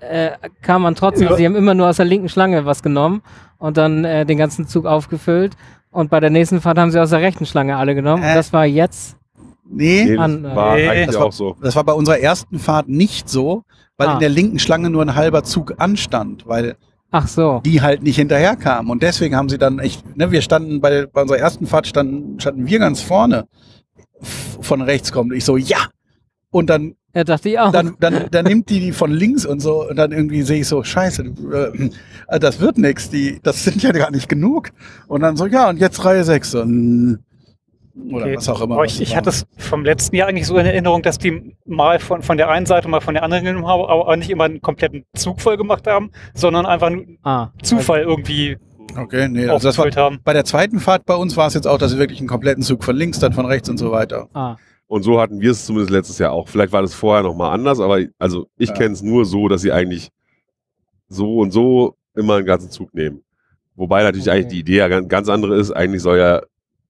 äh, 0.00 0.30
kam 0.62 0.82
man 0.82 0.94
trotzdem, 0.94 1.28
Ja. 1.28 1.36
sie 1.36 1.44
haben 1.46 1.56
immer 1.56 1.74
nur 1.74 1.88
aus 1.88 1.96
der 1.98 2.06
linken 2.06 2.28
Schlange 2.28 2.64
was 2.64 2.82
genommen 2.82 3.22
und 3.58 3.76
dann 3.76 4.04
äh, 4.04 4.24
den 4.24 4.38
ganzen 4.38 4.66
Zug 4.66 4.86
aufgefüllt. 4.86 5.56
Und 5.90 6.08
bei 6.10 6.20
der 6.20 6.30
nächsten 6.30 6.60
Fahrt 6.60 6.78
haben 6.78 6.90
sie 6.90 7.00
aus 7.00 7.10
der 7.10 7.20
rechten 7.20 7.44
Schlange 7.46 7.76
alle 7.76 7.94
genommen. 7.94 8.22
Äh. 8.22 8.28
Und 8.30 8.34
das 8.36 8.52
war 8.52 8.64
jetzt. 8.64 9.16
Nee, 9.72 10.04
Nee, 10.04 10.16
das 10.16 10.42
war 10.56 10.74
Nee. 10.76 10.88
eigentlich 10.88 11.06
Das 11.06 11.18
war- 11.18 11.26
auch 11.26 11.32
so. 11.32 11.56
das 11.60 11.76
war 11.76 11.84
bei 11.84 11.92
unserer 11.92 12.18
ersten 12.18 12.58
Fahrt 12.58 12.88
nicht 12.88 13.28
so, 13.28 13.62
weil 13.96 14.08
Ah. 14.08 14.14
in 14.14 14.20
der 14.20 14.28
linken 14.30 14.58
Schlange 14.58 14.90
nur 14.90 15.02
ein 15.02 15.14
halber 15.14 15.44
Zug 15.44 15.74
anstand, 15.78 16.46
weil 16.48 16.76
Ach 17.10 17.26
so. 17.28 17.60
die 17.64 17.82
halt 17.82 18.02
nicht 18.02 18.16
hinterherkamen. 18.16 18.90
Und 18.90 19.02
deswegen 19.02 19.34
haben 19.36 19.48
sie 19.48 19.58
dann 19.58 19.78
echt, 19.78 20.16
ne, 20.16 20.30
wir 20.30 20.42
standen 20.42 20.80
bei, 20.80 21.06
bei 21.06 21.22
unserer 21.22 21.38
ersten 21.38 21.66
Fahrt 21.66 21.86
standen, 21.86 22.38
standen 22.40 22.66
wir 22.66 22.78
ganz 22.78 23.00
vorne. 23.02 23.46
Von 24.60 24.82
rechts 24.82 25.12
kommt. 25.12 25.32
Ich 25.32 25.44
so, 25.44 25.56
ja! 25.56 25.78
Und 26.50 26.68
dann 26.68 26.94
Ja, 27.14 27.24
dachte 27.24 27.48
ich 27.48 27.58
auch. 27.58 27.72
dann, 27.72 27.96
dann, 28.00 28.26
dann 28.30 28.44
nimmt 28.44 28.68
die 28.70 28.80
die 28.80 28.92
von 28.92 29.10
links 29.12 29.46
und 29.46 29.60
so 29.60 29.88
und 29.88 29.96
dann 29.96 30.12
irgendwie 30.12 30.42
sehe 30.42 30.60
ich 30.60 30.68
so, 30.68 30.82
scheiße, 30.82 31.22
äh, 32.28 32.40
das 32.40 32.60
wird 32.60 32.76
nix, 32.76 33.08
die, 33.08 33.38
das 33.42 33.64
sind 33.64 33.82
ja 33.82 33.92
gar 33.92 34.10
nicht 34.10 34.28
genug. 34.28 34.70
Und 35.06 35.22
dann 35.22 35.36
so, 35.36 35.46
ja, 35.46 35.68
und 35.70 35.78
jetzt 35.78 36.04
Reihe 36.04 36.24
6 36.24 36.54
und, 36.56 37.20
oder 38.12 38.24
Okay. 38.26 38.36
was 38.36 38.48
auch 38.48 38.60
immer. 38.60 38.74
Aber 38.76 38.84
ich, 38.84 39.00
ich 39.00 39.10
war. 39.10 39.16
hatte 39.18 39.30
es 39.30 39.46
vom 39.58 39.84
letzten 39.84 40.16
Jahr 40.16 40.28
eigentlich 40.28 40.46
so 40.46 40.56
in 40.58 40.66
Erinnerung, 40.66 41.02
dass 41.02 41.18
die 41.18 41.56
mal 41.66 41.98
von, 41.98 42.22
von 42.22 42.36
der 42.36 42.48
einen 42.48 42.66
Seite, 42.66 42.88
mal 42.88 43.00
von 43.00 43.14
der 43.14 43.22
anderen 43.22 43.44
genommen 43.44 43.66
haben, 43.66 43.82
aber 43.84 44.16
nicht 44.16 44.30
immer 44.30 44.44
einen 44.44 44.60
kompletten 44.60 45.04
Zug 45.14 45.40
voll 45.40 45.56
gemacht 45.56 45.86
haben, 45.86 46.10
sondern 46.34 46.66
einfach 46.66 46.90
nur 46.90 47.04
ah, 47.22 47.48
Zufall 47.62 48.00
irgendwie 48.02 48.56
Okay, 48.96 49.28
nee, 49.28 49.46
also 49.48 49.68
das 49.68 49.78
war, 49.78 49.84
aufgefüllt 49.84 49.96
haben. 49.96 50.18
bei 50.24 50.32
der 50.32 50.44
zweiten 50.44 50.80
Fahrt 50.80 51.06
bei 51.06 51.14
uns 51.14 51.36
war 51.36 51.46
es 51.46 51.54
jetzt 51.54 51.66
auch, 51.68 51.78
dass 51.78 51.92
wir 51.92 52.00
wirklich 52.00 52.18
einen 52.18 52.28
kompletten 52.28 52.62
Zug 52.64 52.82
von 52.82 52.96
links, 52.96 53.20
dann 53.20 53.32
von 53.32 53.46
rechts 53.46 53.68
und 53.68 53.78
so 53.78 53.92
weiter. 53.92 54.28
Ah, 54.34 54.56
Und 54.88 55.04
so 55.04 55.20
hatten 55.20 55.40
wir 55.40 55.52
es 55.52 55.64
zumindest 55.64 55.90
letztes 55.92 56.18
Jahr 56.18 56.32
auch. 56.32 56.48
Vielleicht 56.48 56.72
war 56.72 56.82
das 56.82 56.92
vorher 56.94 57.22
nochmal 57.22 57.52
anders, 57.52 57.78
aber 57.78 58.00
also 58.18 58.48
ich 58.58 58.70
Ja. 58.70 58.74
kenne 58.74 58.92
es 58.94 59.02
nur 59.02 59.24
so, 59.26 59.46
dass 59.46 59.62
sie 59.62 59.70
eigentlich 59.70 60.10
so 61.08 61.38
und 61.38 61.52
so 61.52 61.94
immer 62.16 62.36
einen 62.36 62.46
ganzen 62.46 62.70
Zug 62.70 62.92
nehmen. 62.94 63.22
Wobei 63.76 64.02
natürlich 64.02 64.26
Okay. 64.28 64.38
eigentlich 64.38 64.52
die 64.52 64.58
Idee 64.60 64.78
ja 64.78 64.88
ganz, 64.88 65.08
ganz 65.08 65.28
andere 65.28 65.56
ist. 65.56 65.70
Eigentlich 65.70 66.02
soll 66.02 66.18
ja 66.18 66.42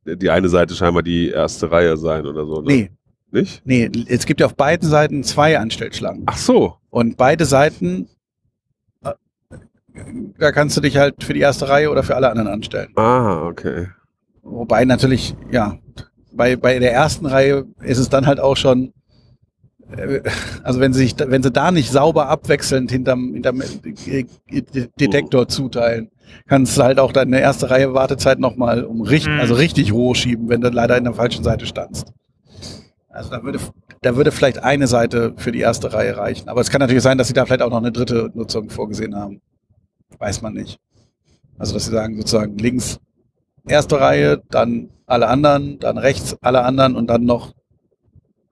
die 0.05 0.31
eine 0.31 0.49
Seite 0.49 0.75
scheinbar 0.75 1.03
die 1.03 1.29
erste 1.29 1.71
Reihe 1.71 1.97
sein 1.97 2.27
oder 2.27 2.47
so. 2.47 2.63
Ne? 2.63 2.67
Nee, 2.67 2.91
Nicht? 3.31 3.63
nee, 3.65 3.91
es 4.09 4.27
gibt 4.27 4.41
ja 4.41 4.47
auf 4.47 4.57
beiden 4.57 4.89
Seiten 4.89 5.23
zwei 5.23 5.59
Anstellschlangen. 5.59 6.23
Ach 6.27 6.37
so. 6.37 6.77
Und 6.91 7.17
beide 7.17 7.45
Seiten, 7.45 8.09
äh, 9.05 9.13
da 10.39 10.53
kannst 10.53 10.77
du 10.77 10.81
dich 10.81 10.97
halt 10.97 11.23
für 11.23 11.35
die 11.35 11.41
erste 11.41 11.69
Reihe 11.69 11.91
oder 11.91 12.03
für 12.03 12.17
alle 12.17 12.31
anderen 12.31 12.49
anstellen. 12.49 12.93
Ah, 12.97 13.47
okay. 13.47 13.89
Wobei 14.43 14.85
natürlich, 14.85 15.35
ja, 15.51 15.79
bei, 16.33 16.57
bei 16.57 16.79
der 16.79 16.93
ersten 16.93 17.27
Reihe 17.27 17.67
ist 17.83 17.99
es 17.99 18.09
dann 18.09 18.27
halt 18.27 18.41
auch 18.41 18.57
schon, 18.57 18.93
äh, 19.91 20.21
also 20.63 20.81
wenn 20.81 20.93
sie, 20.93 21.01
sich, 21.05 21.15
wenn 21.19 21.43
sie 21.43 21.51
da 21.51 21.71
nicht 21.71 21.91
sauber 21.91 22.29
abwechselnd 22.29 22.91
hinterm, 22.91 23.35
hinterm 23.35 23.63
äh, 24.07 24.25
Detektor 24.99 25.47
zuteilen, 25.49 26.11
kannst 26.47 26.77
du 26.77 26.83
halt 26.83 26.99
auch 26.99 27.13
deine 27.13 27.41
erste 27.41 27.71
Reihe 27.71 27.95
Wartezeit 27.95 28.39
nochmal 28.39 28.85
um 28.85 29.01
richtig, 29.03 29.33
Mhm. 29.35 29.41
also 29.41 29.55
richtig 29.55 29.93
roh 29.93 30.15
schieben, 30.15 30.49
wenn 30.49 30.61
du 30.61 30.69
leider 30.69 30.97
in 30.97 31.05
der 31.05 31.15
falschen 31.15 31.45
Seite 31.45 31.67
standst. 31.67 32.13
Also 33.09 33.31
da 33.31 33.43
würde, 33.43 33.59
da 34.03 34.17
würde 34.17 34.31
vielleicht 34.33 34.63
eine 34.63 34.87
Seite 34.87 35.35
für 35.37 35.53
die 35.53 35.61
erste 35.61 35.93
Reihe 35.93 36.17
reichen. 36.17 36.49
Aber 36.49 36.61
es 36.61 36.71
kann 36.71 36.81
natürlich 36.81 37.03
sein, 37.03 37.19
dass 37.19 37.29
sie 37.29 37.35
da 37.35 37.45
vielleicht 37.45 37.63
auch 37.63 37.71
noch 37.71 37.79
eine 37.79 37.93
dritte 37.93 38.31
Nutzung 38.35 38.71
vorgesehen 38.71 39.17
haben. 39.17 39.41
Weiß 40.19 40.43
man 40.43 40.55
nicht. 40.55 40.79
Also 41.59 41.75
dass 41.75 41.87
sie 41.87 41.91
sagen 41.93 42.17
sozusagen 42.17 42.57
links 42.59 42.99
erste 43.67 44.01
Reihe, 44.01 44.41
dann 44.51 44.91
alle 45.07 45.29
anderen, 45.29 45.79
dann 45.81 45.99
rechts 45.99 46.37
alle 46.41 46.63
anderen 46.65 46.95
und 46.97 47.09
dann 47.11 47.25
noch 47.25 47.53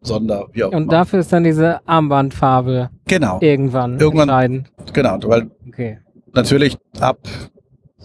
Sonder, 0.01 0.47
wie 0.53 0.63
auch 0.65 0.73
und 0.73 0.83
immer. 0.83 0.91
dafür 0.93 1.19
ist 1.21 1.33
dann 1.33 1.43
diese 1.45 1.81
Armbandfarbe 1.89 2.91
Genau, 3.07 3.39
irgendwann, 3.41 3.99
Irgendwann- 3.99 4.29
entscheidend. 4.29 4.71
genau, 4.93 5.19
weil 5.25 5.51
Okay. 5.69 5.99
natürlich 6.35 6.79
ab, 7.01 7.19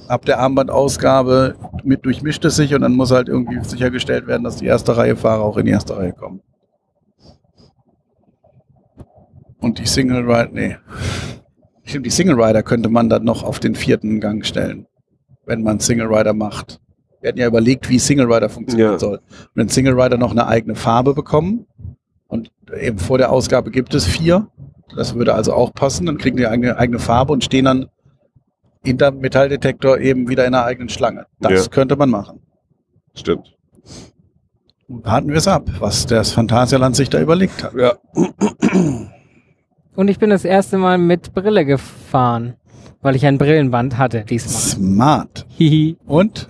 ab 0.07 0.25
der 0.25 0.39
Armbandausgabe 0.39 1.55
mit 1.83 2.05
durchmischt 2.05 2.43
es 2.45 2.55
sich 2.55 2.73
und 2.75 2.81
dann 2.81 2.93
muss 2.93 3.11
halt 3.11 3.27
irgendwie 3.29 3.63
sichergestellt 3.63 4.27
werden, 4.27 4.43
dass 4.43 4.57
die 4.57 4.65
erste 4.65 4.95
Reihe 4.97 5.15
Fahrer 5.15 5.43
auch 5.43 5.57
in 5.57 5.65
die 5.65 5.71
erste 5.71 5.95
Reihe 5.97 6.13
kommen. 6.13 6.41
Und 9.59 9.79
die 9.79 9.85
Single 9.85 10.29
Rider, 10.29 10.49
nee. 10.51 10.75
Stimmt, 11.85 12.05
die 12.05 12.09
Single 12.09 12.39
Rider 12.41 12.63
könnte 12.63 12.89
man 12.89 13.09
dann 13.09 13.23
noch 13.23 13.43
auf 13.43 13.59
den 13.59 13.75
vierten 13.75 14.19
Gang 14.19 14.45
stellen, 14.45 14.87
wenn 15.45 15.63
man 15.63 15.79
Single 15.79 16.07
Rider 16.13 16.33
macht. 16.33 16.79
Wir 17.21 17.29
hatten 17.29 17.39
ja 17.39 17.47
überlegt, 17.47 17.89
wie 17.89 17.99
Single 17.99 18.31
Rider 18.31 18.49
funktionieren 18.49 18.93
Ja. 18.93 18.99
soll. 18.99 19.21
Wenn 19.53 19.69
Single 19.69 19.99
Rider 19.99 20.17
noch 20.17 20.31
eine 20.31 20.47
eigene 20.47 20.75
Farbe 20.75 21.13
bekommen 21.13 21.65
und 22.27 22.51
eben 22.77 22.97
vor 22.99 23.17
der 23.17 23.31
Ausgabe 23.31 23.71
gibt 23.71 23.93
es 23.93 24.05
vier, 24.05 24.47
das 24.95 25.15
würde 25.15 25.33
also 25.33 25.53
auch 25.53 25.73
passen, 25.73 26.05
dann 26.05 26.17
kriegen 26.17 26.35
die 26.37 26.47
eigene, 26.47 26.77
eigene 26.77 26.99
Farbe 26.99 27.31
und 27.31 27.43
stehen 27.43 27.65
dann 27.65 27.87
hinterm 28.85 29.19
Metalldetektor 29.19 29.99
eben 29.99 30.27
wieder 30.27 30.45
in 30.45 30.53
einer 30.53 30.65
eigenen 30.65 30.89
Schlange. 30.89 31.25
Das 31.39 31.65
Ja. 31.65 31.71
könnte 31.71 31.95
man 31.95 32.09
machen. 32.09 32.39
Stimmt. 33.15 33.55
Warten 34.87 35.29
wir 35.29 35.37
es 35.37 35.47
ab, 35.47 35.69
was 35.79 36.05
das 36.05 36.31
Phantasialand 36.31 36.95
sich 36.95 37.09
da 37.09 37.19
überlegt 37.21 37.63
hat. 37.63 37.73
Ja. 37.73 37.93
Und 39.95 40.07
ich 40.07 40.19
bin 40.19 40.29
das 40.29 40.43
erste 40.45 40.77
Mal 40.77 40.97
mit 40.97 41.33
Brille 41.33 41.65
gefahren, 41.65 42.55
weil 43.01 43.15
ich 43.15 43.25
ein 43.25 43.37
Brillenband 43.37 43.97
hatte 43.97 44.25
diesmal. 44.25 44.61
Smart. 44.61 45.45
Hihi. 45.49 45.97
Und? 46.05 46.47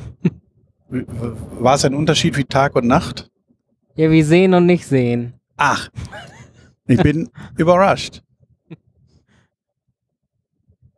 War 0.89 1.75
es 1.75 1.85
ein 1.85 1.93
Unterschied 1.93 2.37
wie 2.37 2.43
Tag 2.43 2.75
und 2.75 2.87
Nacht? 2.87 3.29
Ja, 3.95 4.09
wie 4.09 4.23
sehen 4.23 4.53
und 4.53 4.65
nicht 4.65 4.85
sehen. 4.87 5.33
Ach, 5.57 5.89
ich 6.87 7.01
bin 7.01 7.29
überrascht. 7.57 8.22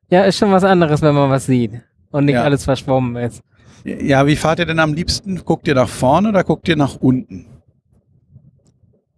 Ja, 0.09 0.23
ist 0.23 0.37
schon 0.37 0.51
was 0.51 0.63
anderes, 0.63 1.01
wenn 1.01 1.15
man 1.15 1.29
was 1.29 1.45
sieht 1.45 1.81
und 2.11 2.25
nicht 2.25 2.35
Ja. 2.35 2.43
alles 2.43 2.63
verschwommen 2.65 3.15
ist. 3.15 3.41
Ja, 3.83 4.25
wie 4.25 4.35
fahrt 4.35 4.59
ihr 4.59 4.65
denn 4.65 4.79
am 4.79 4.93
liebsten? 4.93 5.43
Guckt 5.45 5.67
ihr 5.67 5.75
nach 5.75 5.89
vorne 5.89 6.29
oder 6.29 6.43
guckt 6.43 6.67
ihr 6.67 6.75
nach 6.75 6.95
unten? 6.97 7.47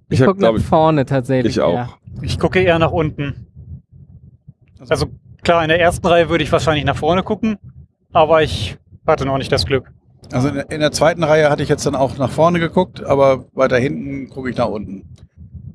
Ich, 0.10 0.20
Ich 0.20 0.22
hab, 0.22 0.30
guck 0.30 0.40
nach 0.40 0.58
vorne 0.60 1.06
tatsächlich. 1.06 1.56
ich 1.58 1.62
auch. 1.62 1.74
Ja. 1.74 1.90
Ich 2.22 2.40
gucke 2.40 2.62
eher 2.62 2.80
nach 2.80 2.92
unten. 2.92 3.48
Also 4.90 5.08
klar, 5.44 5.64
in 5.64 5.70
der 5.70 5.80
ersten 5.80 6.06
Reihe 6.08 6.30
würde 6.30 6.44
ich 6.44 6.52
wahrscheinlich 6.52 6.86
nach 6.86 6.96
vorne 6.96 7.24
gucken, 7.24 7.58
aber 8.14 8.44
ich 8.44 8.78
hatte 9.06 9.26
noch 9.26 9.38
nicht 9.38 9.52
das 9.52 9.66
Glück. 9.66 9.92
Also 10.32 10.50
in 10.50 10.56
der, 10.56 10.72
in 10.72 10.80
der 10.82 10.92
zweiten 10.92 11.24
Reihe 11.24 11.50
hatte 11.50 11.64
ich 11.64 11.70
jetzt 11.70 11.86
dann 11.86 11.96
auch 11.96 12.18
nach 12.18 12.30
vorne 12.32 12.60
geguckt, 12.60 13.04
aber 13.04 13.46
weiter 13.54 13.78
hinten 13.78 14.30
gucke 14.30 14.50
ich 14.50 14.58
nach 14.58 14.68
unten. 14.68 15.08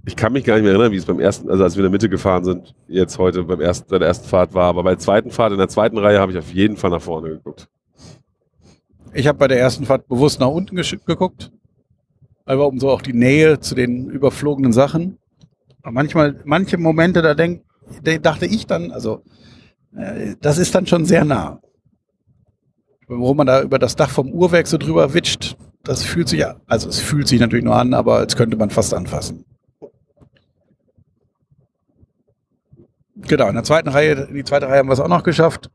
Ich 0.04 0.16
kann 0.16 0.32
mich 0.32 0.44
gar 0.44 0.54
nicht 0.54 0.64
mehr 0.64 0.72
erinnern, 0.72 0.90
wie 0.90 0.96
es 0.96 1.04
beim 1.06 1.20
ersten, 1.20 1.48
also 1.48 1.62
als 1.62 1.76
wir 1.76 1.80
in 1.80 1.84
der 1.84 1.90
Mitte 1.92 2.08
gefahren 2.08 2.44
sind, 2.44 2.74
jetzt 2.88 3.18
heute 3.18 3.44
beim 3.44 3.60
ersten, 3.60 3.88
bei 3.88 3.98
der 3.98 4.08
ersten 4.08 4.26
Fahrt 4.28 4.52
war, 4.52 4.64
aber 4.64 4.82
bei 4.82 4.90
der 4.90 4.98
zweiten 4.98 5.30
Fahrt, 5.30 5.52
in 5.52 5.58
der 5.58 5.68
zweiten 5.68 5.96
Reihe 5.96 6.18
habe 6.18 6.32
ich 6.32 6.38
auf 6.38 6.52
jeden 6.52 6.76
Fall 6.76 6.90
nach 6.90 7.00
vorne 7.02 7.28
geguckt. 7.28 7.68
Ich 9.14 9.28
habe 9.28 9.38
bei 9.38 9.46
der 9.46 9.60
ersten 9.60 9.84
Fahrt 9.84 10.08
bewusst 10.08 10.40
nach 10.40 10.48
unten 10.48 10.74
geguckt, 10.74 11.52
aber 12.44 12.66
um 12.66 12.80
so 12.80 12.90
auch 12.90 13.02
die 13.02 13.12
Nähe 13.12 13.60
zu 13.60 13.74
den 13.76 14.08
überflogenen 14.08 14.72
Sachen. 14.72 15.18
Aber 15.82 15.92
manchmal, 15.92 16.40
manche 16.44 16.78
Momente, 16.78 17.22
da 17.22 17.34
denk, 17.34 17.62
da 18.02 18.16
dachte 18.18 18.46
ich 18.46 18.66
dann, 18.66 18.90
also 18.90 19.22
äh, 19.96 20.34
das 20.40 20.58
ist 20.58 20.74
dann 20.74 20.86
schon 20.86 21.04
sehr 21.04 21.24
nah. 21.24 21.60
Wo 23.06 23.34
man 23.34 23.46
da 23.46 23.62
über 23.62 23.78
das 23.78 23.94
Dach 23.94 24.10
vom 24.10 24.32
Uhrwerk 24.32 24.66
so 24.66 24.78
drüber 24.78 25.14
witscht, 25.14 25.56
das 25.84 26.02
fühlt 26.02 26.28
sich, 26.28 26.40
ja- 26.40 26.56
also 26.66 26.88
es 26.88 26.98
fühlt 26.98 27.28
sich 27.28 27.38
natürlich 27.38 27.64
nur 27.64 27.76
an, 27.76 27.94
aber 27.94 28.16
als 28.16 28.34
könnte 28.36 28.56
man 28.56 28.70
fast 28.70 28.94
anfassen. 28.94 29.44
Genau, 33.28 33.48
in 33.48 33.54
der 33.54 33.64
zweiten 33.64 33.88
Reihe, 33.88 34.12
in 34.12 34.34
die 34.34 34.44
zweite 34.44 34.68
Reihe 34.68 34.78
haben 34.78 34.88
wir 34.88 34.94
es 34.94 35.00
auch 35.00 35.08
noch 35.08 35.22
geschafft. 35.22 35.70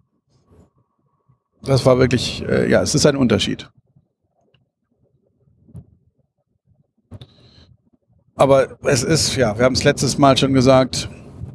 Das 1.64 1.86
war 1.86 1.98
wirklich, 2.00 2.44
äh, 2.48 2.70
ja, 2.70 2.82
es 2.82 2.96
ist 2.96 3.06
ein 3.06 3.16
Unterschied. 3.16 3.70
Aber 8.36 8.78
es 8.84 9.04
ist, 9.04 9.36
ja, 9.36 9.58
wir 9.58 9.66
haben 9.66 9.74
es 9.74 9.84
letztes 9.84 10.18
Mal 10.18 10.38
schon 10.38 10.54
gesagt, 10.54 11.10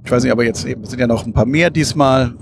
ich 0.05 0.11
weiß 0.11 0.25
nicht, 0.25 0.33
aber 0.33 0.45
jetzt 0.45 0.65
eben, 0.65 0.85
sind 0.85 0.99
ja 0.99 1.07
noch 1.07 1.25
ein 1.25 1.33
paar 1.33 1.47
mehr 1.47 1.71
diesmal. 1.71 2.35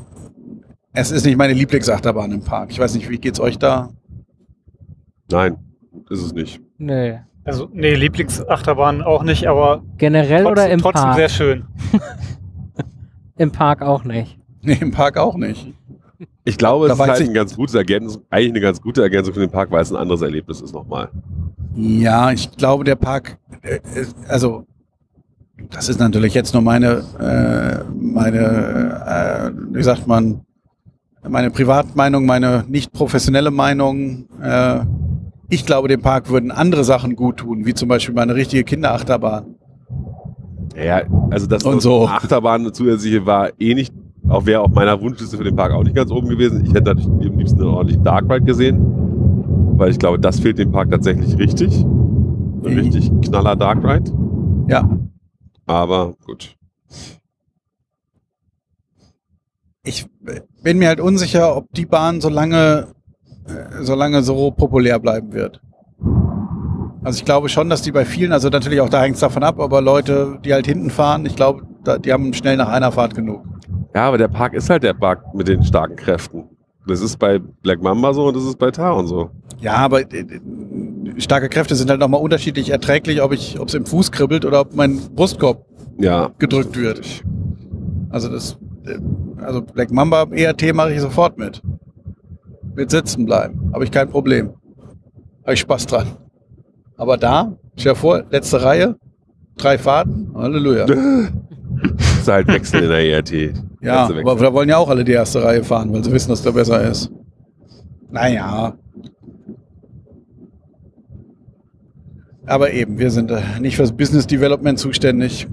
Es 0.92 1.10
ist 1.10 1.26
nicht 1.26 1.36
meine 1.36 1.52
Lieblingsachterbahn 1.52 2.32
im 2.32 2.42
Park. 2.42 2.70
Ich 2.70 2.78
weiß 2.78 2.94
nicht, 2.94 3.08
wie 3.10 3.18
geht's 3.18 3.38
euch 3.38 3.58
da? 3.58 3.90
Nein, 5.30 5.58
ist 6.08 6.22
es 6.22 6.32
nicht. 6.32 6.60
Nö. 6.78 7.18
Also, 7.44 7.68
nee, 7.72 7.94
Lieblingsachterbahn 7.94 9.02
auch 9.02 9.22
nicht, 9.22 9.46
aber 9.46 9.82
Generell 9.98 10.44
trotzdem, 10.44 10.52
oder 10.52 10.70
im 10.70 10.80
trotzdem 10.80 11.02
Park? 11.02 11.16
sehr 11.16 11.28
schön. 11.28 11.66
Im 13.40 13.52
Park 13.52 13.80
auch 13.80 14.04
nicht. 14.04 14.38
Nee, 14.60 14.76
im 14.82 14.90
Park 14.90 15.16
auch 15.16 15.34
nicht. 15.34 15.72
Ich 16.44 16.58
glaube, 16.58 16.88
Da 16.88 16.92
es 16.92 17.00
ist 17.00 17.08
halt 17.08 17.20
ein 17.22 17.32
ganz 17.32 17.56
gutes 17.56 17.74
Ergänzung, 17.74 18.22
eigentlich 18.28 18.50
eine 18.50 18.60
ganz 18.60 18.82
gute 18.82 19.00
Ergänzung 19.00 19.32
für 19.32 19.40
den 19.40 19.48
Park, 19.48 19.70
weil 19.70 19.80
es 19.80 19.90
ein 19.90 19.96
anderes 19.96 20.20
Erlebnis 20.20 20.60
ist 20.60 20.74
nochmal. 20.74 21.08
Ja, 21.74 22.30
ich 22.32 22.54
glaube, 22.58 22.84
der 22.84 22.96
Park, 22.96 23.38
äh, 23.62 23.76
äh, 23.76 23.80
also 24.28 24.66
das 25.70 25.88
ist 25.88 25.98
natürlich 25.98 26.34
jetzt 26.34 26.52
nur 26.52 26.62
meine, 26.62 27.02
äh, 27.18 27.82
meine, 27.94 29.54
äh, 29.54 29.74
wie 29.74 29.82
sagt 29.82 30.06
man, 30.06 30.42
meine 31.26 31.50
Privatmeinung, 31.50 32.26
meine 32.26 32.66
nicht 32.68 32.92
professionelle 32.92 33.50
Meinung. 33.50 34.28
Äh, 34.42 34.80
ich 35.48 35.64
glaube, 35.64 35.88
dem 35.88 36.02
Park 36.02 36.28
würden 36.28 36.50
andere 36.50 36.84
Sachen 36.84 37.16
gut 37.16 37.38
tun, 37.38 37.64
wie 37.64 37.72
zum 37.72 37.88
Beispiel 37.88 38.14
mal 38.14 38.20
eine 38.20 38.34
richtige 38.34 38.64
Kinderachterbahn. 38.64 39.54
Ja, 40.76 41.02
also 41.30 41.46
das 41.46 41.64
Und 41.64 41.80
so. 41.82 42.06
Achterbahn 42.06 42.72
zusätzliche 42.72 43.26
war 43.26 43.50
eh 43.58 43.74
nicht, 43.74 43.92
auch 44.28 44.46
wäre 44.46 44.60
auf 44.60 44.70
meiner 44.70 45.00
Wunschliste 45.00 45.36
für 45.36 45.44
den 45.44 45.56
Park 45.56 45.72
auch 45.72 45.82
nicht 45.82 45.96
ganz 45.96 46.10
oben 46.10 46.28
gewesen. 46.28 46.64
Ich 46.64 46.72
hätte 46.72 46.94
natürlich 46.94 47.30
am 47.30 47.38
liebsten 47.38 47.60
einen 47.60 47.68
ordentlichen 47.70 48.04
Dark 48.04 48.24
Ride 48.30 48.44
gesehen, 48.44 48.78
weil 49.76 49.90
ich 49.90 49.98
glaube, 49.98 50.18
das 50.18 50.40
fehlt 50.40 50.58
dem 50.58 50.70
Park 50.72 50.90
tatsächlich 50.90 51.36
richtig. 51.38 51.74
Ein 51.82 52.60
Mhm. 52.62 52.78
richtig 52.78 53.10
knaller 53.22 53.56
Dark 53.56 53.82
Ride. 53.84 54.12
Ja, 54.68 54.88
Aber 55.66 56.14
gut. 56.24 56.56
ich 59.82 60.06
bin 60.62 60.78
mir 60.78 60.88
halt 60.88 61.00
unsicher, 61.00 61.56
ob 61.56 61.72
die 61.72 61.86
Bahn 61.86 62.20
so 62.20 62.28
lange, 62.28 62.88
äh, 63.46 63.82
so 63.82 63.94
lange 63.94 64.22
so 64.22 64.50
populär 64.50 64.98
bleiben 64.98 65.32
wird. 65.32 65.60
Also 67.02 67.18
ich 67.18 67.24
glaube 67.24 67.48
schon, 67.48 67.70
dass 67.70 67.82
die 67.82 67.92
bei 67.92 68.04
vielen, 68.04 68.32
also 68.32 68.48
natürlich 68.48 68.80
auch 68.80 68.88
da 68.90 69.02
hängt 69.02 69.14
es 69.14 69.20
davon 69.20 69.42
ab, 69.42 69.58
aber 69.58 69.80
Leute, 69.80 70.38
die 70.44 70.52
halt 70.52 70.66
hinten 70.66 70.90
fahren, 70.90 71.24
ich 71.24 71.34
glaube, 71.34 71.62
die 72.04 72.12
haben 72.12 72.32
schnell 72.34 72.56
nach 72.56 72.68
einer 72.68 72.92
Fahrt 72.92 73.14
genug. 73.14 73.42
Ja, 73.94 74.06
aber 74.08 74.18
der 74.18 74.28
Park 74.28 74.52
ist 74.54 74.68
halt 74.68 74.82
der 74.82 74.92
Park 74.94 75.34
mit 75.34 75.48
den 75.48 75.62
starken 75.64 75.96
Kräften. 75.96 76.44
Das 76.86 77.00
ist 77.00 77.18
bei 77.18 77.38
Black 77.38 77.82
Mamba 77.82 78.12
so 78.12 78.26
und 78.26 78.36
das 78.36 78.44
ist 78.44 78.58
bei 78.58 78.70
Taron 78.70 79.06
so. 79.06 79.30
Ja, 79.60 79.74
aber 79.76 80.00
äh, 80.00 80.20
äh, 80.20 80.40
starke 81.20 81.48
Kräfte 81.48 81.74
sind 81.74 81.90
halt 81.90 82.00
nochmal 82.00 82.20
unterschiedlich 82.20 82.70
erträglich, 82.70 83.22
ob 83.22 83.32
ich, 83.32 83.58
ob 83.58 83.68
es 83.68 83.74
im 83.74 83.86
Fuß 83.86 84.12
kribbelt 84.12 84.44
oder 84.44 84.60
ob 84.60 84.74
mein 84.74 84.98
Brustkorb 85.14 85.64
Ja. 85.98 86.30
gedrückt 86.38 86.76
wird. 86.78 87.22
Also 88.10 88.28
das, 88.28 88.58
äh, 88.86 88.98
also 89.42 89.62
Black 89.62 89.90
Mamba 89.90 90.26
ERT 90.30 90.74
mache 90.74 90.92
ich 90.92 91.00
sofort 91.00 91.38
mit. 91.38 91.62
Mit 92.74 92.90
sitzen 92.90 93.26
bleiben, 93.26 93.70
habe 93.72 93.84
ich 93.84 93.90
kein 93.90 94.08
Problem. 94.08 94.50
Habe 95.44 95.54
ich 95.54 95.60
Spaß 95.60 95.86
dran. 95.86 96.06
Aber 97.00 97.16
da, 97.16 97.56
stell 97.78 97.94
dir 97.94 97.98
vor, 97.98 98.24
letzte 98.28 98.62
Reihe, 98.62 98.94
drei 99.56 99.78
Fahrten, 99.78 100.32
Halleluja. 100.34 100.84
Das 100.84 100.98
ist 102.18 102.28
halt 102.28 102.46
Wechsel 102.48 102.82
in 102.82 102.90
der 102.90 102.98
ERT. 102.98 103.54
Ja, 103.80 104.04
aber 104.04 104.34
da 104.34 104.52
wollen 104.52 104.68
ja 104.68 104.76
auch 104.76 104.90
alle 104.90 105.02
die 105.02 105.12
erste 105.12 105.42
Reihe 105.42 105.64
fahren, 105.64 105.90
weil 105.94 106.04
sie 106.04 106.12
wissen, 106.12 106.28
dass 106.28 106.42
der 106.42 106.52
besser 106.52 106.82
ist. 106.82 107.10
Naja. 108.10 108.74
Aber 112.44 112.70
eben, 112.70 112.98
wir 112.98 113.10
sind 113.10 113.30
äh, 113.30 113.40
nicht 113.60 113.76
fürs 113.76 113.92
Business 113.96 114.26
Development 114.26 114.78
zuständig. 114.78 115.48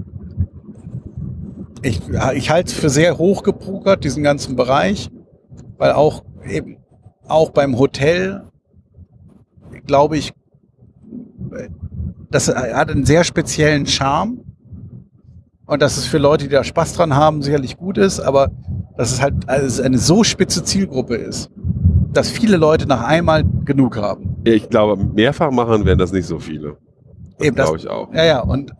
Ich, 1.80 2.02
ich 2.34 2.50
halte 2.50 2.72
es 2.72 2.78
für 2.78 2.90
sehr 2.90 3.16
hochgepokert, 3.16 4.04
diesen 4.04 4.22
ganzen 4.22 4.54
Bereich, 4.54 5.08
weil 5.78 5.92
auch 5.92 6.24
eben, 6.46 6.76
auch 7.26 7.52
beim 7.52 7.78
Hotel, 7.78 8.42
glaube 9.86 10.18
ich, 10.18 10.34
das 12.30 12.48
hat 12.48 12.90
einen 12.90 13.04
sehr 13.04 13.24
speziellen 13.24 13.86
Charme 13.86 14.40
und 15.66 15.82
dass 15.82 15.96
es 15.96 16.06
für 16.06 16.18
Leute, 16.18 16.44
die 16.44 16.50
da 16.50 16.64
Spaß 16.64 16.94
dran 16.94 17.14
haben, 17.14 17.42
sicherlich 17.42 17.76
gut 17.76 17.98
ist, 17.98 18.20
aber 18.20 18.50
dass 18.96 19.12
es 19.12 19.22
halt 19.22 19.34
also 19.48 19.82
eine 19.82 19.98
so 19.98 20.24
spitze 20.24 20.64
Zielgruppe 20.64 21.14
ist, 21.16 21.50
dass 22.12 22.30
viele 22.30 22.56
Leute 22.56 22.86
nach 22.86 23.04
einmal 23.04 23.44
genug 23.64 23.96
haben. 23.96 24.36
Ich 24.44 24.68
glaube, 24.68 25.02
mehrfach 25.02 25.50
machen 25.50 25.84
werden 25.84 25.98
das 25.98 26.12
nicht 26.12 26.26
so 26.26 26.38
viele. 26.38 26.76
Das 27.38 27.46
Eben, 27.46 27.56
glaube 27.56 27.76
ich 27.76 27.88
auch. 27.88 28.12
Ja, 28.12 28.24
ja, 28.24 28.40
und 28.40 28.72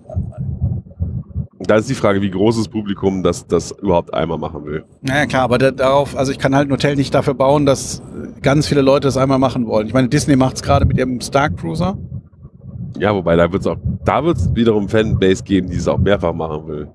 Und 1.58 1.70
da 1.70 1.76
ist 1.76 1.88
die 1.88 1.94
Frage, 1.94 2.22
wie 2.22 2.30
groß 2.30 2.56
das 2.56 2.68
Publikum 2.68 3.22
das, 3.22 3.46
das 3.46 3.72
überhaupt 3.72 4.14
einmal 4.14 4.38
machen 4.38 4.64
will. 4.64 4.84
naja 5.02 5.26
klar, 5.26 5.42
aber 5.42 5.58
da, 5.58 5.70
darauf, 5.70 6.16
also 6.16 6.32
ich 6.32 6.38
kann 6.38 6.54
halt 6.54 6.68
ein 6.68 6.72
Hotel 6.72 6.96
nicht 6.96 7.14
dafür 7.14 7.34
bauen, 7.34 7.66
dass 7.66 8.02
ganz 8.42 8.66
viele 8.66 8.80
Leute 8.80 9.08
das 9.08 9.16
einmal 9.16 9.38
machen 9.38 9.66
wollen. 9.66 9.86
Ich 9.86 9.92
meine, 9.92 10.08
Disney 10.08 10.36
macht 10.36 10.56
es 10.56 10.62
gerade 10.62 10.86
mit 10.86 10.96
ihrem 10.96 11.20
Star 11.20 11.50
Cruiser. 11.50 11.98
Ja, 12.98 13.14
wobei 13.14 13.36
da 13.36 13.50
wird 13.52 13.62
es 13.62 13.66
auch, 13.66 13.76
da 14.04 14.24
wird 14.24 14.36
es 14.38 14.54
wiederum 14.54 14.88
Fanbase 14.88 15.42
geben, 15.42 15.68
die 15.68 15.76
es 15.76 15.86
auch 15.88 15.98
mehrfach 15.98 16.32
machen 16.32 16.66
will, 16.66 16.88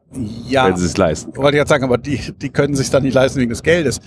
Ja, 0.48 0.68
wenn 0.68 0.76
sie 0.78 0.86
es 0.86 0.98
leisten. 0.98 1.36
wollte 1.38 1.58
ich 1.58 1.62
jetzt 1.62 1.70
sagen, 1.70 1.84
aber 1.84 1.98
die, 1.98 2.20
die 2.42 2.50
können 2.50 2.76
sich 2.76 2.90
dann 2.90 3.04
nicht 3.04 3.14
leisten 3.14 3.40
wegen 3.40 3.50
des 3.50 3.62
Geldes. 3.64 4.00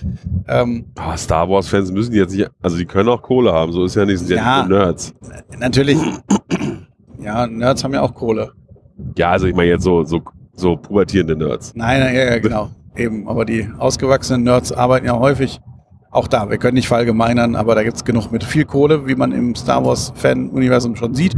Ähm, 0.47 0.85
Ah, 0.97 1.15
Star 1.17 1.49
Wars 1.49 1.67
Fans 1.69 1.91
müssen 1.91 2.13
jetzt 2.13 2.35
nicht, 2.35 2.49
also 2.61 2.77
die 2.77 2.85
können 2.85 3.09
auch 3.09 3.21
Kohle 3.21 3.51
haben, 3.53 3.71
so 3.71 3.85
ist 3.85 3.95
ja 3.95 4.05
nicht, 4.05 4.19
sind 4.19 4.29
ja, 4.37 4.59
nicht 4.61 4.69
nur 4.69 4.79
Nerds. 4.79 5.13
natürlich, 5.59 5.97
ja, 7.19 7.47
Nerds 7.47 7.83
haben 7.83 7.93
ja 7.93 8.01
auch 8.01 8.13
Kohle. 8.13 8.51
Ja, 9.17 9.31
also 9.31 9.47
ich 9.47 9.55
meine 9.55 9.69
jetzt 9.69 9.83
so, 9.83 10.03
so, 10.03 10.21
so 10.53 10.75
pubertierende 10.75 11.35
Nerds. 11.35 11.73
Nein, 11.75 11.99
nein, 11.99 12.15
ja, 12.15 12.25
ja, 12.25 12.39
genau. 12.39 12.69
Eben, 12.95 13.27
aber 13.27 13.45
die 13.45 13.69
ausgewachsenen 13.77 14.43
Nerds 14.43 14.71
arbeiten 14.71 15.05
ja 15.05 15.17
häufig 15.17 15.59
auch 16.09 16.27
da. 16.27 16.49
Wir 16.49 16.57
können 16.57 16.73
nicht 16.75 16.87
verallgemeinern, 16.87 17.55
aber 17.55 17.75
da 17.75 17.83
gibt's 17.83 18.03
genug 18.03 18.31
mit 18.31 18.43
viel 18.43 18.65
Kohle, 18.65 19.05
wie 19.07 19.13
man 19.15 19.31
im 19.33 19.53
Star 19.55 19.85
Wars-Fan-Universum 19.85 20.95
schon 20.95 21.13
sieht. 21.13 21.35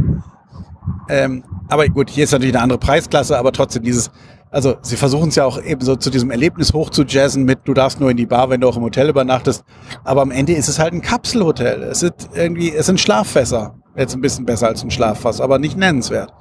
Ähm, 1.09 1.43
aber 1.67 1.87
gut, 1.87 2.09
hier 2.09 2.23
ist 2.23 2.31
natürlich 2.31 2.55
eine 2.55 2.63
andere 2.63 2.79
Preisklasse, 2.79 3.37
aber 3.37 3.51
trotzdem 3.51 3.83
dieses, 3.83 4.11
also 4.51 4.75
sie 4.81 4.95
versuchen 4.95 5.29
es 5.29 5.35
ja 5.35 5.45
auch 5.45 5.61
eben 5.61 5.81
so 5.81 5.95
zu 5.95 6.09
diesem 6.09 6.31
Erlebnis 6.31 6.73
hoch 6.73 6.89
zu 6.89 7.03
jazzen 7.03 7.43
mit, 7.43 7.59
du 7.65 7.73
darfst 7.73 7.99
nur 7.99 8.09
in 8.09 8.17
die 8.17 8.25
Bar, 8.25 8.49
wenn 8.49 8.61
du 8.61 8.67
auch 8.67 8.77
im 8.77 8.83
Hotel 8.83 9.09
übernachtest. 9.09 9.63
Aber 10.03 10.21
am 10.21 10.31
Ende 10.31 10.53
ist 10.53 10.67
es 10.67 10.79
halt 10.79 10.93
ein 10.93 11.01
Kapselhotel. 11.01 11.83
Es 11.83 11.99
sind 11.99 12.15
irgendwie, 12.33 12.73
es 12.73 12.87
sind 12.87 12.99
Schlaffässer. 12.99 13.75
Jetzt 13.95 14.15
ein 14.15 14.21
bisschen 14.21 14.45
besser 14.45 14.67
als 14.67 14.83
ein 14.83 14.91
Schlaffass, 14.91 15.41
aber 15.41 15.59
nicht 15.59 15.77
nennenswert. 15.77 16.31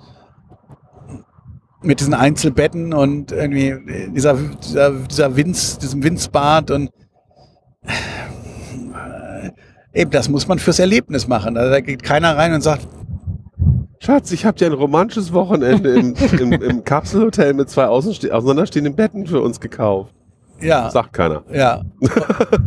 Mit 1.83 2.01
diesen 2.01 2.15
Einzelbetten 2.15 2.93
und 2.93 3.33
irgendwie 3.33 3.77
dieser, 4.15 4.35
dieser, 4.35 4.91
dieser 4.93 5.37
Winz, 5.37 5.79
diesem 5.79 6.03
Winzbad 6.03 6.71
und 6.71 6.91
äh, 7.85 9.51
eben, 10.01 10.11
das 10.11 10.29
muss 10.29 10.49
man 10.49 10.59
fürs 10.59 10.79
Erlebnis 10.79 11.29
machen. 11.29 11.57
Also 11.57 11.71
da 11.71 11.81
geht 11.81 12.03
keiner 12.03 12.37
rein 12.37 12.53
und 12.53 12.63
sagt, 12.63 12.87
Schatz, 14.09 14.33
ich 14.33 14.47
habe 14.47 14.57
dir 14.57 14.69
ein 14.69 14.73
romantisches 14.73 15.35
Wochenende 15.35 15.91
im, 15.91 16.15
im, 16.41 16.53
im 16.53 16.83
Kapselhotel 16.83 17.53
mit 17.53 17.69
zwei 17.69 17.89
auseinanderstehenden 17.89 18.97
Betten 18.97 19.27
für 19.27 19.43
uns 19.43 19.61
gekauft. 19.61 20.15
ja, 20.63 20.91
Sagt 20.91 21.13
keiner. 21.13 21.45
ja. 21.53 21.83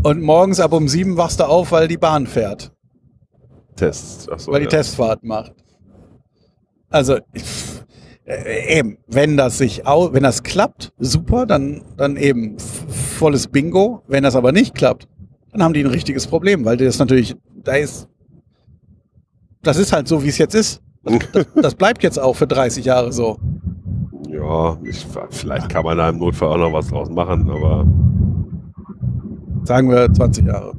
Und 0.03 0.21
morgens 0.21 0.59
ab 0.59 0.71
um 0.71 0.87
sieben 0.87 1.17
wachst 1.17 1.39
du 1.39 1.45
auf, 1.45 1.71
weil 1.71 1.87
die 1.87 1.97
Bahn 1.97 2.27
fährt. 2.27 2.71
Tests. 3.75 4.29
Achso, 4.29 4.51
weil 4.51 4.59
die 4.59 4.65
ja. 4.65 4.69
Testfahrt 4.69 5.23
macht. 5.23 5.55
Also 6.91 7.17
äh, 8.25 8.77
eben, 8.77 8.99
wenn 9.07 9.35
das 9.35 9.57
sich 9.57 9.87
au 9.87 10.13
wenn 10.13 10.21
das 10.21 10.43
klappt, 10.43 10.93
super, 10.99 11.47
dann 11.47 11.81
dann 11.97 12.17
eben 12.17 12.59
volles 12.59 13.47
Bingo. 13.47 14.03
Wenn 14.07 14.21
das 14.21 14.35
aber 14.35 14.51
nicht 14.51 14.75
klappt, 14.75 15.07
dann 15.51 15.63
haben 15.63 15.73
die 15.73 15.83
ein 15.83 15.89
richtiges 15.89 16.27
Problem, 16.27 16.65
weil 16.65 16.77
das 16.77 16.99
natürlich 16.99 17.35
da 17.63 17.77
ist 17.77 18.07
das 19.63 19.77
ist 19.77 19.91
halt 19.91 20.07
so, 20.07 20.23
wie 20.23 20.29
es 20.29 20.37
jetzt 20.37 20.53
ist. 20.53 20.83
Das, 21.03 21.45
das 21.61 21.75
bleibt 21.75 22.03
jetzt 22.03 22.19
auch 22.19 22.35
für 22.35 22.47
30 22.47 22.85
Jahre 22.85 23.11
so. 23.11 23.37
Ja, 24.29 24.77
ich, 24.83 25.05
vielleicht 25.29 25.69
kann 25.69 25.83
man 25.83 25.97
da 25.97 26.09
im 26.09 26.19
Notfall 26.19 26.49
auch 26.49 26.57
noch 26.57 26.73
was 26.73 26.87
draus 26.89 27.09
machen, 27.09 27.49
aber 27.49 27.85
Sagen 29.63 29.89
wir 29.89 30.11
20 30.11 30.45
Jahre. 30.45 30.73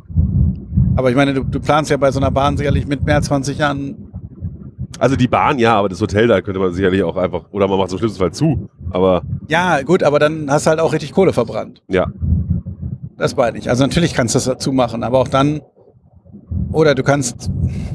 Aber 0.97 1.11
ich 1.11 1.17
meine, 1.17 1.35
du, 1.35 1.45
du 1.45 1.61
planst 1.61 1.91
ja 1.91 1.97
bei 1.97 2.11
so 2.11 2.19
einer 2.19 2.31
Bahn 2.31 2.57
sicherlich 2.57 2.87
mit 2.87 3.05
mehr 3.05 3.17
als 3.17 3.27
20 3.27 3.59
Jahren. 3.59 3.97
also 4.99 5.17
die 5.17 5.29
Bahn 5.29 5.59
ja, 5.59 5.77
aber 5.77 5.89
das 5.89 6.01
Hotel 6.01 6.27
da 6.27 6.41
könnte 6.41 6.61
man 6.61 6.73
sicherlich 6.73 7.03
auch 7.03 7.17
einfach 7.17 7.45
oder 7.53 7.69
man 7.69 7.79
macht 7.79 7.89
es 7.89 7.93
im 7.95 7.99
schlimmsten 7.99 8.19
Fall 8.21 8.33
zu. 8.33 8.69
Aber 8.91 9.23
Ja, 9.49 9.83
gut, 9.83 10.03
aber 10.03 10.19
dann 10.19 10.51
hast 10.51 10.67
du 10.67 10.71
halt 10.71 10.81
auch 10.81 10.93
richtig 10.93 11.13
Kohle 11.13 11.33
verbrannt. 11.33 11.83
ja, 11.89 12.07
Das 13.17 13.37
meine 13.37 13.57
ich. 13.59 13.71
Also 13.71 13.85
natürlich 13.85 14.15
kannst 14.15 14.35
du 14.35 14.39
das 14.39 14.45
dazu 14.47 14.73
machen, 14.73 15.03
aber 15.05 15.19
auch 15.19 15.29
dann, 15.29 15.61
oder 16.73 16.95
du 16.95 17.03
kannst, 17.03 17.51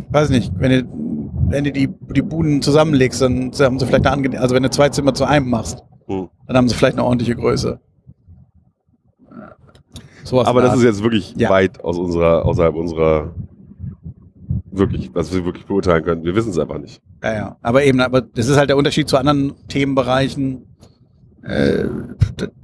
weiß 0.10 0.30
nicht, 0.30 0.52
wenn 0.58 0.72
du, 0.72 1.07
wenn 1.50 1.64
du 1.64 1.72
die, 1.72 1.90
die 2.16 2.22
Buden 2.22 2.62
zusammenlegst, 2.62 3.22
dann 3.22 3.52
haben 3.60 3.80
sie 3.80 3.86
vielleicht 3.86 4.06
eine 4.06 4.12
angenehme, 4.12 4.42
also 4.42 4.54
wenn 4.56 4.64
du 4.64 4.70
zwei 4.70 4.90
Zimmer 4.90 5.14
zu 5.14 5.26
einem 5.26 5.50
machst, 5.50 5.84
Hm. 6.08 6.30
dann 6.48 6.58
haben 6.58 6.70
sie 6.70 6.76
vielleicht 6.76 6.98
eine 6.98 7.06
ordentliche 7.06 7.36
Größe. 7.36 7.80
Sowas 10.24 10.48
aber 10.48 10.62
das 10.62 10.76
ist 10.78 10.84
jetzt 10.84 11.04
wirklich 11.04 11.34
Ja. 11.38 11.50
weit 11.50 11.84
aus 11.84 11.98
unserer, 11.98 12.46
außerhalb 12.46 12.76
unserer 12.76 13.34
wirklich, 14.72 15.10
was 15.14 15.34
wir 15.34 15.44
wirklich 15.46 15.66
beurteilen 15.66 16.04
können. 16.04 16.24
Wir 16.24 16.36
wissen 16.36 16.50
es 16.52 16.60
einfach 16.60 16.78
nicht. 16.80 17.02
ja, 17.24 17.34
ja. 17.34 17.58
Aber 17.62 17.84
eben, 17.84 18.00
aber 18.02 18.22
das 18.22 18.48
ist 18.48 18.58
halt 18.58 18.70
der 18.70 18.78
Unterschied 18.78 19.08
zu 19.10 19.18
anderen 19.18 19.54
Themenbereichen. 19.70 20.64
Äh, 21.44 21.86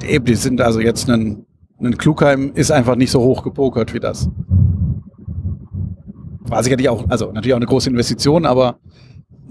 eben, 0.06 0.26
die 0.26 0.36
sind 0.36 0.60
also 0.62 0.80
jetzt 0.82 1.10
ein, 1.10 1.46
ein 1.82 1.98
Klugheim 1.98 2.52
ist 2.54 2.72
einfach 2.72 2.96
nicht 2.96 3.12
so 3.12 3.22
hoch 3.22 3.44
gepokert 3.44 3.94
wie 3.94 4.00
das. 4.00 4.30
War 6.48 6.64
sicherlich 6.64 6.90
auch, 6.90 7.06
also 7.10 7.32
natürlich 7.32 7.54
auch 7.54 7.58
eine 7.58 7.66
große 7.66 7.90
Investition, 7.90 8.46
aber 8.46 8.78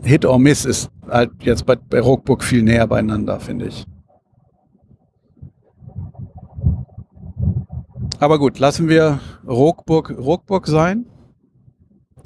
Hit 0.03 0.25
or 0.25 0.39
Miss 0.39 0.65
ist 0.65 0.91
halt 1.09 1.31
jetzt 1.43 1.65
bei, 1.67 1.77
bei 1.77 2.01
Rockburg 2.01 2.43
viel 2.43 2.63
näher 2.63 2.87
beieinander, 2.87 3.39
finde 3.41 3.67
ich. 3.67 3.87
Aber 8.19 8.39
gut, 8.39 8.59
lassen 8.59 8.89
wir 8.89 9.19
Rockburg, 9.47 10.15
Rockburg 10.17 10.67
sein. 10.67 11.07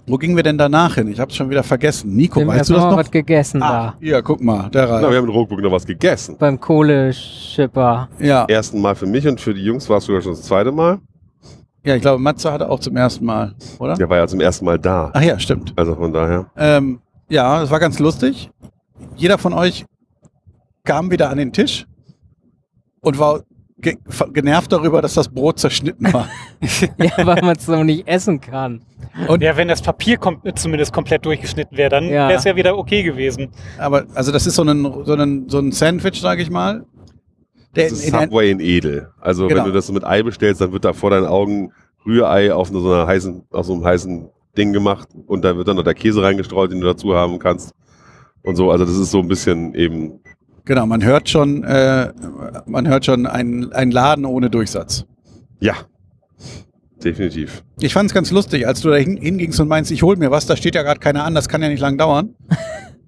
Wo 0.08 0.18
gingen 0.18 0.36
wir 0.36 0.44
denn 0.44 0.56
danach 0.58 0.94
hin? 0.94 1.08
Ich 1.08 1.18
habe 1.18 1.30
es 1.30 1.36
schon 1.36 1.50
wieder 1.50 1.64
vergessen. 1.64 2.14
Nico, 2.14 2.38
Wir 2.38 2.46
weißt 2.46 2.70
du 2.70 2.74
das 2.74 2.84
noch? 2.84 2.96
was 2.96 3.10
gegessen 3.10 3.60
Ah, 3.60 3.68
da. 3.70 3.94
hier, 4.00 4.22
guck 4.22 4.40
mal, 4.40 4.68
der 4.70 4.82
Na, 4.86 4.88
wir 5.00 5.06
Ralf. 5.08 5.16
haben 5.16 5.24
in 5.24 5.30
Rockburg 5.30 5.60
noch 5.62 5.72
was 5.72 5.84
gegessen. 5.84 6.36
Beim 6.38 6.60
Kohleschipper. 6.60 8.08
Ja, 8.20 8.44
Ersten 8.44 8.80
Mal 8.80 8.94
für 8.94 9.06
mich 9.06 9.26
und 9.26 9.40
für 9.40 9.52
die 9.52 9.62
Jungs 9.64 9.88
war 9.90 9.98
es 9.98 10.04
sogar 10.04 10.20
schon 10.22 10.32
das 10.32 10.42
zweite 10.42 10.70
Mal. 10.70 10.98
Ja, 11.86 11.94
ich 11.96 12.02
glaube, 12.02 12.20
Matze 12.20 12.52
hatte 12.52 12.68
auch 12.68 12.80
zum 12.80 12.96
ersten 12.96 13.24
Mal, 13.24 13.54
oder? 13.78 13.94
Der 13.94 14.08
war 14.10 14.18
ja 14.18 14.26
zum 14.26 14.40
ersten 14.40 14.64
Mal 14.64 14.78
da. 14.78 15.10
Ach 15.14 15.22
ja, 15.22 15.38
stimmt. 15.38 15.72
Also 15.76 15.94
von 15.94 16.12
daher. 16.12 16.46
Ähm, 16.56 17.00
ja, 17.28 17.60
das 17.60 17.70
war 17.70 17.80
ganz 17.80 17.98
lustig. 17.98 18.50
Jeder 19.16 19.38
von 19.38 19.52
euch 19.52 19.84
kam 20.84 21.10
wieder 21.10 21.30
an 21.30 21.38
den 21.38 21.52
Tisch 21.52 21.86
und 23.00 23.18
war 23.18 23.42
ge 23.78 23.96
genervt 24.32 24.72
darüber, 24.72 25.02
dass 25.02 25.14
das 25.14 25.28
Brot 25.28 25.58
zerschnitten 25.58 26.12
war. 26.12 26.28
Ja, 26.98 27.26
weil 27.26 27.42
man 27.42 27.56
es 27.56 27.68
noch 27.68 27.84
nicht 27.84 28.06
essen 28.08 28.40
kann. 28.40 28.82
Und, 29.28 29.42
Ja, 29.42 29.56
wenn 29.56 29.68
das 29.68 29.82
Papier 29.82 30.16
kom 30.16 30.40
zumindest 30.54 30.92
komplett 30.92 31.24
durchgeschnitten 31.24 31.76
wäre, 31.76 31.90
dann 31.90 32.04
Ja. 32.04 32.28
wäre 32.28 32.38
es 32.38 32.44
ja 32.44 32.56
wieder 32.56 32.76
okay 32.76 33.02
gewesen. 33.02 33.48
aber 33.78 34.04
also 34.14 34.32
das 34.32 34.46
ist 34.46 34.54
so 34.56 34.62
ein, 34.62 34.82
so 35.04 35.14
ein, 35.14 35.48
so 35.48 35.58
ein 35.58 35.72
Sandwich, 35.72 36.20
sage 36.20 36.42
ich 36.42 36.50
mal. 36.50 36.84
Der 37.76 37.88
Das 37.90 37.98
ist 38.00 38.04
in, 38.08 38.18
Subway 38.18 38.50
in 38.50 38.60
Edel. 38.60 39.10
Also 39.20 39.46
Genau. 39.46 39.60
wenn 39.60 39.66
du 39.66 39.72
das 39.72 39.86
so 39.86 39.92
mit 39.92 40.04
Ei 40.04 40.22
bestellst, 40.22 40.60
dann 40.60 40.72
wird 40.72 40.84
da 40.84 40.92
vor 40.92 41.10
deinen 41.10 41.26
Augen 41.26 41.72
Rührei 42.06 42.52
auf 42.52 42.68
so 42.68 42.78
einer 42.78 43.06
heißen, 43.06 43.42
auf 43.50 43.66
so 43.66 43.74
einem 43.74 43.84
heißen 43.84 44.28
Ding 44.56 44.72
gemacht 44.72 45.08
und 45.26 45.44
da 45.44 45.56
wird 45.56 45.68
dann 45.68 45.76
noch 45.76 45.82
der 45.84 45.94
Käse 45.94 46.22
reingestreut, 46.22 46.70
den 46.72 46.80
du 46.80 46.86
dazu 46.86 47.14
haben 47.14 47.38
kannst. 47.38 47.74
Und 48.42 48.56
so, 48.56 48.70
also 48.70 48.84
das 48.84 48.96
ist 48.96 49.10
so 49.10 49.18
ein 49.20 49.28
bisschen 49.28 49.74
eben, 49.74 50.20
genau, 50.64 50.86
man 50.86 51.04
hört 51.04 51.28
schon, 51.28 51.62
äh, 51.64 52.12
man 52.66 52.86
hört 52.88 53.04
schon 53.04 53.26
einen, 53.26 53.72
einen 53.72 53.90
Laden 53.90 54.24
ohne 54.24 54.48
Durchsatz. 54.48 55.04
ja, 55.60 55.74
definitiv. 57.04 57.62
Ich 57.80 57.92
fand 57.92 58.10
es 58.10 58.14
ganz 58.14 58.30
lustig, 58.30 58.66
als 58.66 58.80
du 58.80 58.88
da 58.90 58.96
hin, 58.96 59.16
hingingst 59.16 59.60
und 59.60 59.68
meinst, 59.68 59.90
ich 59.90 60.02
hol 60.02 60.16
mir 60.16 60.30
was, 60.30 60.46
da 60.46 60.56
steht 60.56 60.74
ja 60.74 60.82
gerade 60.82 61.00
keiner 61.00 61.24
an, 61.24 61.34
das 61.34 61.48
kann 61.48 61.62
ja 61.62 61.68
nicht 61.68 61.80
lang 61.80 61.98
dauern. 61.98 62.34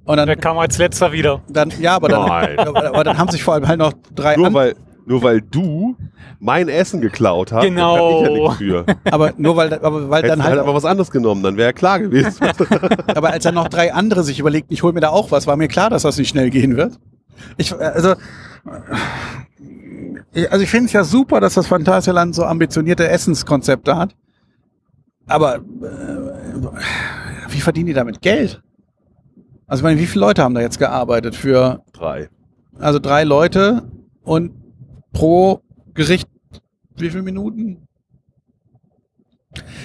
Und 0.08 0.16
Der 0.16 0.26
dann, 0.26 0.40
kam 0.40 0.56
als 0.58 0.78
letzter 0.78 1.12
wieder. 1.12 1.42
dann 1.48 1.70
ja, 1.80 1.94
aber 1.96 2.08
dann, 2.08 2.26
Nein. 2.26 2.58
aber, 2.58 2.86
aber 2.88 3.04
dann 3.04 3.18
haben 3.18 3.30
sich 3.30 3.42
vor 3.44 3.54
allem 3.54 3.68
halt 3.68 3.78
noch 3.78 3.92
drei 4.14 4.36
Nur 4.36 4.46
an, 4.46 4.54
weil, 4.54 4.74
nur 5.04 5.22
weil 5.22 5.42
du 5.42 5.96
mein 6.40 6.68
Essen 6.68 7.00
geklaut 7.00 7.52
hast, 7.52 7.62
Genau. 7.64 7.94
kann 7.94 8.14
ich 8.14 8.22
ja 8.22 8.30
nichts 8.42 8.56
für. 8.56 8.84
aber 9.12 9.32
nur 9.36 9.56
weil, 9.56 9.72
aber 9.74 10.08
weil 10.08 10.22
Hättest 10.22 10.32
dann 10.32 10.42
halt, 10.44 10.50
halt 10.52 10.60
einfach 10.60 10.74
was 10.74 10.84
anderes 10.86 11.10
genommen, 11.10 11.42
dann 11.42 11.56
wäre 11.58 11.68
ja 11.68 11.72
klar 11.72 11.98
gewesen. 12.00 12.42
aber 13.14 13.30
als 13.32 13.44
dann 13.44 13.54
noch 13.54 13.68
drei 13.68 13.92
andere 13.92 14.22
sich 14.22 14.38
überlegten, 14.40 14.72
ich 14.72 14.82
hol 14.82 14.92
mir 14.94 15.00
da 15.00 15.10
auch 15.10 15.30
was, 15.30 15.46
war 15.46 15.56
mir 15.56 15.68
klar, 15.68 15.90
dass 15.90 16.02
das 16.02 16.16
nicht 16.16 16.28
schnell 16.30 16.48
gehen 16.50 16.76
wird. 16.76 16.98
Ich, 17.58 17.74
also, 17.78 18.14
ich- 20.32 20.50
also 20.50 20.62
ich 20.62 20.70
finde 20.70 20.86
es 20.86 20.92
ja 20.92 21.04
super, 21.04 21.40
dass 21.40 21.54
das 21.54 21.66
Phantasialand 21.66 22.34
so 22.34 22.44
ambitionierte 22.44 23.08
Essenskonzepte 23.08 23.96
hat. 23.96 24.14
Aber 25.26 25.56
äh, 25.56 25.60
wie 27.50 27.60
verdienen 27.60 27.86
die 27.88 27.92
damit 27.94 28.22
Geld? 28.22 28.62
Also 29.68 29.82
ich 29.82 29.84
meine, 29.84 30.00
wie 30.00 30.06
viele 30.06 30.22
Leute 30.22 30.42
haben 30.42 30.54
da 30.54 30.60
jetzt 30.60 30.78
gearbeitet 30.78 31.36
für 31.36 31.84
Drei. 31.92 32.28
also 32.78 32.98
drei 32.98 33.24
Leute 33.24 33.82
und 34.22 34.52
pro 35.12 35.60
Gericht 35.94 36.28
wie 36.96 37.10
viele 37.10 37.22
Minuten? 37.22 37.86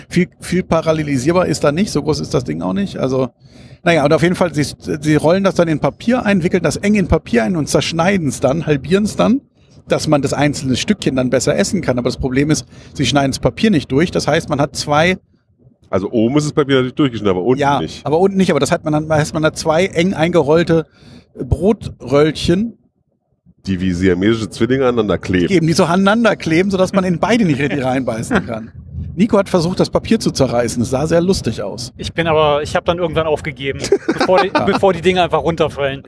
Viel, 0.09 0.29
viel 0.39 0.63
parallelisierbar 0.63 1.47
ist 1.47 1.63
da 1.63 1.71
nicht, 1.71 1.91
so 1.91 2.01
groß 2.01 2.19
ist 2.19 2.33
das 2.33 2.43
Ding 2.43 2.61
auch 2.61 2.73
nicht. 2.73 2.97
Also, 2.97 3.29
naja, 3.83 4.03
und 4.05 4.13
auf 4.13 4.21
jeden 4.21 4.35
Fall, 4.35 4.53
sie, 4.53 4.65
sie 4.77 5.15
rollen 5.15 5.43
das 5.43 5.55
dann 5.55 5.67
in 5.67 5.79
Papier 5.79 6.25
ein, 6.25 6.43
wickeln 6.43 6.63
das 6.63 6.77
eng 6.77 6.95
in 6.95 7.07
Papier 7.07 7.43
ein 7.43 7.55
und 7.55 7.67
zerschneiden 7.67 8.27
es 8.27 8.39
dann, 8.39 8.65
halbieren 8.65 9.05
es 9.05 9.15
dann, 9.15 9.41
dass 9.87 10.07
man 10.07 10.21
das 10.21 10.33
einzelne 10.33 10.75
Stückchen 10.75 11.15
dann 11.15 11.29
besser 11.29 11.55
essen 11.55 11.81
kann. 11.81 11.97
Aber 11.97 12.07
das 12.07 12.17
Problem 12.17 12.49
ist, 12.51 12.65
sie 12.93 13.05
schneiden 13.05 13.31
das 13.31 13.39
Papier 13.39 13.71
nicht 13.71 13.91
durch. 13.91 14.11
Das 14.11 14.27
heißt, 14.27 14.49
man 14.49 14.59
hat 14.61 14.75
zwei 14.75 15.17
Also 15.93 16.09
oben 16.09 16.35
ist 16.37 16.45
es 16.45 16.53
bei 16.53 16.65
mir 16.65 16.77
natürlich 16.77 16.95
durchgeschnitten, 16.95 17.37
aber 17.37 17.45
unten 17.45 17.61
ja, 17.61 17.79
nicht. 17.79 18.03
aber 18.03 18.17
unten 18.17 18.35
nicht. 18.35 18.49
Aber 18.49 18.59
das 18.59 18.71
hat 18.71 18.83
man 18.83 18.93
dann, 18.93 19.09
heißt 19.09 19.31
man 19.35 19.45
hat 19.45 19.55
zwei 19.59 19.85
eng 19.85 20.15
eingerollte 20.15 20.87
Brotröllchen, 21.35 22.79
Die 23.67 23.79
wie 23.79 23.91
siamesische 23.93 24.49
Zwillinge 24.49 24.87
aneinander 24.87 25.19
kleben. 25.19 25.49
geben, 25.49 25.67
die 25.67 25.73
so 25.73 25.83
aneinander 25.83 26.35
kleben, 26.35 26.71
sodass 26.71 26.93
man 26.93 27.03
in 27.03 27.19
beide 27.19 27.45
nicht 27.45 27.61
richtig 27.61 27.83
reinbeißen 27.83 28.43
kann. 28.47 28.71
Nico 29.15 29.37
hat 29.37 29.49
versucht, 29.49 29.79
das 29.79 29.91
Papier 29.91 30.19
zu 30.19 30.31
zerreißen. 30.31 30.81
Es 30.81 30.89
sah 30.89 31.05
sehr 31.05 31.21
lustig 31.21 31.61
aus. 31.61 31.93
Ich 31.97 32.11
bin 32.11 32.25
aber, 32.25 32.63
ich 32.63 32.75
habe 32.75 32.85
dann 32.87 32.97
irgendwann 32.97 33.27
aufgegeben, 33.27 33.79
bevor 34.07 34.41
die, 34.41 34.49
bevor 34.65 34.93
die 34.93 35.01
Dinge 35.01 35.21
einfach 35.21 35.43
runterfallen. 35.43 36.01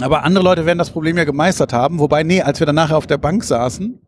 Aber 0.00 0.24
andere 0.24 0.42
Leute 0.42 0.66
werden 0.66 0.78
das 0.78 0.90
Problem 0.90 1.16
ja 1.16 1.22
gemeistert 1.22 1.72
haben. 1.72 2.00
Wobei, 2.00 2.24
nee, 2.24 2.42
als 2.42 2.58
wir 2.58 2.66
dann 2.66 2.74
nachher 2.74 2.96
auf 2.96 3.06
der 3.06 3.18
Bank 3.18 3.44
saßen, 3.44 4.00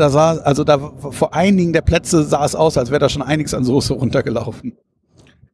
da 0.00 0.10
sah, 0.10 0.32
also 0.38 0.64
da 0.64 0.78
vor 0.78 1.34
einigen 1.34 1.72
der 1.72 1.82
Plätze 1.82 2.24
sah 2.24 2.44
es 2.44 2.54
aus, 2.54 2.76
als 2.76 2.90
wäre 2.90 2.98
da 2.98 3.08
schon 3.08 3.22
einiges 3.22 3.54
an 3.54 3.64
Soße 3.64 3.94
runtergelaufen. 3.94 4.72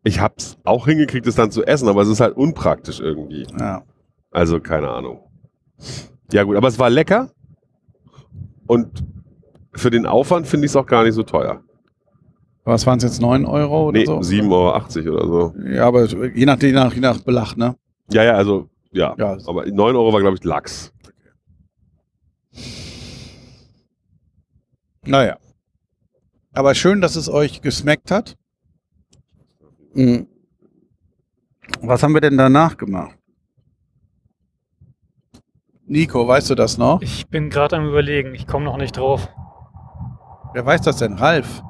Ich 0.04 0.20
hab's 0.20 0.56
auch 0.64 0.86
hingekriegt, 0.86 1.26
es 1.26 1.34
dann 1.34 1.50
zu 1.50 1.64
essen, 1.64 1.88
aber 1.88 2.02
es 2.02 2.08
ist 2.08 2.20
halt 2.20 2.36
unpraktisch 2.36 3.00
irgendwie. 3.00 3.46
Ja. 3.58 3.82
Also 4.30 4.60
keine 4.60 4.88
Ahnung. 4.88 5.20
Ja 6.32 6.44
gut, 6.44 6.56
aber 6.56 6.68
es 6.68 6.78
war 6.78 6.90
lecker. 6.90 7.30
Und 8.66 9.04
für 9.74 9.90
den 9.90 10.06
Aufwand 10.06 10.46
finde 10.46 10.66
ich 10.66 10.72
es 10.72 10.76
auch 10.76 10.86
gar 10.86 11.04
nicht 11.04 11.14
so 11.14 11.22
teuer. 11.22 11.60
Was 12.64 12.86
waren 12.86 12.98
es 12.98 13.04
jetzt, 13.04 13.20
9 13.20 13.46
Euro 13.46 13.88
oder 13.88 13.98
Nee, 13.98 14.06
so? 14.06 14.18
7,80 14.18 15.06
Euro 15.06 15.16
oder 15.16 15.26
so. 15.26 15.54
Ja, 15.68 15.86
aber 15.86 16.04
je 16.06 16.46
nach, 16.46 16.60
je 16.60 16.72
nach, 16.72 16.92
je 16.92 17.00
nach 17.00 17.20
Belach, 17.20 17.56
ne? 17.56 17.76
Ja, 18.10 18.24
ja, 18.24 18.32
also, 18.32 18.68
ja. 18.92 19.14
Ja. 19.18 19.36
Aber 19.46 19.66
9 19.66 19.94
Euro 19.94 20.12
war, 20.12 20.20
glaube 20.20 20.36
ich, 20.36 20.42
Lachs. 20.44 20.92
Naja. 25.06 25.36
Aber 26.52 26.74
schön, 26.74 27.00
dass 27.00 27.16
es 27.16 27.28
euch 27.28 27.60
gesmeckt 27.62 28.10
hat. 28.10 28.36
Mhm. 29.94 30.26
Was 31.80 32.02
haben 32.02 32.14
wir 32.14 32.20
denn 32.20 32.36
danach 32.36 32.76
gemacht? 32.76 33.16
Nico, 35.84 36.26
weißt 36.26 36.50
du 36.50 36.54
das 36.54 36.78
noch? 36.78 37.00
Ich 37.00 37.28
bin 37.28 37.48
gerade 37.50 37.76
am 37.76 37.86
überlegen, 37.86 38.34
ich 38.34 38.46
komme 38.46 38.64
noch 38.64 38.76
nicht 38.76 38.96
drauf. 38.96 39.28
Wer 40.52 40.66
weiß 40.66 40.82
das 40.82 40.96
denn? 40.96 41.14
Ralf? 41.14 41.62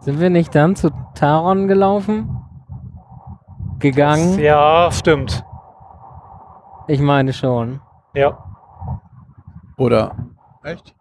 Sind 0.00 0.20
wir 0.20 0.30
nicht 0.30 0.54
dann 0.54 0.76
zu 0.76 0.90
Taron 1.14 1.66
gelaufen? 1.66 2.28
Gegangen? 3.78 4.38
Ja, 4.38 4.90
stimmt. 4.92 5.44
Ich 6.86 7.00
meine 7.00 7.32
schon. 7.32 7.80
Ja. 8.14 8.38
Oder? 9.76 10.16
Echt? 10.62 10.94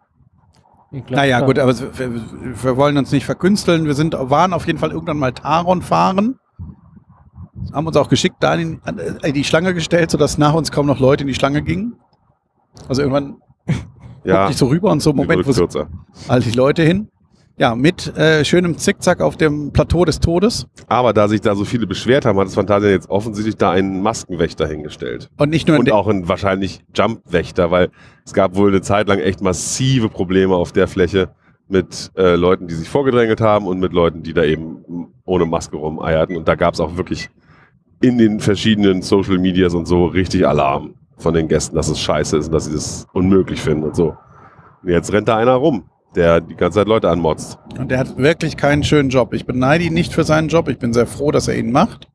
Ich 0.91 1.05
glaub 1.05 1.17
Naja, 1.17 1.41
gut, 1.41 1.59
aber 1.59 1.77
wir, 1.77 2.63
wir 2.63 2.77
wollen 2.77 2.97
uns 2.97 3.11
nicht 3.11 3.25
verkünsteln. 3.25 3.85
Wir 3.85 3.95
sind, 3.95 4.13
waren 4.17 4.53
auf 4.53 4.67
jeden 4.67 4.79
Fall 4.79 4.91
irgendwann 4.91 5.17
mal 5.17 5.31
Taron 5.33 5.81
fahren. 5.81 6.39
Haben 7.73 7.87
uns 7.87 7.97
auch 7.97 8.09
geschickt 8.09 8.37
da 8.39 8.53
in, 8.53 8.79
in 9.23 9.33
die 9.33 9.43
Schlange 9.43 9.73
gestellt, 9.73 10.11
sodass 10.11 10.37
nach 10.37 10.53
uns 10.53 10.71
kaum 10.71 10.85
noch 10.85 10.99
Leute 10.99 11.23
in 11.23 11.27
die 11.27 11.33
Schlange 11.33 11.61
gingen. 11.61 11.95
Also 12.87 13.01
irgendwann 13.01 13.37
Ja, 14.23 14.37
guckte 14.37 14.51
ich 14.51 14.57
so 14.57 14.67
rüber 14.67 14.91
und 14.91 15.01
so, 15.01 15.13
Moment, 15.13 15.45
wo 15.45 15.51
sind 15.51 15.75
all 16.27 16.41
die 16.41 16.51
Leute 16.51 16.83
hin? 16.83 17.09
Ja, 17.57 17.73
mit 17.73 18.17
äh, 18.17 18.43
schönem 18.43 18.77
Zickzack 18.77 19.21
auf 19.21 19.37
dem 19.37 19.71
Plateau 19.71 20.03
des 20.03 20.19
Todes. 20.19 20.67
Aber 20.87 21.13
da 21.13 21.29
sich 21.29 21.39
da 21.39 21.55
so 21.55 21.63
viele 21.63 21.87
beschwert 21.87 22.25
haben, 22.25 22.37
hat 22.37 22.47
das 22.47 22.55
Phantasia 22.55 22.89
jetzt 22.89 23.09
offensichtlich 23.09 23.55
da 23.55 23.71
einen 23.71 24.01
Maskenwächter 24.01 24.67
hingestellt. 24.67 25.29
Und 25.37 25.51
nicht 25.51 25.65
nur 25.67 25.79
Und 25.79 25.89
auch 25.91 26.07
einen 26.07 26.27
wahrscheinlich 26.27 26.81
Jumpwächter, 26.93 27.71
weil 27.71 27.91
es 28.25 28.33
gab 28.33 28.55
wohl 28.55 28.69
eine 28.69 28.81
Zeit 28.81 29.07
lang 29.07 29.19
echt 29.19 29.41
massive 29.41 30.09
Probleme 30.09 30.53
auf 30.53 30.73
der 30.73 30.89
Fläche 30.89 31.29
mit 31.69 32.11
äh, 32.17 32.35
Leuten, 32.35 32.67
die 32.67 32.75
sich 32.75 32.89
vorgedrängelt 32.89 33.39
haben 33.39 33.67
und 33.67 33.79
mit 33.79 33.93
Leuten, 33.93 34.21
die 34.21 34.33
da 34.33 34.43
eben 34.43 35.13
ohne 35.23 35.45
Maske 35.45 35.77
rumeierten. 35.77 36.35
Und 36.35 36.49
da 36.49 36.55
gab 36.55 36.73
es 36.73 36.81
auch 36.81 36.97
wirklich 36.97 37.29
in 38.01 38.17
den 38.17 38.41
verschiedenen 38.41 39.01
Social 39.01 39.37
Medias 39.37 39.73
und 39.73 39.85
so 39.85 40.07
richtig 40.07 40.45
Alarm 40.45 40.95
von 41.17 41.33
den 41.33 41.47
Gästen, 41.47 41.77
dass 41.77 41.87
es 41.87 42.01
scheiße 42.01 42.37
ist 42.37 42.47
und 42.47 42.51
dass 42.51 42.65
sie 42.65 42.73
das 42.73 43.07
unmöglich 43.13 43.61
finden 43.61 43.85
und 43.85 43.95
so. 43.95 44.17
Und 44.83 44.89
jetzt 44.89 45.13
rennt 45.13 45.29
da 45.29 45.37
einer 45.37 45.53
rum, 45.53 45.85
der 46.15 46.41
die 46.41 46.55
ganze 46.55 46.79
Zeit 46.79 46.87
Leute 46.87 47.09
anmotzt. 47.09 47.59
Und 47.77 47.91
der 47.91 47.99
hat 47.99 48.17
wirklich 48.17 48.57
keinen 48.57 48.83
schönen 48.83 49.09
Job. 49.09 49.33
Ich 49.33 49.45
beneide 49.45 49.83
ihn 49.83 49.93
nicht 49.93 50.13
für 50.13 50.23
seinen 50.23 50.47
Job. 50.47 50.69
Ich 50.69 50.79
bin 50.79 50.93
sehr 50.93 51.07
froh, 51.07 51.31
dass 51.31 51.47
er 51.47 51.57
ihn 51.57 51.71
macht. 51.71 52.07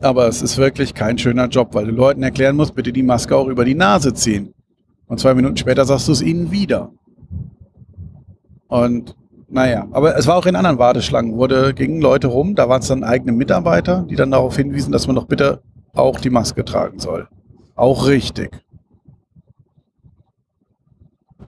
Aber 0.00 0.28
es 0.28 0.42
ist 0.42 0.58
wirklich 0.58 0.94
kein 0.94 1.18
schöner 1.18 1.48
Job, 1.48 1.74
weil 1.74 1.86
du 1.86 1.92
Leuten 1.92 2.22
erklären 2.22 2.56
musst, 2.56 2.74
bitte 2.74 2.92
die 2.92 3.02
Maske 3.02 3.36
auch 3.36 3.48
über 3.48 3.64
die 3.64 3.74
Nase 3.74 4.14
ziehen. 4.14 4.54
Und 5.06 5.18
zwei 5.18 5.34
Minuten 5.34 5.56
später 5.56 5.84
sagst 5.84 6.06
du 6.06 6.12
es 6.12 6.22
ihnen 6.22 6.50
wieder. 6.50 6.92
Und 8.68 9.16
naja, 9.48 9.88
aber 9.92 10.16
es 10.16 10.26
war 10.26 10.36
auch 10.36 10.46
in 10.46 10.56
anderen 10.56 10.78
Warteschlangen, 10.78 11.36
wurde, 11.36 11.72
gingen 11.72 12.02
Leute 12.02 12.26
rum, 12.26 12.54
da 12.54 12.68
waren 12.68 12.82
es 12.82 12.88
dann 12.88 13.02
eigene 13.02 13.32
Mitarbeiter, 13.32 14.04
die 14.08 14.14
dann 14.14 14.30
darauf 14.30 14.56
hinwiesen, 14.56 14.92
dass 14.92 15.06
man 15.06 15.16
doch 15.16 15.24
bitte 15.24 15.62
auch 15.94 16.20
die 16.20 16.30
Maske 16.30 16.64
tragen 16.64 16.98
soll. 16.98 17.28
Auch 17.74 18.06
richtig. 18.06 18.50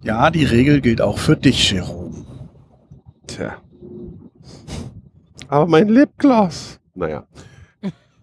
Ja, 0.02 0.30
die 0.30 0.44
Regel 0.44 0.80
gilt 0.80 1.00
auch 1.00 1.18
für 1.18 1.36
dich, 1.36 1.70
Jerome. 1.70 2.24
Tja. 3.26 3.56
Aber 5.48 5.66
mein 5.66 5.88
Lipgloss. 5.88 6.80
Naja. 6.94 7.26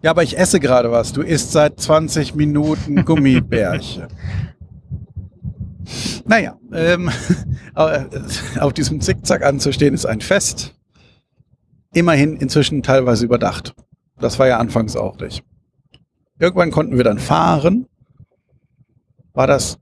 Ja, 0.02 0.10
aber 0.12 0.22
ich 0.22 0.38
esse 0.38 0.60
gerade 0.60 0.90
was. 0.90 1.12
Du 1.12 1.22
isst 1.22 1.52
seit 1.52 1.80
20 1.80 2.34
Minuten 2.34 3.04
Gummibärchen. 3.04 4.08
naja, 6.24 6.56
ähm, 6.72 7.10
äh, 7.74 8.04
auf 8.60 8.72
diesem 8.72 9.00
Zickzack 9.00 9.44
anzustehen 9.44 9.94
ist 9.94 10.06
ein 10.06 10.20
Fest. 10.20 10.74
Immerhin 11.94 12.36
inzwischen 12.36 12.82
teilweise 12.82 13.24
überdacht. 13.24 13.74
Das 14.18 14.38
war 14.38 14.46
ja 14.46 14.58
anfangs 14.58 14.96
auch 14.96 15.18
nicht. 15.18 15.44
Irgendwann 16.38 16.70
konnten 16.70 16.96
wir 16.96 17.04
dann 17.04 17.18
fahren. 17.18 17.86
War 19.32 19.46
das? 19.46 19.78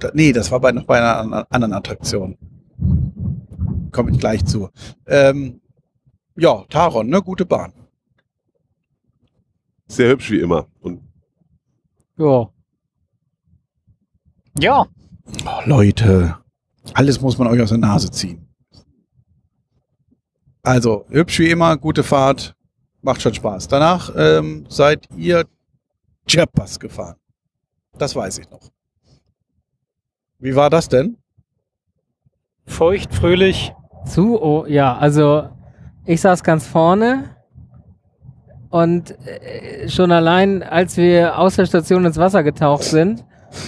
Da- 0.00 0.10
Nee, 0.14 0.32
das 0.32 0.50
war 0.50 0.60
bei, 0.60 0.72
noch 0.72 0.84
bei 0.84 0.98
einer 0.98 1.16
an- 1.18 1.46
anderen 1.50 1.72
Attraktion. 1.74 2.36
Komme 3.92 4.10
ich 4.12 4.18
gleich 4.18 4.44
zu. 4.44 4.68
Ähm, 5.06 5.60
ja, 6.36 6.64
Taron, 6.68 7.08
ne? 7.08 7.20
Gute 7.22 7.44
Bahn. 7.46 7.72
Sehr 9.88 10.10
hübsch 10.10 10.30
wie 10.30 10.40
immer. 10.40 10.66
Und 10.80 11.02
Ja. 12.16 12.50
Ja, 14.58 14.86
Oh, 15.46 15.60
Leute, 15.64 16.36
alles 16.94 17.20
muss 17.20 17.38
man 17.38 17.46
euch 17.48 17.60
aus 17.60 17.68
der 17.68 17.78
Nase 17.78 18.10
ziehen. 18.10 18.48
Also, 20.62 21.06
hübsch 21.08 21.38
wie 21.38 21.50
immer, 21.50 21.76
gute 21.76 22.02
Fahrt, 22.02 22.54
macht 23.00 23.22
schon 23.22 23.32
Spaß. 23.34 23.68
Danach 23.68 24.12
ähm, 24.16 24.66
seid 24.68 25.08
ihr 25.16 25.46
Chiapas 26.26 26.80
gefahren. 26.80 27.16
Das 27.96 28.14
weiß 28.16 28.38
ich 28.38 28.50
noch. 28.50 28.60
Wie 30.40 30.56
war 30.56 30.70
das 30.70 30.88
denn? 30.88 31.16
feucht, 32.70 33.12
fröhlich. 33.14 33.74
Zu, 34.06 34.40
oh, 34.40 34.64
ja, 34.66 34.96
also 34.96 35.48
ich 36.06 36.20
saß 36.20 36.42
ganz 36.42 36.66
vorne 36.66 37.24
und 38.70 39.10
äh, 39.26 39.88
schon 39.88 40.10
allein, 40.12 40.62
als 40.62 40.96
wir 40.96 41.38
aus 41.38 41.56
der 41.56 41.66
Station 41.66 42.04
ins 42.04 42.16
Wasser 42.16 42.42
getaucht 42.42 42.84
sind, 42.84 43.24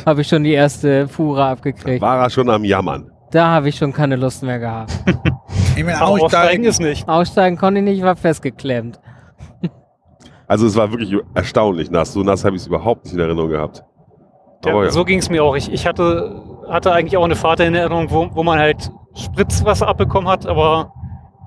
habe 0.06 0.22
ich 0.22 0.28
schon 0.28 0.44
die 0.44 0.52
erste 0.52 1.08
Fuhre 1.08 1.44
abgekriegt. 1.44 2.00
war 2.00 2.20
er 2.20 2.30
schon 2.30 2.48
am 2.48 2.64
Jammern. 2.64 3.10
Da 3.32 3.48
habe 3.48 3.68
ich 3.68 3.76
schon 3.76 3.92
keine 3.92 4.16
Lust 4.16 4.42
mehr 4.42 4.58
gehabt. 4.58 4.92
Ich 5.74 5.86
bin 5.86 5.94
Aber 5.94 6.22
aussteigen 6.22 6.64
ist 6.64 6.82
nicht. 6.82 7.08
Aussteigen 7.08 7.56
konnte 7.56 7.80
ich 7.80 7.84
nicht, 7.86 8.02
war 8.02 8.14
festgeklemmt. 8.14 9.00
Also 10.46 10.66
es 10.66 10.76
war 10.76 10.90
wirklich 10.92 11.18
erstaunlich 11.32 11.90
nass. 11.90 12.12
So 12.12 12.22
nass 12.22 12.44
habe 12.44 12.56
ich 12.56 12.62
es 12.62 12.68
überhaupt 12.68 13.06
nicht 13.06 13.14
in 13.14 13.20
Erinnerung 13.20 13.48
gehabt. 13.48 13.82
Ja, 14.64 14.84
ja. 14.84 14.90
So 14.90 15.04
ging 15.04 15.18
es 15.18 15.28
mir 15.28 15.42
auch. 15.42 15.56
Ich, 15.56 15.72
ich 15.72 15.86
hatte, 15.86 16.42
hatte 16.68 16.92
eigentlich 16.92 17.16
auch 17.16 17.24
eine 17.24 17.36
Fahrt 17.36 17.60
in 17.60 17.74
Erinnerung, 17.74 18.10
wo, 18.10 18.28
wo 18.32 18.42
man 18.42 18.58
halt 18.58 18.90
Spritzwasser 19.14 19.88
abbekommen 19.88 20.28
hat, 20.28 20.46
aber 20.46 20.92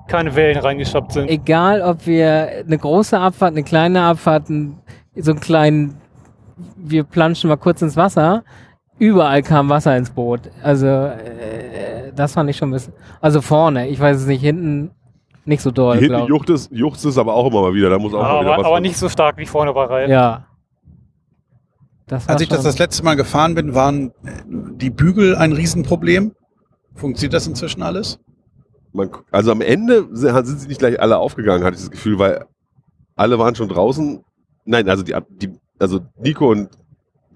keine 0.08 0.34
Wellen 0.36 0.58
reingeschappt 0.58 1.12
sind. 1.12 1.28
Egal, 1.28 1.82
ob 1.82 2.06
wir 2.06 2.64
eine 2.64 2.78
große 2.78 3.18
Abfahrt, 3.18 3.52
eine 3.52 3.64
kleine 3.64 4.02
Abfahrt, 4.02 4.46
so 4.46 4.52
einen 5.30 5.40
kleinen, 5.40 6.00
wir 6.76 7.04
planschen 7.04 7.48
mal 7.48 7.56
kurz 7.56 7.82
ins 7.82 7.96
Wasser, 7.96 8.44
überall 8.98 9.42
kam 9.42 9.68
Wasser 9.68 9.96
ins 9.96 10.10
Boot. 10.10 10.42
Also 10.62 10.86
äh, 10.86 12.12
das 12.14 12.34
fand 12.34 12.50
ich 12.50 12.56
schon 12.56 12.70
ein 12.70 12.72
bisschen. 12.72 12.92
Also 13.20 13.40
vorne, 13.40 13.88
ich 13.88 13.98
weiß 13.98 14.18
es 14.18 14.26
nicht, 14.26 14.42
hinten 14.42 14.90
nicht 15.44 15.62
so 15.62 15.70
doll, 15.70 15.98
Hinten 15.98 16.26
juckt 16.26 16.50
es, 16.50 16.68
juchzt 16.72 17.04
es 17.04 17.18
aber 17.18 17.34
auch 17.34 17.46
immer 17.46 17.62
mal 17.62 17.74
wieder. 17.74 17.88
Da 17.88 17.98
muss 17.98 18.12
auch 18.14 18.22
mal 18.22 18.40
wieder 18.40 18.52
aber, 18.52 18.58
was 18.62 18.66
aber 18.66 18.80
nicht 18.80 18.96
so 18.96 19.08
stark 19.08 19.36
wie 19.38 19.46
vorne 19.46 19.72
bei 19.72 19.84
ich. 19.84 19.90
Reihe. 19.90 20.10
Ja. 20.10 20.44
Das 22.06 22.26
war 22.26 22.34
Als 22.34 22.42
ich 22.42 22.48
das 22.48 22.62
das 22.62 22.78
letzte 22.78 23.04
Mal 23.04 23.16
gefahren 23.16 23.54
bin, 23.54 23.74
waren 23.74 24.10
äh, 24.24 24.42
die 24.46 24.90
Bügel 24.90 25.36
ein 25.36 25.52
Riesenproblem. 25.52 26.32
Funktioniert 26.94 27.34
das 27.34 27.46
inzwischen 27.46 27.82
alles? 27.82 28.18
Man, 28.92 29.10
also 29.30 29.52
am 29.52 29.60
Ende 29.60 30.08
sind 30.12 30.46
sind 30.46 30.60
sie 30.60 30.68
nicht 30.68 30.78
gleich 30.78 31.00
alle 31.00 31.18
aufgegangen, 31.18 31.64
hatte 31.64 31.76
ich 31.76 31.82
das 31.82 31.90
Gefühl, 31.90 32.18
weil 32.18 32.46
alle 33.16 33.38
waren 33.38 33.54
schon 33.54 33.68
draußen. 33.68 34.24
Nein, 34.64 34.88
also 34.88 35.02
die, 35.02 35.14
die 35.28 35.58
also 35.78 36.00
Nico 36.18 36.50
und 36.50 36.70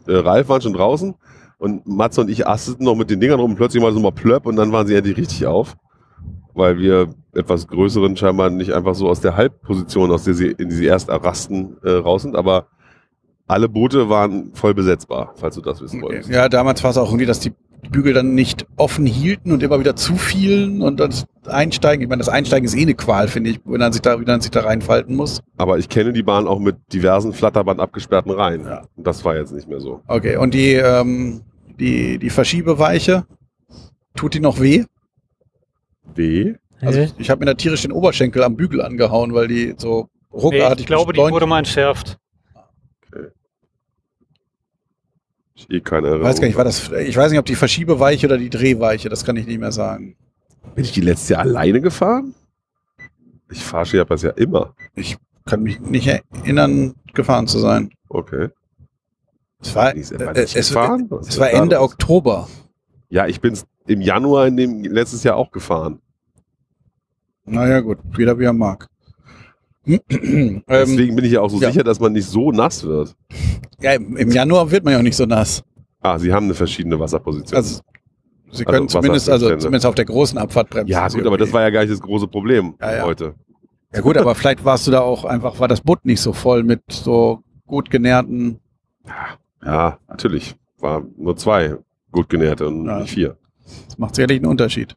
äh, 0.06 0.14
Ralf 0.14 0.48
waren 0.48 0.62
schon 0.62 0.72
draußen 0.72 1.14
und 1.59 1.87
Matze 1.87 2.22
und 2.22 2.30
ich 2.30 2.46
asteten 2.46 2.85
noch 2.85 2.94
mit 2.94 3.11
den 3.11 3.20
Dingern 3.20 3.40
rum, 3.40 3.56
plötzlich 3.56 3.83
mal 3.83 3.92
so 3.92 4.00
mal 4.00 4.12
plöpp 4.12 4.46
und 4.46 4.56
dann 4.56 4.72
waren 4.72 4.87
sie 4.87 4.94
endlich 4.94 5.18
richtig 5.18 5.46
auf, 5.46 5.76
weil 6.54 6.78
wir 6.78 7.14
etwas 7.35 7.66
größeren 7.66 8.16
scheinbar 8.16 8.48
nicht 8.50 8.72
einfach 8.72 8.94
so 8.94 9.09
aus 9.09 9.20
der 9.20 9.37
Halbposition, 9.37 10.11
aus 10.11 10.24
der 10.24 10.35
sie 10.35 10.48
in 10.52 10.70
die 10.70 10.76
sie 10.76 10.87
erst 10.87 11.11
errasten, 11.11 11.76
äh, 11.83 11.90
raus 11.90 12.22
sind, 12.22 12.37
aber 12.37 12.68
alle 13.50 13.68
Boote 13.68 14.08
waren 14.08 14.52
voll 14.54 14.74
besetzbar, 14.74 15.34
falls 15.36 15.56
du 15.56 15.60
das 15.60 15.80
wissen 15.80 16.00
wolltest. 16.00 16.30
Ja, 16.30 16.48
damals 16.48 16.82
war 16.84 16.90
es 16.90 16.96
auch 16.96 17.08
irgendwie, 17.08 17.26
dass 17.26 17.40
die 17.40 17.52
Bügel 17.90 18.12
dann 18.12 18.34
nicht 18.34 18.66
offen 18.76 19.06
hielten 19.06 19.52
und 19.52 19.62
immer 19.62 19.80
wieder 19.80 19.96
zufielen 19.96 20.83
und 20.83 21.00
das 21.00 21.27
Einsteigen, 21.46 22.02
ich 22.02 22.08
meine, 22.08 22.20
das 22.20 22.29
Einsteigen 22.29 22.64
ist 22.64 22.77
eh 22.77 22.83
eine 22.83 22.94
Qual, 22.94 23.27
finde 23.27 23.50
ich, 23.50 23.60
wenn 23.64 23.81
man 23.81 23.92
sich 23.92 24.02
da, 24.02 24.20
wie 24.20 24.25
man 24.25 24.40
sich 24.40 24.50
da 24.50 24.60
reinfalten 24.60 25.16
muss. 25.16 25.40
Aber 25.56 25.79
ich 25.79 25.88
kenne 25.88 26.12
die 26.12 26.22
Bahn 26.22 26.46
auch 26.46 26.60
mit 26.60 26.77
diversen 26.92 27.33
Flatterband 27.33 27.81
abgesperrten 27.81 28.31
Reihen. 28.31 28.64
Ja. 28.66 28.83
Und 28.96 29.06
das 29.06 29.25
war 29.25 29.37
jetzt 29.37 29.52
nicht 29.52 29.68
mehr 29.68 29.81
so. 29.81 30.02
Okay, 30.06 30.37
und 30.37 30.54
die, 30.54 30.75
ähm, 30.75 31.40
die, 31.81 32.18
die 32.18 32.31
Verschiebeweiche, 32.31 33.25
tut 34.14 34.35
die 34.35 34.40
noch 34.40 34.60
weh? 34.60 34.85
W. 36.14 36.54
Also 36.81 37.00
Hä? 37.00 37.04
ich, 37.04 37.14
ich 37.18 37.31
habe 37.31 37.40
mir 37.40 37.46
da 37.46 37.54
tierisch 37.54 37.83
den 37.83 37.92
Oberschenkel 37.92 38.42
am 38.44 38.56
Bügel 38.56 38.83
angehauen, 38.83 39.35
weil 39.35 39.48
die 39.48 39.75
so 39.77 40.08
Nee, 40.33 40.40
ruckartig 40.40 40.81
ich 40.81 40.87
glaube, 40.87 41.12
die 41.12 41.18
wurde 41.18 41.46
mal 41.46 41.58
entschärft. 41.58 42.18
Ich 45.69 45.71
eh 45.71 45.81
keine 45.81 46.08
Erinnerung. 46.08 46.29
weiß 46.29 46.40
gar 46.40 46.46
nicht, 46.46 46.56
war 46.56 46.65
das, 46.65 46.90
ich 46.90 47.17
weiß 47.17 47.31
nicht, 47.31 47.38
ob 47.38 47.46
die 47.46 47.54
Verschiebeweiche 47.54 48.27
oder 48.27 48.38
die 48.38 48.50
Drehweiche, 48.50 49.08
das 49.08 49.25
kann 49.25 49.37
ich 49.37 49.46
nicht 49.46 49.61
mehr 49.61 49.73
sagen. 49.73 50.17
Bin 50.75 50.85
ich 50.85 50.92
die 50.92 51.00
letzte 51.00 51.35
Jahr 51.35 51.42
alleine 51.42 51.81
gefahren? 51.81 52.35
Ich 53.50 53.63
fahre 53.63 53.87
Skiapas 53.87 54.23
ja 54.23 54.31
immer. 54.31 54.75
Kann 55.44 55.63
mich 55.63 55.81
nicht 55.81 56.06
erinnern, 56.06 56.94
gefahren 57.13 57.46
zu 57.46 57.58
sein. 57.58 57.90
Okay. 58.08 58.48
Es 59.61 59.75
war, 59.75 59.94
äh, 59.94 60.00
es, 60.00 60.54
gefahren? 60.54 61.11
Es 61.21 61.38
war 61.38 61.50
Ende 61.50 61.77
los? 61.77 61.85
Oktober. 61.85 62.48
Ja, 63.08 63.27
ich 63.27 63.40
bin's 63.40 63.67
im 63.87 64.00
Januar 64.00 64.46
in 64.46 64.56
dem 64.56 64.85
letztes 64.85 65.25
Jahr 65.25 65.37
auch 65.37 65.50
gefahren. 65.50 66.00
Naja, 67.44 67.81
gut, 67.81 67.98
jeder 68.17 68.38
wie 68.38 68.44
er 68.44 68.52
mag. 68.52 68.88
Ähm, 70.10 70.62
Deswegen 70.68 71.16
bin 71.16 71.24
ich 71.24 71.32
ja 71.32 71.40
auch 71.40 71.50
so 71.50 71.60
ja. 71.60 71.70
sicher, 71.70 71.84
dass 71.84 72.00
man 72.00 72.12
nicht 72.12 72.26
so 72.26 72.52
nass 72.52 72.84
wird. 72.84 73.14
ja, 73.80 73.92
im, 73.92 74.30
Januar 74.30 74.70
wird 74.70 74.84
man 74.84 74.92
ja 74.92 74.98
auch 74.98 75.02
nicht 75.02 75.16
so 75.16 75.26
nass. 75.26 75.62
Ah, 76.00 76.18
sie 76.18 76.32
haben 76.32 76.44
eine 76.46 76.54
verschiedene 76.54 76.98
Wasserposition. 76.98 77.56
Also, 77.56 77.80
Sie 78.52 78.64
können 78.64 78.82
Also 78.82 78.98
zumindest, 78.98 79.30
also 79.30 79.56
zumindest 79.56 79.86
auf 79.86 79.94
der 79.94 80.06
großen 80.06 80.36
Abfahrt 80.36 80.70
bremsen. 80.70 80.90
ja, 80.90 81.06
gut, 81.06 81.24
aber 81.24 81.38
das 81.38 81.52
war 81.52 81.62
ja 81.62 81.70
gar 81.70 81.82
nicht 81.82 81.92
das 81.92 82.00
große 82.00 82.26
Problem 82.26 82.74
Ja, 82.80 82.96
ja. 82.96 83.04
heute. 83.04 83.34
Ja 83.94 84.00
gut, 84.00 84.16
aber 84.16 84.34
vielleicht 84.34 84.64
warst 84.64 84.86
du 84.86 84.90
da 84.90 85.00
auch 85.00 85.24
einfach, 85.24 85.58
war 85.60 85.68
das 85.68 85.80
Boot 85.80 86.04
nicht 86.04 86.20
so 86.20 86.32
voll 86.32 86.62
mit 86.64 86.80
so 86.90 87.42
gut 87.66 87.90
genährten. 87.90 88.58
Ja, 89.64 89.98
natürlich. 90.08 90.56
War 90.78 91.04
nur 91.16 91.36
zwei 91.36 91.76
gut 92.10 92.28
genährte 92.28 92.66
und 92.66 92.84
nicht 92.84 93.10
vier. 93.12 93.36
Das 93.86 93.98
macht 93.98 94.14
sicherlich 94.16 94.38
einen 94.38 94.46
Unterschied. 94.46 94.94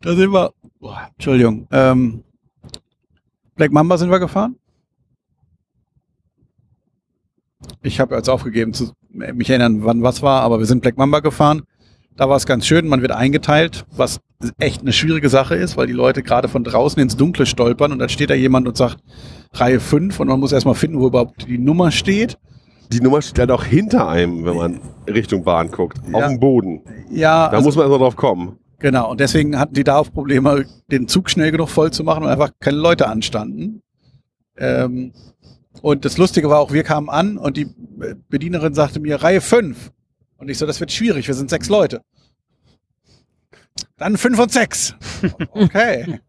Da 0.00 0.14
sind 0.14 0.32
wir. 0.32 0.52
Boah, 0.80 1.08
Entschuldigung. 1.14 1.66
Ähm, 1.72 2.22
Black 3.56 3.72
Mamba 3.72 3.98
sind 3.98 4.10
wir 4.10 4.20
gefahren. 4.20 4.56
Ich 7.82 7.98
habe 8.00 8.14
jetzt 8.14 8.28
aufgegeben 8.30 8.72
zu 8.72 8.92
mich 9.10 9.50
erinnern, 9.50 9.84
wann 9.84 10.02
was 10.02 10.22
war, 10.22 10.42
aber 10.42 10.58
wir 10.58 10.66
sind 10.66 10.80
Black 10.80 10.96
Mamba 10.96 11.20
gefahren. 11.20 11.62
Da 12.16 12.28
war 12.28 12.36
es 12.36 12.46
ganz 12.46 12.66
schön, 12.66 12.88
man 12.88 13.02
wird 13.02 13.12
eingeteilt, 13.12 13.84
was 13.96 14.20
echt 14.58 14.80
eine 14.82 14.92
schwierige 14.92 15.28
Sache 15.28 15.54
ist, 15.56 15.76
weil 15.76 15.86
die 15.86 15.92
Leute 15.92 16.22
gerade 16.22 16.48
von 16.48 16.64
draußen 16.64 17.00
ins 17.00 17.16
Dunkle 17.16 17.46
stolpern 17.46 17.92
und 17.92 17.98
dann 17.98 18.08
steht 18.08 18.30
da 18.30 18.34
jemand 18.34 18.66
und 18.68 18.76
sagt 18.76 18.98
Reihe 19.52 19.80
5 19.80 20.18
und 20.20 20.28
man 20.28 20.38
muss 20.40 20.52
erstmal 20.52 20.74
finden, 20.74 21.00
wo 21.00 21.06
überhaupt 21.08 21.46
die 21.48 21.58
Nummer 21.58 21.90
steht. 21.90 22.38
Die 22.92 23.00
Nummer 23.00 23.20
steht 23.22 23.38
halt 23.40 23.50
auch 23.50 23.64
hinter 23.64 24.08
einem, 24.08 24.44
wenn 24.44 24.56
man 24.56 24.80
Richtung 25.08 25.44
Bahn 25.44 25.70
guckt. 25.70 25.98
Auf 26.12 26.20
Ja. 26.20 26.28
dem 26.28 26.40
Boden. 26.40 26.82
Ja, 27.10 27.48
Da 27.48 27.56
also- 27.56 27.66
muss 27.68 27.76
man 27.76 27.82
erstmal 27.84 27.98
drauf 28.00 28.16
kommen. 28.16 28.58
Genau, 28.80 29.10
und 29.10 29.18
deswegen 29.20 29.58
hatten 29.58 29.74
die 29.74 29.82
da 29.84 29.96
auch 29.98 30.12
Probleme, 30.12 30.64
den 30.90 31.08
Zug 31.08 31.30
schnell 31.30 31.50
genug 31.50 31.68
voll 31.68 31.90
zu 31.92 32.04
machen 32.04 32.22
und 32.24 32.28
einfach 32.30 32.50
keine 32.60 32.76
Leute 32.78 33.08
anstanden. 33.08 33.82
Ähm, 34.56 35.12
und 35.82 36.04
das 36.04 36.16
Lustige 36.16 36.48
war 36.48 36.60
auch, 36.60 36.72
wir 36.72 36.84
kamen 36.84 37.08
an 37.08 37.38
und 37.38 37.56
die 37.56 37.66
Bedienerin 38.28 38.74
sagte 38.74 39.00
mir 39.00 39.22
Reihe 39.22 39.40
5. 39.40 39.90
Und 40.36 40.48
ich 40.48 40.58
so, 40.58 40.66
das 40.66 40.78
wird 40.78 40.92
schwierig, 40.92 41.26
wir 41.26 41.34
sind 41.34 41.50
sechs 41.50 41.68
Leute. 41.68 42.02
Dann 43.96 44.16
fünf 44.16 44.38
und 44.38 44.52
sechs. 44.52 44.94
Okay. 45.50 46.20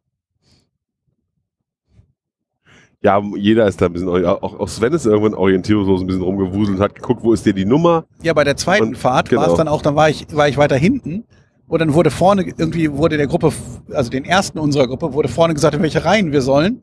Ja, 3.01 3.21
jeder 3.37 3.65
ist 3.67 3.79
da 3.79 3.85
ein 3.85 3.93
bisschen, 3.93 4.09
auch, 4.09 4.59
auch 4.59 4.67
Sven 4.67 4.91
ist 4.91 5.05
irgendwann 5.05 5.33
orientierungslos 5.33 6.01
ein 6.01 6.07
bisschen 6.07 6.21
rumgewuselt 6.21 6.77
und 6.77 6.83
hat 6.83 6.95
geguckt, 6.95 7.23
wo 7.23 7.31
ist 7.31 7.45
denn 7.45 7.55
die 7.55 7.63
Nummer? 7.63 8.05
Ja, 8.21 8.33
bei 8.33 8.43
der 8.43 8.57
zweiten 8.57 8.89
Und- 8.89 8.97
Fahrt 8.97 9.31
war 9.31 9.39
genau. 9.43 9.51
es 9.53 9.57
dann 9.57 9.69
auch, 9.69 9.81
dann 9.81 9.95
war 9.95 10.09
ich, 10.09 10.35
war 10.35 10.49
ich 10.49 10.57
weiter 10.57 10.75
hinten. 10.75 11.23
Und 11.69 11.79
dann 11.79 11.93
wurde 11.93 12.09
vorne, 12.09 12.43
irgendwie 12.57 12.91
wurde 12.91 13.15
der 13.15 13.27
Gruppe, 13.27 13.53
also 13.93 14.09
den 14.09 14.25
ersten 14.25 14.57
unserer 14.57 14.87
Gruppe, 14.87 15.13
wurde 15.13 15.29
vorne 15.29 15.53
gesagt, 15.53 15.75
in 15.75 15.83
welche 15.83 16.03
Reihen 16.03 16.31
wir 16.31 16.41
sollen. 16.41 16.81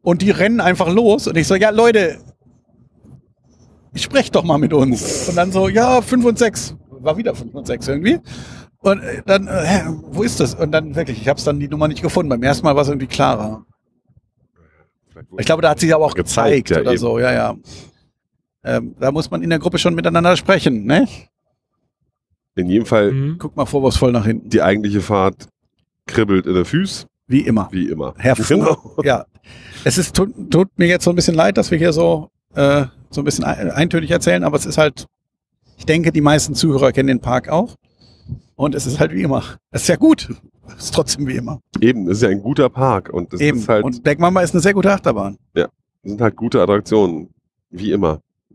Und 0.00 0.22
die 0.22 0.30
rennen 0.30 0.60
einfach 0.60 0.88
los. 0.88 1.28
Und 1.28 1.36
ich 1.36 1.46
so, 1.46 1.54
ja, 1.54 1.70
Leute, 1.70 2.18
sprecht 3.94 4.34
doch 4.34 4.42
mal 4.42 4.58
mit 4.58 4.72
uns. 4.72 5.28
Und 5.28 5.36
dann 5.36 5.52
so, 5.52 5.68
ja, 5.68 6.00
fünf 6.00 6.24
und 6.24 6.38
sechs. 6.38 6.74
War 6.88 7.16
wieder 7.16 7.34
fünf 7.34 7.54
und 7.54 7.66
sechs 7.66 7.86
irgendwie. 7.86 8.18
Und 8.78 9.00
äh, 9.00 9.22
dann, 9.26 9.46
äh, 9.46 9.64
hä, 9.64 9.82
wo 10.10 10.22
ist 10.22 10.40
das? 10.40 10.54
Und 10.54 10.72
dann 10.72 10.94
wirklich, 10.96 11.20
ich 11.20 11.28
habe 11.28 11.40
dann 11.42 11.60
die 11.60 11.68
Nummer 11.68 11.86
nicht 11.86 12.02
gefunden. 12.02 12.30
Beim 12.30 12.42
ersten 12.42 12.64
Mal 12.64 12.74
war 12.74 12.82
es 12.82 12.88
irgendwie 12.88 13.06
klarer. 13.06 13.66
Ich 15.38 15.44
glaube, 15.46 15.60
da 15.60 15.70
hat 15.70 15.78
sich 15.80 15.94
aber 15.94 16.06
auch 16.06 16.14
Gezeigt, 16.14 16.68
gezeigt, 16.68 16.70
ja, 16.70 16.80
oder 16.80 16.90
eben. 16.92 16.98
so, 16.98 17.18
ja, 17.18 17.32
ja. 17.32 17.56
Ähm, 18.64 18.96
da 18.98 19.12
muss 19.12 19.30
man 19.30 19.42
in 19.42 19.50
der 19.50 19.58
Gruppe 19.58 19.78
schon 19.78 19.94
miteinander 19.94 20.36
sprechen, 20.36 20.84
ne? 20.86 21.06
In 22.54 22.68
jedem 22.68 22.86
Fall, 22.86 23.12
Mhm. 23.12 23.36
Guck 23.38 23.56
mal 23.56 23.64
vorwurfsvoll 23.66 24.12
nach 24.12 24.26
hinten. 24.26 24.48
die 24.50 24.60
eigentliche 24.62 25.00
Fahrt 25.00 25.48
kribbelt 26.06 26.46
in 26.46 26.54
den 26.54 26.64
Füßen, 26.64 27.06
Wie 27.26 27.40
immer. 27.40 27.68
wie 27.72 27.88
immer. 27.88 28.14
Hervor. 28.18 28.46
Genau. 28.46 28.96
Ja. 29.04 29.24
Es 29.84 29.96
ist, 29.98 30.14
tut, 30.14 30.32
tut 30.50 30.68
mir 30.78 30.86
jetzt 30.86 31.04
so 31.04 31.10
ein 31.10 31.16
bisschen 31.16 31.34
leid, 31.34 31.56
dass 31.56 31.70
wir 31.70 31.78
hier 31.78 31.92
so, 31.92 32.28
äh, 32.54 32.84
so 33.10 33.20
ein 33.20 33.24
bisschen 33.24 33.44
ein- 33.44 33.70
eintönig 33.70 34.10
erzählen, 34.10 34.44
aber 34.44 34.56
es 34.56 34.66
ist 34.66 34.78
halt, 34.78 35.06
ich 35.78 35.86
denke, 35.86 36.12
die 36.12 36.20
meisten 36.20 36.54
Zuhörer 36.54 36.92
kennen 36.92 37.08
den 37.08 37.20
Park 37.20 37.48
auch. 37.48 37.74
Und 38.54 38.74
es 38.74 38.86
ist 38.86 39.00
halt 39.00 39.12
wie 39.12 39.22
immer. 39.22 39.42
Es 39.70 39.82
ist 39.82 39.88
ja 39.88 39.96
gut. 39.96 40.28
Es 40.76 40.84
ist 40.84 40.94
trotzdem 40.94 41.26
wie 41.26 41.36
immer. 41.36 41.60
Eben, 41.80 42.06
es 42.08 42.18
ist 42.18 42.22
ja 42.22 42.28
ein 42.28 42.42
guter 42.42 42.68
Park 42.68 43.10
und 43.12 43.32
es 43.32 43.40
Eben. 43.40 43.58
ist 43.58 43.68
halt, 43.68 43.84
Und 43.84 44.02
Black 44.04 44.18
Mamba 44.20 44.42
ist 44.42 44.54
eine 44.54 44.60
sehr 44.60 44.74
gute 44.74 44.92
Achterbahn. 44.92 45.36
sind 46.04 46.20
halt 46.20 46.36
gute 46.36 46.60
Attraktionen. 46.60 47.30
Wie 47.70 47.92
immer. 47.92 48.20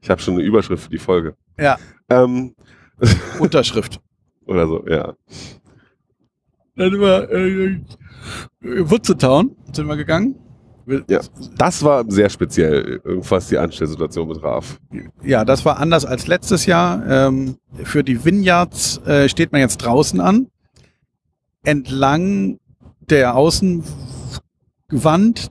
ich 0.00 0.10
habe 0.10 0.20
schon 0.20 0.34
eine 0.34 0.42
Überschrift 0.42 0.84
für 0.84 0.90
die 0.90 0.98
Folge. 0.98 1.34
Ja. 1.58 1.78
Ähm, 2.08 2.54
Unterschrift. 3.38 4.00
oder 4.46 4.66
so, 4.66 4.84
ja. 4.86 5.14
Dann 6.76 6.90
sind 6.90 7.00
wir, 7.00 7.30
äh, 7.30 7.64
äh, 7.66 7.80
Wutzetown 8.90 9.56
sind 9.72 9.86
wir 9.86 9.96
gegangen. 9.96 10.36
Ja. 11.08 11.20
Das 11.56 11.82
war 11.82 12.04
sehr 12.10 12.28
speziell, 12.28 13.00
was 13.04 13.48
die 13.48 13.56
Anstellsituation 13.56 14.28
betraf. 14.28 14.78
Ja, 15.22 15.44
das 15.44 15.64
war 15.64 15.78
anders 15.78 16.04
als 16.04 16.26
letztes 16.26 16.66
Jahr. 16.66 17.02
Ähm, 17.08 17.56
für 17.84 18.04
die 18.04 18.22
Vineyards 18.22 18.98
äh, 19.06 19.30
steht 19.30 19.50
man 19.52 19.62
jetzt 19.62 19.78
draußen 19.78 20.20
an. 20.20 20.48
Entlang 21.62 22.58
der 23.00 23.34
Außenwand 23.36 23.84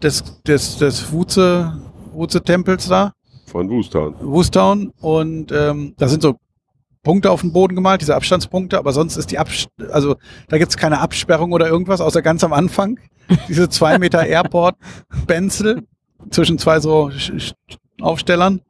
des, 0.04 0.42
des, 0.44 0.78
des 0.78 1.12
Wuze, 1.12 1.82
Wuze-Tempels 2.12 2.88
da, 2.88 3.14
Von 3.54 3.70
Woostown. 3.70 4.16
Wustown. 4.20 4.92
Und 5.00 5.52
ähm, 5.52 5.94
da 6.00 6.08
sind 6.08 6.24
so 6.24 6.38
Punkte 7.04 7.30
auf 7.30 7.42
dem 7.42 7.54
Boden 7.54 7.76
gemalt, 7.76 8.02
diese 8.02 8.16
Abstandspunkte, 8.16 8.80
aber 8.80 8.94
sonst 8.94 9.16
ist 9.16 9.30
die 9.30 9.38
Abs 9.38 9.68
also 9.92 10.16
da 10.50 10.58
gibt's 10.58 10.76
keine 10.76 11.00
Absperrung 11.02 11.52
oder 11.52 11.68
irgendwas, 11.68 12.02
außer 12.02 12.24
ganz 12.24 12.44
am 12.44 12.52
Anfang. 12.52 13.00
Diese 13.48 13.70
zwei 13.70 14.00
Meter 14.00 14.26
Airport-Benzel 14.26 15.84
zwischen 16.32 16.58
zwei 16.58 16.80
so 16.80 17.10
Sch- 17.10 17.54
Aufstellern. 18.02 18.62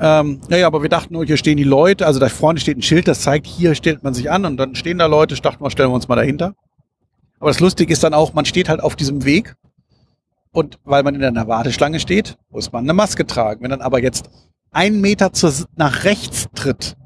Ähm, 0.00 0.40
ja, 0.48 0.56
ja, 0.56 0.66
aber 0.66 0.80
wir 0.80 0.88
dachten, 0.88 1.14
oh, 1.16 1.22
hier 1.22 1.36
stehen 1.36 1.58
die 1.58 1.64
Leute, 1.64 2.06
also 2.06 2.18
da 2.18 2.30
vorne 2.30 2.60
steht 2.60 2.78
ein 2.78 2.82
Schild, 2.82 3.08
das 3.08 3.20
zeigt, 3.20 3.46
hier 3.46 3.74
stellt 3.74 4.02
man 4.02 4.14
sich 4.14 4.30
an 4.30 4.46
und 4.46 4.56
dann 4.56 4.74
stehen 4.74 4.96
da 4.98 5.04
Leute, 5.06 5.34
ich 5.34 5.42
dachte 5.42 5.62
mal, 5.62 5.70
stellen 5.70 5.90
wir 5.90 5.94
uns 5.96 6.08
mal 6.08 6.16
dahinter. 6.16 6.54
Aber 7.40 7.50
das 7.50 7.60
Lustige 7.60 7.92
ist 7.92 8.02
dann 8.02 8.14
auch, 8.14 8.32
man 8.32 8.46
steht 8.46 8.68
halt 8.70 8.80
auf 8.82 8.96
diesem 8.96 9.24
Weg 9.24 9.54
und 10.52 10.78
weil 10.84 11.02
man 11.02 11.14
in 11.14 11.24
einer 11.24 11.48
Warteschlange 11.48 12.00
steht, 12.00 12.36
muss 12.50 12.72
man 12.72 12.84
eine 12.84 12.94
Maske 12.94 13.26
tragen. 13.26 13.62
Wenn 13.62 13.70
dann 13.70 13.80
aber 13.80 14.02
jetzt 14.02 14.30
ein 14.72 15.00
Meter 15.00 15.32
zur, 15.32 15.52
nach 15.76 16.04
rechts 16.04 16.48
tritt, 16.54 16.96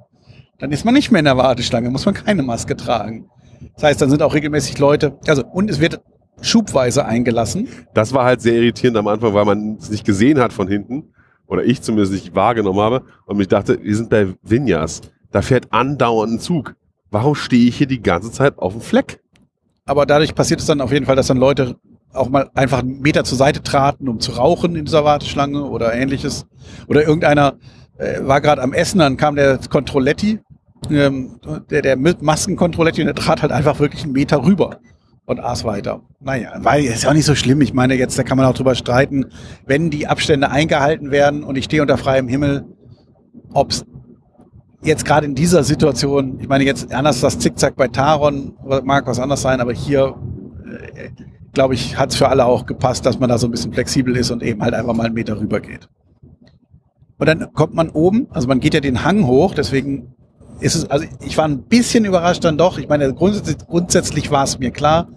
dann 0.59 0.73
ist 0.73 0.85
man 0.85 0.95
nicht 0.95 1.11
mehr 1.11 1.19
in 1.19 1.25
der 1.25 1.37
Warteschlange, 1.37 1.91
muss 1.91 2.07
man 2.07 2.15
keine 2.15 2.43
Maske 2.43 2.77
tragen. 2.77 3.29
Das 3.75 3.85
heißt, 3.85 4.03
dann 4.03 4.11
sind 4.11 4.23
auch 4.23 4.35
regelmäßig 4.35 4.79
Leute, 4.79 5.19
also 5.27 5.45
und 5.45 5.71
es 5.71 5.81
wird 5.81 6.01
schubweise 6.41 7.05
eingelassen. 7.05 7.69
Das 7.95 8.13
war 8.13 8.25
halt 8.25 8.41
sehr 8.41 8.55
irritierend 8.55 8.97
am 8.97 9.09
Anfang, 9.09 9.35
weil 9.35 9.45
man 9.45 9.77
es 9.81 9.91
nicht 9.91 10.05
gesehen 10.05 10.39
hat 10.39 10.53
von 10.53 10.69
hinten. 10.69 11.15
Oder 11.47 11.65
ich 11.65 11.83
zumindest 11.83 12.13
nicht 12.13 12.35
wahrgenommen 12.35 12.81
habe. 12.81 13.05
Und 13.27 13.41
ich 13.41 13.49
dachte, 13.49 13.79
wir 13.83 13.97
sind 13.97 14.11
bei 14.11 14.35
Vinyas. 14.43 15.03
Da 15.31 15.43
fährt 15.43 15.73
andauernd 15.73 16.35
ein 16.35 16.41
Zug. 16.41 16.75
Warum 17.11 17.35
stehe 17.35 17.69
ich 17.69 17.77
hier 17.77 17.87
die 17.87 18.03
ganze 18.03 18.33
Zeit 18.33 18.59
auf 18.59 18.73
dem 18.73 18.81
Fleck? 18.81 19.21
Aber 19.85 20.07
dadurch 20.07 20.35
passiert 20.35 20.61
es 20.61 20.67
dann 20.67 20.81
auf 20.81 20.93
jeden 20.93 21.05
Fall, 21.05 21.17
dass 21.17 21.27
dann 21.27 21.37
Leute 21.37 21.77
auch 22.15 22.29
mal 22.29 22.51
einfach 22.55 22.81
einen 22.81 23.01
Meter 23.01 23.25
zur 23.25 23.39
Seite 23.39 23.63
traten, 23.63 24.09
um 24.09 24.21
zu 24.21 24.33
rauchen 24.33 24.77
in 24.77 24.85
dieser 24.85 25.05
Warteschlange 25.05 25.65
oder 25.65 25.93
ähnliches. 25.95 26.47
Oder 26.87 27.07
irgendeiner 27.07 27.55
äh, 27.99 28.21
war 28.23 28.41
gerade 28.41 28.63
am 28.63 28.73
Essen, 28.73 28.99
dann 28.99 29.17
kam 29.17 29.37
der 29.37 29.59
Controletti, 29.69 30.41
ähm, 30.91 31.39
der, 31.71 31.83
der 31.83 31.97
mit 31.97 32.23
Maskenkontroletti, 32.23 33.03
und 33.03 33.07
der 33.07 33.15
trat 33.15 33.43
halt 33.43 33.53
einfach 33.53 33.79
wirklich 33.81 34.05
einen 34.05 34.13
Meter 34.13 34.45
rüber 34.45 34.79
und 35.27 35.41
aß 35.41 35.65
weiter. 35.65 36.03
Naja, 36.21 36.53
weil 36.59 36.85
ist 36.85 37.05
ja 37.05 37.11
auch 37.11 37.15
nicht 37.15 37.25
so 37.25 37.35
schlimm. 37.35 37.61
Ich 37.61 37.73
meine, 37.73 37.95
jetzt, 37.95 38.19
da 38.19 38.23
kann 38.23 38.37
man 38.37 38.47
auch 38.47 38.55
drüber 38.55 38.75
streiten, 38.75 39.27
wenn 39.67 39.91
die 39.91 40.07
Abstände 40.07 40.51
eingehalten 40.51 41.11
werden 41.11 41.45
und 41.45 41.57
ich 41.57 41.65
stehe 41.65 41.83
unter 41.83 41.97
freiem 41.97 42.29
Himmel, 42.29 42.65
ob 43.53 43.71
es 43.71 43.85
jetzt 44.83 45.05
gerade 45.05 45.27
in 45.27 45.35
dieser 45.35 45.65
Situation, 45.65 46.39
ich 46.41 46.49
meine, 46.49 46.65
jetzt 46.65 46.93
anders 46.93 47.21
das 47.21 47.39
Zickzack 47.39 47.77
bei 47.77 47.89
Taron 47.89 48.55
mag 48.85 49.07
was 49.07 49.19
anders 49.19 49.41
sein, 49.43 49.61
aber 49.61 49.73
hier, 49.73 50.15
äh, 50.95 51.11
glaube 51.55 51.75
ich, 51.75 51.97
hat 51.97 52.11
es 52.11 52.17
für 52.17 52.29
alle 52.29 52.45
auch 52.45 52.67
gepasst, 52.67 53.07
dass 53.07 53.19
man 53.19 53.29
da 53.29 53.39
so 53.39 53.47
ein 53.47 53.51
bisschen 53.51 53.73
flexibel 53.73 54.17
ist 54.17 54.31
und 54.31 54.43
eben 54.43 54.63
halt 54.63 54.75
einfach 54.75 54.95
mal 54.95 55.07
einen 55.07 55.15
Meter 55.15 55.41
rüber 55.41 55.61
geht. 55.61 55.89
Und 57.19 57.27
dann 57.27 57.53
kommt 57.53 57.75
man 57.75 57.89
oben, 57.91 58.27
also 58.31 58.49
man 58.49 58.61
geht 58.61 58.75
ja 58.75 58.81
den 58.81 59.05
Hang 59.05 59.27
hoch, 59.27 59.55
deswegen 59.55 60.15
ist 60.61 60.75
es, 60.75 60.91
also 60.91 61.07
ich 61.25 61.37
war 61.39 61.47
ein 61.47 61.63
bisschen 61.63 62.05
überrascht 62.05 62.45
dann 62.45 62.59
doch. 62.59 62.79
Ich 62.79 62.89
meine, 62.89 63.13
grundsätzlich, 63.15 63.59
grundsätzlich 63.59 64.31
war 64.31 64.45
es 64.45 64.59
mir 64.59 64.71
klar, 64.71 65.09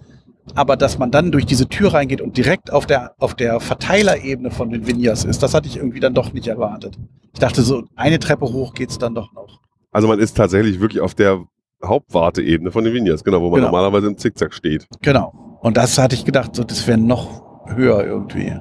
aber 0.54 0.76
dass 0.76 0.98
man 0.98 1.10
dann 1.10 1.32
durch 1.32 1.44
diese 1.44 1.68
Tür 1.68 1.94
reingeht 1.94 2.20
und 2.20 2.36
direkt 2.36 2.72
auf 2.72 2.86
der, 2.86 3.14
auf 3.18 3.34
der 3.34 3.60
Verteilerebene 3.60 4.50
von 4.50 4.70
den 4.70 4.86
Vinyas 4.86 5.24
ist, 5.24 5.42
das 5.42 5.54
hatte 5.54 5.68
ich 5.68 5.76
irgendwie 5.76 6.00
dann 6.00 6.14
doch 6.14 6.32
nicht 6.32 6.46
erwartet. 6.46 6.96
Ich 7.34 7.40
dachte 7.40 7.62
so, 7.62 7.84
eine 7.96 8.18
Treppe 8.18 8.46
hoch 8.46 8.74
geht's 8.74 8.98
dann 8.98 9.14
doch 9.14 9.32
noch. 9.32 9.60
Also 9.90 10.08
man 10.08 10.18
ist 10.18 10.36
tatsächlich 10.36 10.80
wirklich 10.80 11.00
auf 11.00 11.14
der 11.14 11.44
Hauptwarteebene 11.84 12.70
von 12.70 12.84
den 12.84 12.94
Vinyas, 12.94 13.22
genau, 13.24 13.40
wo 13.40 13.50
man 13.50 13.60
Genau. 13.60 13.66
normalerweise 13.68 14.06
im 14.08 14.16
Zickzack 14.16 14.52
steht. 14.54 14.86
Genau. 15.02 15.47
Und 15.60 15.76
das 15.76 15.98
hatte 15.98 16.14
ich 16.14 16.24
gedacht, 16.24 16.54
so, 16.54 16.64
das 16.64 16.86
wäre 16.86 16.98
noch 16.98 17.42
höher 17.66 18.04
irgendwie. 18.04 18.52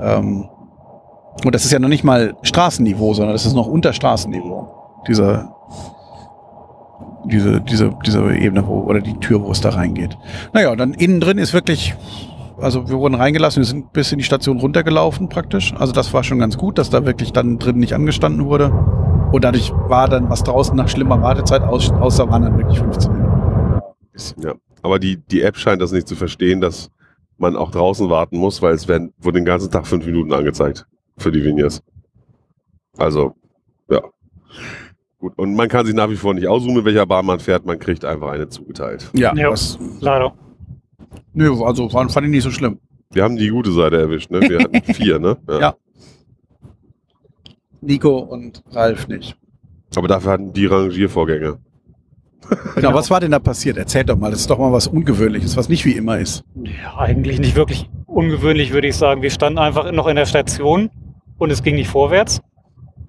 Ähm, 0.00 0.48
Und 1.44 1.54
das 1.54 1.64
ist 1.64 1.72
ja 1.72 1.78
noch 1.78 1.88
nicht 1.88 2.04
mal 2.04 2.34
Straßenniveau, 2.42 3.14
sondern 3.14 3.34
das 3.34 3.44
ist 3.46 3.54
noch 3.54 3.66
unter 3.66 3.92
Straßenniveau. 3.92 4.68
Diese, 5.08 5.48
diese, 7.26 7.60
diese, 7.60 7.90
diese 8.04 8.34
Ebene, 8.36 8.66
wo, 8.66 8.80
oder 8.82 9.00
die 9.00 9.18
Tür, 9.18 9.42
wo 9.42 9.50
es 9.50 9.60
da 9.60 9.70
reingeht. 9.70 10.16
Naja, 10.52 10.70
und 10.70 10.78
dann 10.78 10.94
innen 10.94 11.20
drin 11.20 11.38
ist 11.38 11.52
wirklich, 11.52 11.94
also 12.60 12.88
wir 12.88 12.98
wurden 12.98 13.14
reingelassen, 13.14 13.62
wir 13.62 13.66
sind 13.66 13.92
bis 13.92 14.12
in 14.12 14.18
die 14.18 14.24
Station 14.24 14.60
runtergelaufen 14.60 15.28
praktisch. 15.28 15.74
Also 15.78 15.92
das 15.92 16.12
war 16.14 16.22
schon 16.24 16.38
ganz 16.38 16.56
gut, 16.56 16.78
dass 16.78 16.90
da 16.90 17.04
wirklich 17.04 17.32
dann 17.32 17.58
drin 17.58 17.78
nicht 17.78 17.94
angestanden 17.94 18.46
wurde. 18.46 18.70
Und 19.32 19.42
dadurch 19.44 19.72
war 19.88 20.08
dann, 20.08 20.30
was 20.30 20.44
draußen 20.44 20.76
nach 20.76 20.88
schlimmer 20.88 21.20
Wartezeit 21.20 21.62
aus, 21.62 21.90
aussah, 21.90 22.28
waren 22.30 22.42
dann 22.42 22.56
wirklich 22.58 22.78
15 22.78 23.12
Minuten. 23.12 23.80
Ja. 24.38 24.52
Aber 24.84 24.98
die, 24.98 25.16
die 25.16 25.40
App 25.40 25.56
scheint 25.56 25.80
das 25.80 25.92
nicht 25.92 26.06
zu 26.06 26.14
verstehen, 26.14 26.60
dass 26.60 26.90
man 27.38 27.56
auch 27.56 27.70
draußen 27.70 28.10
warten 28.10 28.36
muss, 28.36 28.60
weil 28.60 28.74
es 28.74 28.86
werden, 28.86 29.14
wurde 29.18 29.38
den 29.38 29.46
ganzen 29.46 29.70
Tag 29.70 29.86
fünf 29.86 30.04
Minuten 30.04 30.30
angezeigt 30.34 30.86
für 31.16 31.32
die 31.32 31.42
Vignes. 31.42 31.82
Also, 32.98 33.34
ja. 33.88 34.02
Gut. 35.18 35.32
Und 35.38 35.54
man 35.54 35.68
kann 35.70 35.86
sich 35.86 35.94
nach 35.94 36.10
wie 36.10 36.16
vor 36.16 36.34
nicht 36.34 36.46
aussuchen, 36.46 36.74
mit 36.76 36.84
welcher 36.84 37.06
Bahn 37.06 37.24
man 37.24 37.40
fährt. 37.40 37.64
Man 37.64 37.78
kriegt 37.78 38.04
einfach 38.04 38.28
eine 38.32 38.50
zugeteilt. 38.50 39.10
Ja, 39.14 39.34
Ja. 39.34 39.48
das, 39.48 39.78
Leider. 40.00 40.34
nö, 41.32 41.64
also 41.64 41.88
fand, 41.88 42.12
fand 42.12 42.26
ich 42.26 42.30
nicht 42.30 42.42
so 42.44 42.50
schlimm. 42.50 42.78
Wir 43.10 43.24
haben 43.24 43.36
die 43.36 43.48
gute 43.48 43.72
Seite 43.72 43.96
erwischt, 43.98 44.30
ne? 44.30 44.42
Wir 44.42 44.58
hatten 44.58 44.82
vier, 44.92 45.18
ne? 45.18 45.38
Ja. 45.48 45.74
Nico 47.80 48.18
und 48.18 48.62
Ralf 48.70 49.08
nicht. 49.08 49.34
Aber 49.96 50.08
dafür 50.08 50.32
hatten 50.32 50.52
die 50.52 50.66
Rangiervorgänge. 50.66 51.58
Genau, 52.76 52.92
was 52.94 53.10
war 53.10 53.20
denn 53.20 53.30
da 53.30 53.38
passiert? 53.38 53.76
Erzählt 53.76 54.08
doch 54.08 54.16
mal, 54.16 54.30
das 54.30 54.40
ist 54.40 54.50
doch 54.50 54.58
mal 54.58 54.72
was 54.72 54.86
Ungewöhnliches, 54.86 55.56
was 55.56 55.68
nicht 55.68 55.84
wie 55.84 55.92
immer 55.92 56.18
ist. 56.18 56.44
Ja, 56.62 56.98
eigentlich 56.98 57.38
nicht 57.38 57.56
wirklich 57.56 57.88
ungewöhnlich, 58.06 58.72
würde 58.72 58.88
ich 58.88 58.96
sagen. 58.96 59.22
Wir 59.22 59.30
standen 59.30 59.58
einfach 59.58 59.90
noch 59.92 60.06
in 60.06 60.16
der 60.16 60.26
Station 60.26 60.90
und 61.38 61.50
es 61.50 61.62
ging 61.62 61.74
nicht 61.76 61.88
vorwärts. 61.88 62.40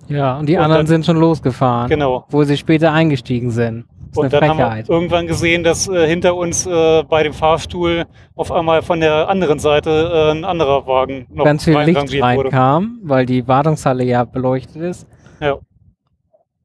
Ja, 0.08 0.38
und 0.38 0.48
die 0.48 0.56
Und 0.56 0.62
anderen 0.64 0.82
dann- 0.82 0.88
sind 0.88 1.06
schon 1.06 1.18
losgefahren, 1.18 1.90
Genau. 1.90 2.26
wo 2.30 2.44
sie 2.44 2.58
später 2.58 2.92
eingestiegen 2.94 3.50
sind. 3.52 3.86
Das 3.88 4.12
ist 4.12 4.18
Und 4.18 4.26
eine 4.26 4.30
dann 4.40 4.50
haben 4.50 4.58
wir 4.60 4.66
Frechheit. 4.68 4.90
irgendwann 4.90 5.28
gesehen, 5.28 5.64
dass 5.64 5.88
äh, 5.90 6.08
hinter 6.08 6.36
uns 6.36 6.66
äh, 6.66 7.04
bei 7.04 7.24
dem 7.24 7.34
Fahrstuhl 7.34 8.06
auf 8.36 8.52
einmal 8.52 8.82
von 8.82 9.00
der 9.02 9.28
anderen 9.30 9.60
Seite 9.60 9.90
äh, 9.90 10.32
ein 10.32 10.46
anderer 10.46 10.86
Wagen 10.88 11.26
noch 11.34 11.44
Ganz 11.44 11.66
viel 11.66 11.78
Licht 11.80 12.22
reinkam, 12.22 13.00
weil 13.04 13.26
die 13.26 13.46
Wartungshalle 13.48 14.04
ja 14.06 14.24
beleuchtet 14.24 14.78
ist. 14.84 15.08
Ja. 15.42 15.58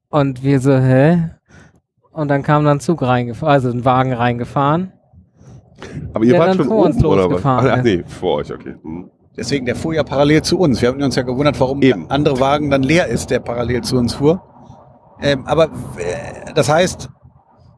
Und 0.09 0.43
wir 0.43 0.59
so, 0.59 0.77
hä? 0.77 1.31
Und 2.13 2.27
dann 2.27 2.43
kam 2.43 2.63
dann 2.65 2.77
ein 2.77 2.79
Zug 2.81 3.01
reingefahren, 3.01 3.53
also 3.53 3.69
ein 3.69 3.85
Wagen 3.85 4.13
reingefahren. 4.13 4.91
Aber 6.13 6.23
ihr 6.25 6.33
Der 6.33 6.41
wart 6.41 6.55
schon 6.55 6.67
vor 6.67 6.85
uns 6.85 6.97
oben, 6.97 7.05
oder 7.05 7.23
was? 7.23 7.29
losgefahren 7.29 7.69
Ach, 7.71 7.77
ach 7.79 7.83
nee, 7.83 8.03
vor 8.05 8.35
euch, 8.37 8.51
okay. 8.53 8.75
Hm. 8.83 9.09
Deswegen, 9.37 9.65
der 9.65 9.75
fuhr 9.75 9.93
ja 9.93 10.03
parallel 10.03 10.41
zu 10.41 10.59
uns. 10.59 10.81
Wir 10.81 10.89
haben 10.89 11.01
uns 11.01 11.15
ja 11.15 11.23
gewundert, 11.23 11.59
warum 11.59 11.81
Eben. 11.81 12.01
der 12.07 12.11
andere 12.11 12.39
Wagen 12.39 12.69
dann 12.69 12.83
leer 12.83 13.07
ist, 13.07 13.29
der 13.31 13.39
parallel 13.39 13.81
zu 13.81 13.97
uns 13.97 14.13
fuhr. 14.13 14.41
Ähm, 15.21 15.45
aber 15.47 15.65
äh, 15.97 16.53
das 16.53 16.69
heißt, 16.69 17.09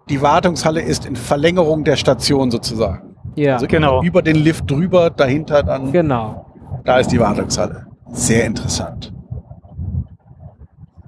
die 0.10 0.22
Wartungshalle 0.22 0.82
ist 0.82 1.06
in 1.06 1.16
Verlängerung 1.16 1.84
der 1.84 1.96
Station 1.96 2.50
sozusagen. 2.50 3.16
Ja, 3.36 3.54
Also 3.56 3.68
Genau. 3.68 4.02
über 4.02 4.22
den 4.24 4.36
Lift 4.36 4.70
drüber, 4.70 5.10
dahinter 5.12 5.62
dann, 5.64 5.92
genau. 5.92 6.48
da 6.86 6.98
ist 6.98 7.12
die 7.12 7.20
Wartungshalle. 7.20 7.86
Sehr 8.12 8.46
interessant. 8.46 9.14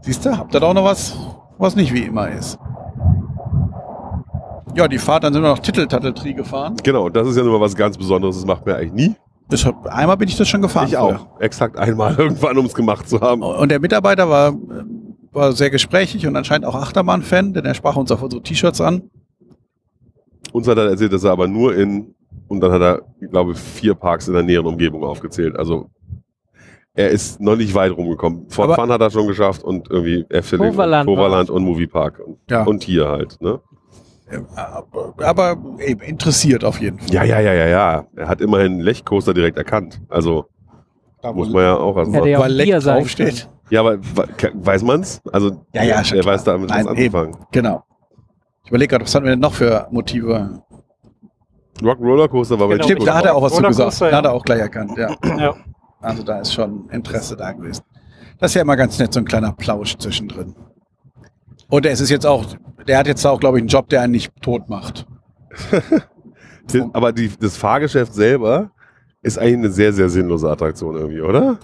Siehst 0.01 0.25
du, 0.25 0.37
habt 0.37 0.53
ihr 0.53 0.59
da 0.59 0.67
auch 0.67 0.73
noch 0.73 0.85
was, 0.85 1.17
was 1.57 1.75
nicht 1.75 1.91
wie 1.93 2.03
immer 2.03 2.29
ist? 2.29 2.59
Ja, 4.75 4.87
die 4.87 4.97
Fahrt, 4.97 5.23
dann 5.23 5.33
sind 5.33 5.41
wir 5.41 5.49
noch 5.49 5.59
Titeltatteltrie 5.59 6.33
gefahren. 6.33 6.75
Genau, 6.83 7.09
das 7.09 7.27
ist 7.27 7.37
ja 7.37 7.43
nur 7.43 7.53
mal 7.57 7.63
was 7.63 7.75
ganz 7.75 7.97
Besonderes. 7.97 8.35
Das 8.35 8.45
macht 8.45 8.65
man 8.65 8.75
eigentlich 8.75 8.93
nie. 8.93 9.15
Das, 9.47 9.65
einmal 9.85 10.17
bin 10.17 10.27
ich 10.27 10.37
das 10.37 10.47
schon 10.47 10.61
gefahren. 10.61 10.87
ich 10.87 10.95
früher. 10.95 11.19
auch. 11.21 11.39
Exakt 11.39 11.77
einmal 11.77 12.15
irgendwann, 12.17 12.57
um 12.57 12.65
es 12.65 12.73
gemacht 12.73 13.07
zu 13.07 13.21
haben. 13.21 13.41
Und 13.43 13.69
der 13.69 13.79
Mitarbeiter 13.79 14.27
war, 14.29 14.53
war 15.31 15.51
sehr 15.53 15.69
gesprächig 15.69 16.25
und 16.27 16.35
anscheinend 16.35 16.65
auch 16.65 16.75
Achterbahn-Fan, 16.75 17.53
denn 17.53 17.65
er 17.65 17.73
sprach 17.73 17.95
uns 17.95 18.11
auf 18.11 18.21
unsere 18.23 18.41
T-Shirts 18.41 18.81
an. 18.81 19.09
Uns 20.51 20.67
hat 20.67 20.77
er 20.77 20.89
erzählt, 20.89 21.13
dass 21.13 21.23
er 21.23 21.31
aber 21.31 21.47
nur 21.47 21.75
in, 21.75 22.15
und 22.47 22.61
dann 22.61 22.71
hat 22.71 22.81
er, 22.81 23.01
ich 23.21 23.29
glaube, 23.29 23.55
vier 23.55 23.93
Parks 23.93 24.27
in 24.27 24.33
der 24.33 24.43
näheren 24.43 24.65
Umgebung 24.67 25.03
aufgezählt. 25.03 25.57
Also 25.57 25.89
er 26.93 27.09
ist 27.09 27.39
noch 27.41 27.55
nicht 27.57 27.73
weit 27.75 27.91
rumgekommen. 27.91 28.49
Fort 28.49 28.73
Fun 28.75 28.89
hat 28.89 29.01
er 29.01 29.11
schon 29.11 29.27
geschafft 29.27 29.63
und 29.63 29.89
irgendwie 29.91 30.25
Efteling, 30.29 30.71
Hoverland 30.71 31.07
war 31.07 31.15
Hoverland 31.15 31.49
und 31.49 31.63
Moviepark. 31.63 32.19
Und, 32.25 32.37
Ja. 32.49 32.63
und 32.63 32.83
hier 32.83 33.09
halt. 33.09 33.37
Ne? 33.41 33.59
Aber, 35.17 35.57
eben 35.79 36.01
interessiert 36.01 36.63
auf 36.63 36.79
jeden 36.81 36.99
Fall. 36.99 37.09
Ja, 37.13 37.23
ja, 37.23 37.39
ja, 37.39 37.53
ja, 37.53 37.67
ja. 37.67 38.05
Er 38.15 38.27
hat 38.27 38.41
immerhin 38.41 38.79
Lechcoaster 38.79 39.33
direkt 39.33 39.57
erkannt. 39.57 40.01
Also 40.09 40.45
Da, 41.21 41.31
muss 41.31 41.49
man 41.49 41.63
ja 41.63 41.75
auch. 41.77 41.95
Also, 41.95 42.11
Hätte 42.13 42.29
ja 42.29 42.39
weil 42.39 42.81
sein 42.81 42.97
draufsteht. 42.99 43.49
ja, 43.69 43.79
aber 43.81 43.99
we- 43.99 44.27
weiß 44.53 44.83
man's? 44.83 45.21
Also 45.31 45.61
Ja, 45.73 45.83
ja, 45.83 46.03
schon 46.03 46.17
er 46.17 46.23
klar. 46.23 46.33
weiß 46.33 46.43
damit 46.43 46.69
was 46.69 46.75
Nein, 46.85 46.95
eben. 46.97 47.15
anzufangen. 47.15 47.45
Genau. 47.51 47.83
Ich 48.63 48.69
überlege 48.69 48.89
gerade, 48.89 49.05
was 49.05 49.13
hatten 49.13 49.25
wir 49.25 49.31
denn 49.31 49.39
noch 49.39 49.53
für 49.53 49.87
Motive? 49.91 50.61
Rock 51.83 51.99
Rollercoaster 51.99 52.59
war 52.59 52.67
bei 52.67 52.75
Genau. 52.75 52.85
Stimmt, 52.85 53.07
da 53.07 53.15
hat 53.15 53.25
er 53.25 53.35
auch 53.35 53.41
was 53.43 53.53
zu 53.53 53.61
gesagt. 53.61 54.01
Da 54.01 54.17
hat 54.17 54.25
er 54.25 54.33
auch 54.33 54.43
gleich 54.43 54.59
erkannt, 54.59 54.97
ja. 54.97 55.15
Ja. 55.37 55.55
Also 56.01 56.23
da 56.23 56.39
ist 56.39 56.53
schon 56.53 56.89
Interesse 56.89 57.35
da 57.35 57.51
gewesen. 57.51 57.83
Das 58.39 58.51
ist 58.51 58.55
ja 58.55 58.61
immer 58.61 58.75
ganz 58.75 58.97
nett, 58.97 59.13
so 59.13 59.19
ein 59.19 59.25
kleiner 59.25 59.51
Plausch 59.53 59.95
zwischendrin. 59.97 60.55
Und 61.69 61.85
es 61.85 61.99
ist 62.01 62.09
jetzt 62.09 62.25
auch, 62.25 62.45
der 62.87 62.97
hat 62.97 63.07
jetzt 63.07 63.25
auch, 63.25 63.39
glaube 63.39 63.57
ich, 63.57 63.61
einen 63.61 63.69
Job, 63.69 63.89
der 63.89 64.01
einen 64.01 64.11
nicht 64.11 64.31
tot 64.41 64.69
macht. 64.69 65.07
Aber 66.93 67.11
die, 67.11 67.31
das 67.39 67.57
Fahrgeschäft 67.57 68.13
selber 68.13 68.71
ist 69.21 69.37
eigentlich 69.37 69.57
eine 69.57 69.69
sehr, 69.71 69.93
sehr 69.93 70.09
sinnlose 70.09 70.49
Attraktion 70.49 70.95
irgendwie, 70.95 71.21
oder? 71.21 71.57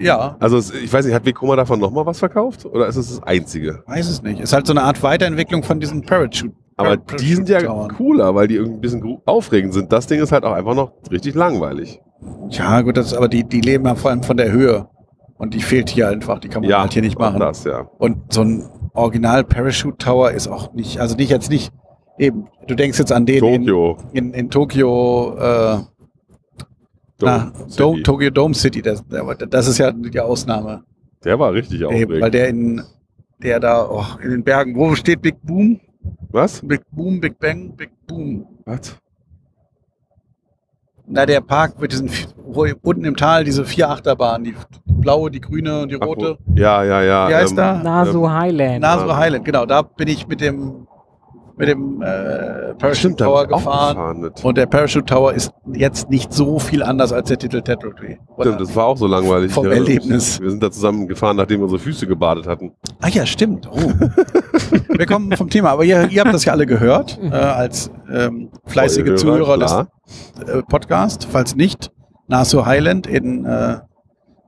Ja, 0.00 0.36
Also 0.38 0.58
es, 0.58 0.72
ich 0.72 0.92
weiß 0.92 1.04
nicht, 1.04 1.14
hat 1.14 1.26
Vekoma 1.26 1.56
davon 1.56 1.80
nochmal 1.80 2.06
was 2.06 2.20
verkauft? 2.20 2.64
Oder 2.64 2.86
ist 2.86 2.96
es 2.96 3.08
das 3.08 3.22
einzige? 3.24 3.82
weiß 3.86 4.08
es 4.08 4.22
nicht. 4.22 4.40
Ist 4.40 4.52
halt 4.52 4.66
so 4.66 4.72
eine 4.72 4.82
Art 4.82 5.02
Weiterentwicklung 5.02 5.64
von 5.64 5.80
diesen 5.80 6.02
Parachute. 6.02 6.54
Aber 6.76 6.96
Parachute 6.96 7.16
die 7.16 7.34
sind 7.34 7.48
ja 7.48 7.60
cooler, 7.88 8.32
weil 8.36 8.46
die 8.46 8.54
irgendwie 8.54 8.78
ein 8.78 8.80
bisschen 8.80 9.18
aufregend 9.26 9.74
sind. 9.74 9.92
Das 9.92 10.06
Ding 10.06 10.20
ist 10.20 10.30
halt 10.30 10.44
auch 10.44 10.52
einfach 10.52 10.74
noch 10.74 10.92
richtig 11.10 11.34
langweilig. 11.34 12.00
Ja, 12.50 12.80
gut, 12.82 12.96
das, 12.96 13.12
aber 13.12 13.26
die, 13.26 13.42
die 13.42 13.60
leben 13.60 13.86
ja 13.86 13.96
vor 13.96 14.10
allem 14.12 14.22
von 14.22 14.36
der 14.36 14.52
Höhe. 14.52 14.88
Und 15.36 15.54
die 15.54 15.60
fehlt 15.60 15.88
hier 15.88 16.08
einfach. 16.08 16.38
Die 16.38 16.48
kann 16.48 16.62
man 16.62 16.72
halt 16.72 16.92
hier 16.92 17.02
nicht 17.02 17.18
machen. 17.18 17.40
Das, 17.40 17.64
ja. 17.64 17.88
Und 17.98 18.32
so 18.32 18.42
ein 18.42 18.68
Original 18.94 19.44
Parachute 19.44 19.96
Tower 19.98 20.30
ist 20.32 20.48
auch 20.48 20.72
nicht, 20.74 20.98
also 21.00 21.16
nicht 21.16 21.30
jetzt 21.30 21.50
nicht, 21.50 21.72
eben, 22.18 22.48
du 22.66 22.74
denkst 22.74 22.98
jetzt 22.98 23.12
an 23.12 23.26
den 23.26 23.40
Tokio. 23.40 23.98
in, 24.12 24.28
in, 24.28 24.34
in 24.34 24.50
Tokio, 24.50 25.34
äh, 25.36 25.78
na, 27.20 27.52
City. 27.54 27.76
Dome, 27.76 28.02
Tokyo 28.02 28.30
Dome 28.30 28.54
City, 28.54 28.82
das, 28.82 29.04
das 29.50 29.66
ist 29.68 29.78
ja 29.78 29.90
die 29.92 30.20
Ausnahme. 30.20 30.84
Der 31.24 31.38
war 31.38 31.52
richtig 31.52 31.80
Eben, 31.80 31.86
aufregend. 31.86 32.20
weil 32.20 32.30
der 32.30 32.48
in, 32.48 32.82
der 33.42 33.60
da, 33.60 33.88
oh, 33.88 34.04
in 34.22 34.30
den 34.30 34.44
Bergen, 34.44 34.76
wo 34.76 34.94
steht 34.94 35.22
Big 35.22 35.40
Boom? 35.42 35.80
was? 36.30 36.60
Big 36.60 36.82
Boom, 36.92 37.20
Big 37.20 37.38
Bang, 37.38 37.74
Big 37.76 37.90
Boom. 38.06 38.46
Was? 38.64 38.96
Na, 41.06 41.24
der 41.24 41.40
Park 41.40 41.80
mit 41.80 41.90
diesen, 41.92 42.10
wo 42.36 42.66
unten 42.82 43.04
im 43.04 43.16
Tal 43.16 43.44
diese 43.44 43.64
vier 43.64 43.88
Achterbahnen, 43.88 44.44
die 44.44 44.54
blaue, 45.08 45.30
die 45.30 45.40
grüne 45.40 45.82
und 45.82 45.90
die 45.90 45.96
Ach, 46.00 46.06
rote. 46.06 46.36
Ja, 46.54 46.84
ja, 46.84 47.02
ja. 47.02 47.28
Wie 47.30 47.34
heißt 47.34 47.56
da? 47.56 47.80
Nasu 47.82 48.28
Highland. 48.28 48.80
Naso 48.80 49.16
Highland, 49.16 49.44
genau, 49.44 49.64
da 49.64 49.80
bin 49.80 50.06
ich 50.06 50.28
mit 50.28 50.42
dem, 50.42 50.86
mit 51.56 51.66
dem 51.68 52.02
äh, 52.02 52.74
Parachute 52.74 52.94
Stimmt, 52.94 53.18
Tower 53.18 53.46
gefahren. 53.46 54.30
Und 54.42 54.58
der 54.58 54.66
Parachute 54.66 55.06
Tower 55.06 55.32
ist 55.32 55.50
jetzt 55.72 56.10
nicht 56.10 56.30
so 56.34 56.58
viel 56.58 56.82
anders 56.82 57.14
als 57.14 57.28
der 57.28 57.38
Titel 57.38 57.62
Tatooine. 57.62 58.18
Stimmt, 58.38 58.60
das 58.60 58.76
war 58.76 58.84
auch 58.84 58.98
so 58.98 59.06
langweilig. 59.06 59.50
Vom 59.50 59.64
Ja, 59.64 59.72
Erlebnis. 59.72 60.40
Wir 60.40 60.50
sind 60.50 60.62
da 60.62 60.70
zusammen 60.70 61.08
gefahren, 61.08 61.36
nachdem 61.36 61.60
wir 61.60 61.64
unsere 61.64 61.80
Füße 61.80 62.06
gebadet 62.06 62.46
hatten. 62.46 62.72
Ah 63.00 63.08
ja, 63.08 63.24
stimmt. 63.24 63.66
Oh. 63.72 63.78
Wir 64.98 65.06
kommen 65.06 65.30
vom 65.36 65.48
Thema, 65.48 65.70
aber 65.70 65.84
ihr, 65.84 66.08
ihr 66.10 66.20
habt 66.22 66.34
das 66.34 66.44
ja 66.44 66.52
alle 66.52 66.66
gehört, 66.66 67.18
äh, 67.22 67.34
als 67.34 67.90
ähm, 68.12 68.50
fleißige 68.66 69.06
Hörer, 69.06 69.16
Zuhörer 69.16 69.56
klar. 69.56 69.88
des 70.40 70.48
äh, 70.48 70.62
Podcasts. 70.62 71.24
Falls 71.24 71.54
nicht, 71.54 71.92
Naso 72.26 72.66
Highland 72.66 73.06
in 73.06 73.44
äh, 73.44 73.78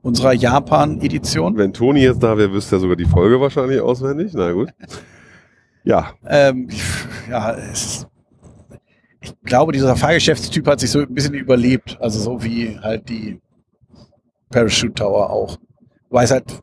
unserer 0.01 0.33
Japan-Edition. 0.33 1.57
Wenn 1.57 1.73
Toni 1.73 2.01
jetzt 2.01 2.21
da 2.23 2.37
wäre, 2.37 2.51
wüsste 2.51 2.75
er 2.77 2.79
sogar 2.79 2.95
die 2.95 3.05
Folge 3.05 3.39
wahrscheinlich 3.39 3.79
auswendig. 3.81 4.31
Na 4.35 4.51
gut. 4.51 4.69
Ja, 5.83 6.13
Ähm, 6.27 6.67
ja, 7.29 7.53
es, 7.53 8.07
ich 9.21 9.33
glaube, 9.43 9.71
dieser 9.71 9.95
Fahrgeschäftstyp 9.95 10.67
hat 10.67 10.79
sich 10.79 10.91
so 10.91 10.99
ein 10.99 11.13
bisschen 11.13 11.33
überlebt. 11.33 11.97
Also 12.01 12.19
so 12.19 12.43
wie 12.43 12.77
halt 12.79 13.07
die 13.09 13.39
Parachute 14.49 14.93
Tower 14.93 15.29
auch. 15.29 15.57
Weil 16.09 16.25
es 16.25 16.31
halt, 16.31 16.61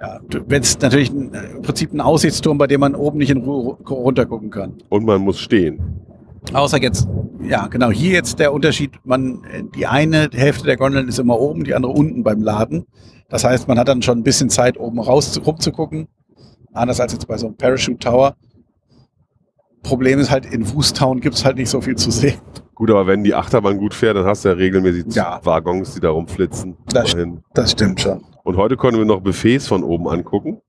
ja, 0.00 0.20
wenn 0.46 0.62
es 0.62 0.78
natürlich 0.80 1.10
ein, 1.10 1.32
im 1.56 1.62
Prinzip 1.62 1.92
ein 1.92 2.00
Aussichtsturm, 2.00 2.58
bei 2.58 2.66
dem 2.66 2.80
man 2.80 2.94
oben 2.94 3.18
nicht 3.18 3.30
in 3.30 3.38
Ruhe 3.38 3.76
ru- 3.76 3.88
runtergucken 3.94 4.50
kann. 4.50 4.74
und 4.88 5.04
man 5.04 5.20
muss 5.22 5.38
stehen. 5.40 6.00
Außer 6.52 6.80
jetzt, 6.80 7.08
ja, 7.42 7.66
genau, 7.66 7.90
hier 7.90 8.12
jetzt 8.12 8.38
der 8.38 8.52
Unterschied, 8.52 8.92
man, 9.04 9.42
die 9.74 9.86
eine 9.86 10.28
Hälfte 10.32 10.64
der 10.64 10.76
Gondeln 10.76 11.08
ist 11.08 11.18
immer 11.18 11.38
oben, 11.40 11.64
die 11.64 11.74
andere 11.74 11.92
unten 11.92 12.22
beim 12.22 12.40
Laden. 12.42 12.86
Das 13.28 13.44
heißt, 13.44 13.66
man 13.68 13.78
hat 13.78 13.88
dann 13.88 14.02
schon 14.02 14.18
ein 14.18 14.22
bisschen 14.22 14.48
Zeit, 14.50 14.78
oben 14.78 15.00
raus 15.00 15.32
zu, 15.32 15.40
rumzugucken. 15.40 16.06
Anders 16.72 17.00
als 17.00 17.12
jetzt 17.12 17.26
bei 17.26 17.36
so 17.36 17.46
einem 17.46 17.56
Parachute 17.56 17.98
Tower. 17.98 18.36
Problem 19.82 20.18
ist 20.18 20.30
halt, 20.30 20.46
in 20.46 20.72
Woostown 20.74 21.20
gibt 21.20 21.36
es 21.36 21.44
halt 21.44 21.56
nicht 21.56 21.70
so 21.70 21.80
viel 21.80 21.96
zu 21.96 22.10
sehen. 22.10 22.38
Gut, 22.74 22.90
aber 22.90 23.06
wenn 23.06 23.24
die 23.24 23.34
Achterbahn 23.34 23.78
gut 23.78 23.94
fährt, 23.94 24.16
dann 24.16 24.26
hast 24.26 24.44
du 24.44 24.48
ja 24.50 24.54
regelmäßig 24.54 25.14
Ja. 25.14 25.40
Waggons, 25.44 25.94
die 25.94 26.00
da 26.00 26.10
rumflitzen. 26.10 26.76
Das- 26.92 27.12
Immerhin. 27.14 27.42
Das 27.54 27.70
stimmt 27.72 28.00
schon. 28.00 28.22
Und 28.44 28.56
heute 28.56 28.76
konnten 28.76 28.98
wir 28.98 29.06
noch 29.06 29.20
Buffets 29.20 29.66
von 29.66 29.82
oben 29.82 30.08
angucken. 30.08 30.60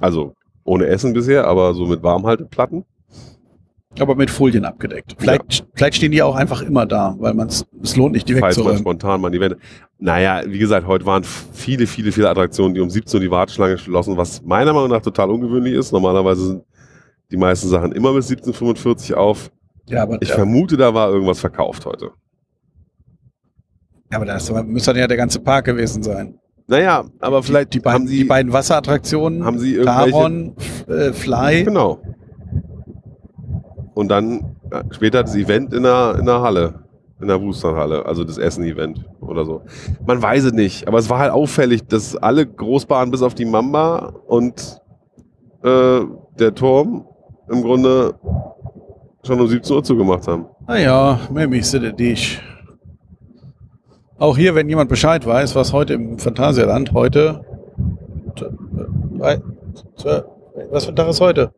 Also 0.00 0.34
ohne 0.64 0.86
Essen 0.86 1.12
bisher, 1.12 1.46
aber 1.46 1.74
so 1.74 1.86
mit 1.86 2.02
Warmhalteplatten. 2.02 2.84
Aber 4.00 4.14
mit 4.14 4.30
Folien 4.30 4.64
abgedeckt. 4.64 5.14
Vielleicht, 5.18 5.66
vielleicht 5.74 5.96
stehen 5.96 6.12
die 6.12 6.22
auch 6.22 6.34
einfach 6.34 6.62
immer 6.62 6.86
da, 6.86 7.14
weil 7.18 7.34
man 7.34 7.48
es 7.48 7.66
lohnt 7.96 8.12
nicht, 8.14 8.26
die 8.28 8.32
Falls 8.34 8.42
man 8.42 8.48
wegzuräumen. 8.66 8.78
spontan 8.80 9.20
mal 9.20 9.28
ein 9.28 9.34
Event. 9.34 9.56
Naja, 9.98 10.42
wie 10.46 10.58
gesagt, 10.58 10.86
heute 10.86 11.04
waren 11.04 11.24
viele, 11.24 11.86
viele, 11.86 12.10
viele 12.10 12.30
Attraktionen, 12.30 12.74
die 12.74 12.80
um 12.80 12.88
17 12.88 13.18
Uhr 13.18 13.20
die 13.24 13.30
Warteschlange 13.30 13.76
schlossen, 13.78 14.16
was 14.16 14.42
meiner 14.42 14.72
Meinung 14.72 14.88
nach 14.90 15.02
total 15.02 15.30
ungewöhnlich 15.30 15.74
ist. 15.74 15.92
Normalerweise 15.92 16.46
sind 16.46 16.62
die 17.30 17.36
meisten 17.36 17.68
Sachen 17.68 17.92
immer 17.92 18.14
bis 18.14 18.30
17.45 18.30 19.12
Uhr 19.12 19.18
auf. 19.18 19.50
Ja, 19.88 20.02
aber, 20.04 20.16
Ich 20.22 20.28
ja, 20.30 20.36
vermute, 20.36 20.76
da 20.78 20.94
war 20.94 21.10
irgendwas 21.10 21.40
verkauft 21.40 21.84
heute. 21.84 22.10
aber 24.10 24.24
das 24.26 24.50
müsste 24.66 24.92
dann 24.92 25.00
ja 25.00 25.06
der 25.06 25.16
ganze 25.16 25.40
Park 25.40 25.66
gewesen 25.66 26.02
sein. 26.02 26.38
Naja, 26.68 27.04
aber 27.20 27.42
vielleicht 27.42 27.74
die, 27.74 27.78
die, 27.78 27.82
beiden, 27.82 28.00
haben 28.02 28.06
sie, 28.08 28.18
die 28.18 28.24
beiden 28.24 28.52
Wasserattraktionen, 28.52 29.44
haben 29.44 29.58
sie 29.58 29.74
irgendwelche, 29.74 30.52
F- 30.56 30.88
äh, 30.88 31.12
Fly. 31.12 31.64
Genau. 31.64 32.00
Und 33.94 34.08
dann 34.08 34.56
äh, 34.70 34.82
später 34.90 35.22
das 35.22 35.34
Event 35.34 35.72
in 35.74 35.82
der, 35.82 36.16
in 36.18 36.26
der 36.26 36.40
Halle, 36.40 36.74
in 37.20 37.28
der 37.28 37.40
Wusterhalle, 37.40 38.06
also 38.06 38.24
das 38.24 38.38
Essen-Event 38.38 39.04
oder 39.20 39.44
so. 39.44 39.62
Man 40.06 40.20
weiß 40.20 40.44
es 40.44 40.52
nicht, 40.52 40.88
aber 40.88 40.98
es 40.98 41.08
war 41.10 41.18
halt 41.18 41.32
auffällig, 41.32 41.86
dass 41.86 42.16
alle 42.16 42.46
Großbahnen 42.46 43.10
bis 43.10 43.22
auf 43.22 43.34
die 43.34 43.44
Mamba 43.44 44.12
und 44.26 44.80
äh, 45.62 46.00
der 46.38 46.54
Turm 46.54 47.06
im 47.48 47.62
Grunde 47.62 48.14
schon 49.24 49.40
um 49.40 49.46
17 49.46 49.76
Uhr 49.76 49.84
zugemacht 49.84 50.26
haben. 50.26 50.46
Naja, 50.66 51.20
Mimi 51.30 51.62
sitte 51.62 51.92
dich. 51.92 52.40
Auch 54.18 54.36
hier, 54.36 54.54
wenn 54.54 54.68
jemand 54.68 54.88
Bescheid 54.88 55.26
weiß, 55.26 55.54
was 55.54 55.72
heute 55.72 55.94
im 55.94 56.18
Phantasialand 56.18 56.92
heute. 56.92 57.44
äh, 59.20 59.38
Was 60.70 60.84
für 60.84 60.92
ein 60.92 60.96
Tag 60.96 61.08
ist 61.08 61.20
heute? 61.20 61.52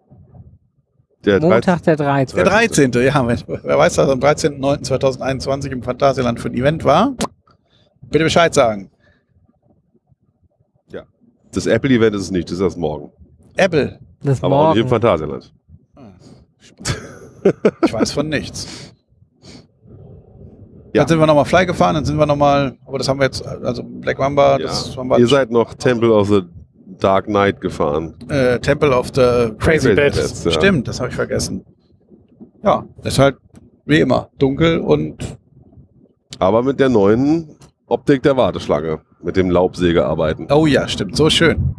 Der 1.24 1.40
Montag 1.40 1.82
der 1.82 1.96
13. 1.96 2.36
Der 2.36 2.44
13. 2.44 2.92
Ja, 2.92 3.26
wer 3.26 3.78
weiß, 3.78 3.98
was 3.98 4.08
am 4.08 4.20
13.09.2021 4.20 5.70
im 5.70 5.82
Phantasialand 5.82 6.40
für 6.40 6.48
ein 6.48 6.54
Event 6.54 6.84
war? 6.84 7.14
Bitte 8.02 8.24
Bescheid 8.24 8.52
sagen. 8.54 8.90
Das 11.54 11.66
Apple-Event 11.66 12.16
ist 12.16 12.22
es 12.22 12.30
nicht, 12.32 12.48
das 12.48 12.56
ist 12.58 12.62
erst 12.62 12.76
morgen. 12.76 13.12
Apple. 13.56 14.00
Das 14.22 14.42
Aber 14.42 14.56
auch 14.56 14.74
nicht 14.74 14.82
im 14.82 14.88
morgen. 14.88 15.02
Phantasialand. 15.02 15.54
Ich 17.84 17.92
weiß 17.92 18.12
von 18.12 18.28
nichts. 18.28 18.66
Ja. 20.92 21.02
Dann 21.02 21.08
sind 21.08 21.18
wir 21.18 21.26
nochmal 21.26 21.44
Fly 21.44 21.66
gefahren, 21.66 21.94
dann 21.94 22.04
sind 22.04 22.16
wir 22.16 22.26
nochmal, 22.26 22.76
aber 22.86 22.98
das 22.98 23.08
haben 23.08 23.18
wir 23.18 23.26
jetzt, 23.26 23.44
also 23.46 23.82
Black 23.82 24.18
Mamba, 24.18 24.58
das 24.58 24.96
haben 24.96 25.08
wir 25.08 25.18
Ihr 25.18 25.26
seid 25.26 25.50
noch 25.50 25.74
Temple 25.74 26.12
of 26.12 26.28
the 26.28 26.42
Dark 27.00 27.26
Knight 27.26 27.60
gefahren. 27.60 28.14
äh, 28.28 28.58
Temple 28.60 28.96
of 28.96 29.08
the 29.14 29.52
Crazy 29.58 29.88
Crazy 29.88 29.94
Bad. 29.94 30.14
Bats, 30.14 30.44
ja. 30.44 30.50
Stimmt, 30.50 30.88
das 30.88 31.00
habe 31.00 31.10
ich 31.10 31.16
vergessen. 31.16 31.64
Ja, 32.62 32.84
ist 33.02 33.18
halt 33.18 33.36
wie 33.84 34.00
immer 34.00 34.30
dunkel 34.38 34.78
und 34.80 35.36
Aber 36.38 36.62
mit 36.62 36.80
der 36.80 36.88
neuen 36.88 37.56
Optik 37.86 38.22
der 38.22 38.36
Warteschlange. 38.36 39.00
Mit 39.22 39.36
dem 39.36 39.50
Laubsägearbeiten. 39.50 40.48
oh 40.50 40.66
ja, 40.66 40.86
stimmt, 40.88 41.16
so 41.16 41.30
schön. 41.30 41.74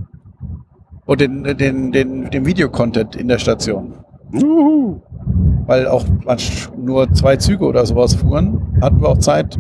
Und 1.06 1.22
den, 1.22 1.44
den, 1.44 1.92
den, 1.92 2.30
den 2.32 2.46
Videocontent 2.46 3.16
in 3.16 3.28
der 3.28 3.38
Station. 3.38 3.94
Juhu. 4.32 5.02
Weil 5.68 5.88
auch 5.88 6.04
nur 6.78 7.12
zwei 7.14 7.36
Züge 7.38 7.66
oder 7.66 7.86
sowas 7.86 8.16
fuhren, 8.16 8.80
hatten 8.82 9.02
wir 9.02 9.10
auch 9.10 9.18
Zeit, 9.20 9.58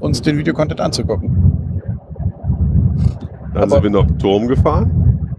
uns 0.00 0.22
den 0.22 0.38
Videocontent 0.38 0.80
anzugucken. 0.80 1.55
Dann 3.56 3.64
Aber- 3.72 3.76
sind 3.76 3.84
wir 3.84 3.90
noch 3.90 4.06
Turm 4.18 4.48
gefahren. 4.48 5.30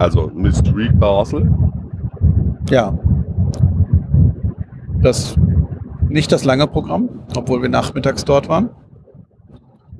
Also 0.00 0.32
Mystery 0.34 0.90
Castle. 0.98 1.48
Ja. 2.68 2.98
Das 5.00 5.36
nicht 6.08 6.32
das 6.32 6.44
lange 6.44 6.66
Programm, 6.66 7.08
obwohl 7.36 7.62
wir 7.62 7.68
nachmittags 7.68 8.24
dort 8.24 8.48
waren. 8.48 8.70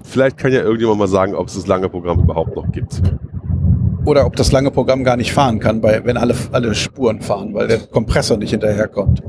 Vielleicht 0.03 0.37
kann 0.37 0.51
ja 0.51 0.61
irgendjemand 0.63 0.99
mal 0.99 1.07
sagen, 1.07 1.37
ob 1.37 1.47
es 1.47 1.55
das 1.55 1.69
lange 1.69 1.89
Programm 1.89 2.19
überhaupt 2.19 2.57
noch 2.57 2.73
gibt. 2.73 3.01
Oder 4.05 4.27
ob 4.27 4.35
das 4.35 4.51
lange 4.51 4.73
Programm 4.73 5.05
gar 5.05 5.17
nicht 5.17 5.33
fahren 5.33 5.61
kann, 5.61 5.81
bei, 5.81 6.05
wenn 6.05 6.17
alle, 6.17 6.35
alle 6.51 6.75
Spuren 6.75 7.21
fahren, 7.21 7.55
weil 7.55 7.69
der 7.69 7.79
Kompressor 7.79 8.39
nicht 8.39 8.51
hinterherkommt. 8.51 9.23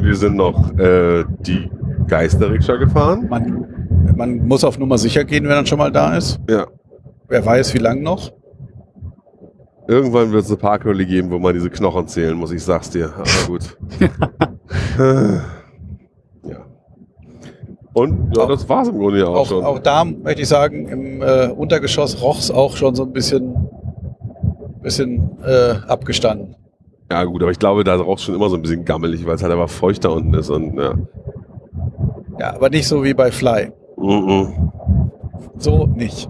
Wir 0.00 0.16
sind 0.16 0.34
noch 0.34 0.76
äh, 0.78 1.24
die 1.46 1.70
Geisterrikscha 2.08 2.74
gefahren. 2.74 3.28
Man, 3.30 3.79
man 4.16 4.46
muss 4.46 4.64
auf 4.64 4.78
Nummer 4.78 4.98
sicher 4.98 5.24
gehen, 5.24 5.44
wenn 5.44 5.56
man 5.56 5.66
schon 5.66 5.78
mal 5.78 5.90
da 5.92 6.16
ist. 6.16 6.38
Ja. 6.48 6.66
Wer 7.28 7.44
weiß, 7.44 7.74
wie 7.74 7.78
lang 7.78 8.02
noch. 8.02 8.32
Irgendwann 9.88 10.30
wird 10.32 10.44
es 10.44 10.50
eine 10.50 10.56
Parkhölle 10.58 11.04
geben, 11.04 11.30
wo 11.30 11.38
man 11.38 11.52
diese 11.54 11.68
Knochen 11.70 12.06
zählen 12.06 12.36
muss. 12.36 12.52
Ich 12.52 12.62
sag's 12.62 12.90
dir. 12.90 13.12
Aber 13.16 13.46
gut. 13.46 13.76
Ja. 16.44 16.64
Und 17.92 18.36
ja, 18.36 18.44
Auch- 18.44 18.48
das 18.48 18.68
war's 18.68 18.88
im 18.88 18.98
Grunde 18.98 19.18
ja 19.20 19.26
auch, 19.26 19.36
Auch, 19.38 19.46
schon. 19.46 19.64
auch 19.64 19.78
da 19.80 20.04
möchte 20.04 20.42
ich 20.42 20.48
sagen, 20.48 20.86
im 20.88 21.22
äh, 21.22 21.48
Untergeschoss 21.48 22.22
roch's 22.22 22.50
auch 22.50 22.76
schon 22.76 22.94
so 22.94 23.02
ein 23.02 23.12
bisschen, 23.12 23.68
bisschen 24.82 25.30
äh, 25.44 25.74
abgestanden. 25.88 26.54
Ja 27.10 27.24
gut, 27.24 27.42
aber 27.42 27.50
ich 27.50 27.58
glaube, 27.58 27.82
da 27.82 27.96
raucht 27.96 28.20
schon 28.20 28.36
immer 28.36 28.48
so 28.48 28.54
ein 28.56 28.62
bisschen 28.62 28.84
gammelig, 28.84 29.26
weil 29.26 29.34
es 29.34 29.42
halt 29.42 29.52
einfach 29.52 29.68
feucht 29.70 30.04
da 30.04 30.10
unten 30.10 30.32
ist. 30.34 30.48
Und 30.50 30.76
ja. 30.76 30.94
Ja, 32.38 32.54
aber 32.54 32.70
nicht 32.70 32.86
so 32.86 33.02
wie 33.02 33.12
bei 33.14 33.32
Fly. 33.32 33.72
Mhm. 34.00 34.72
So 35.58 35.86
nicht. 35.86 36.28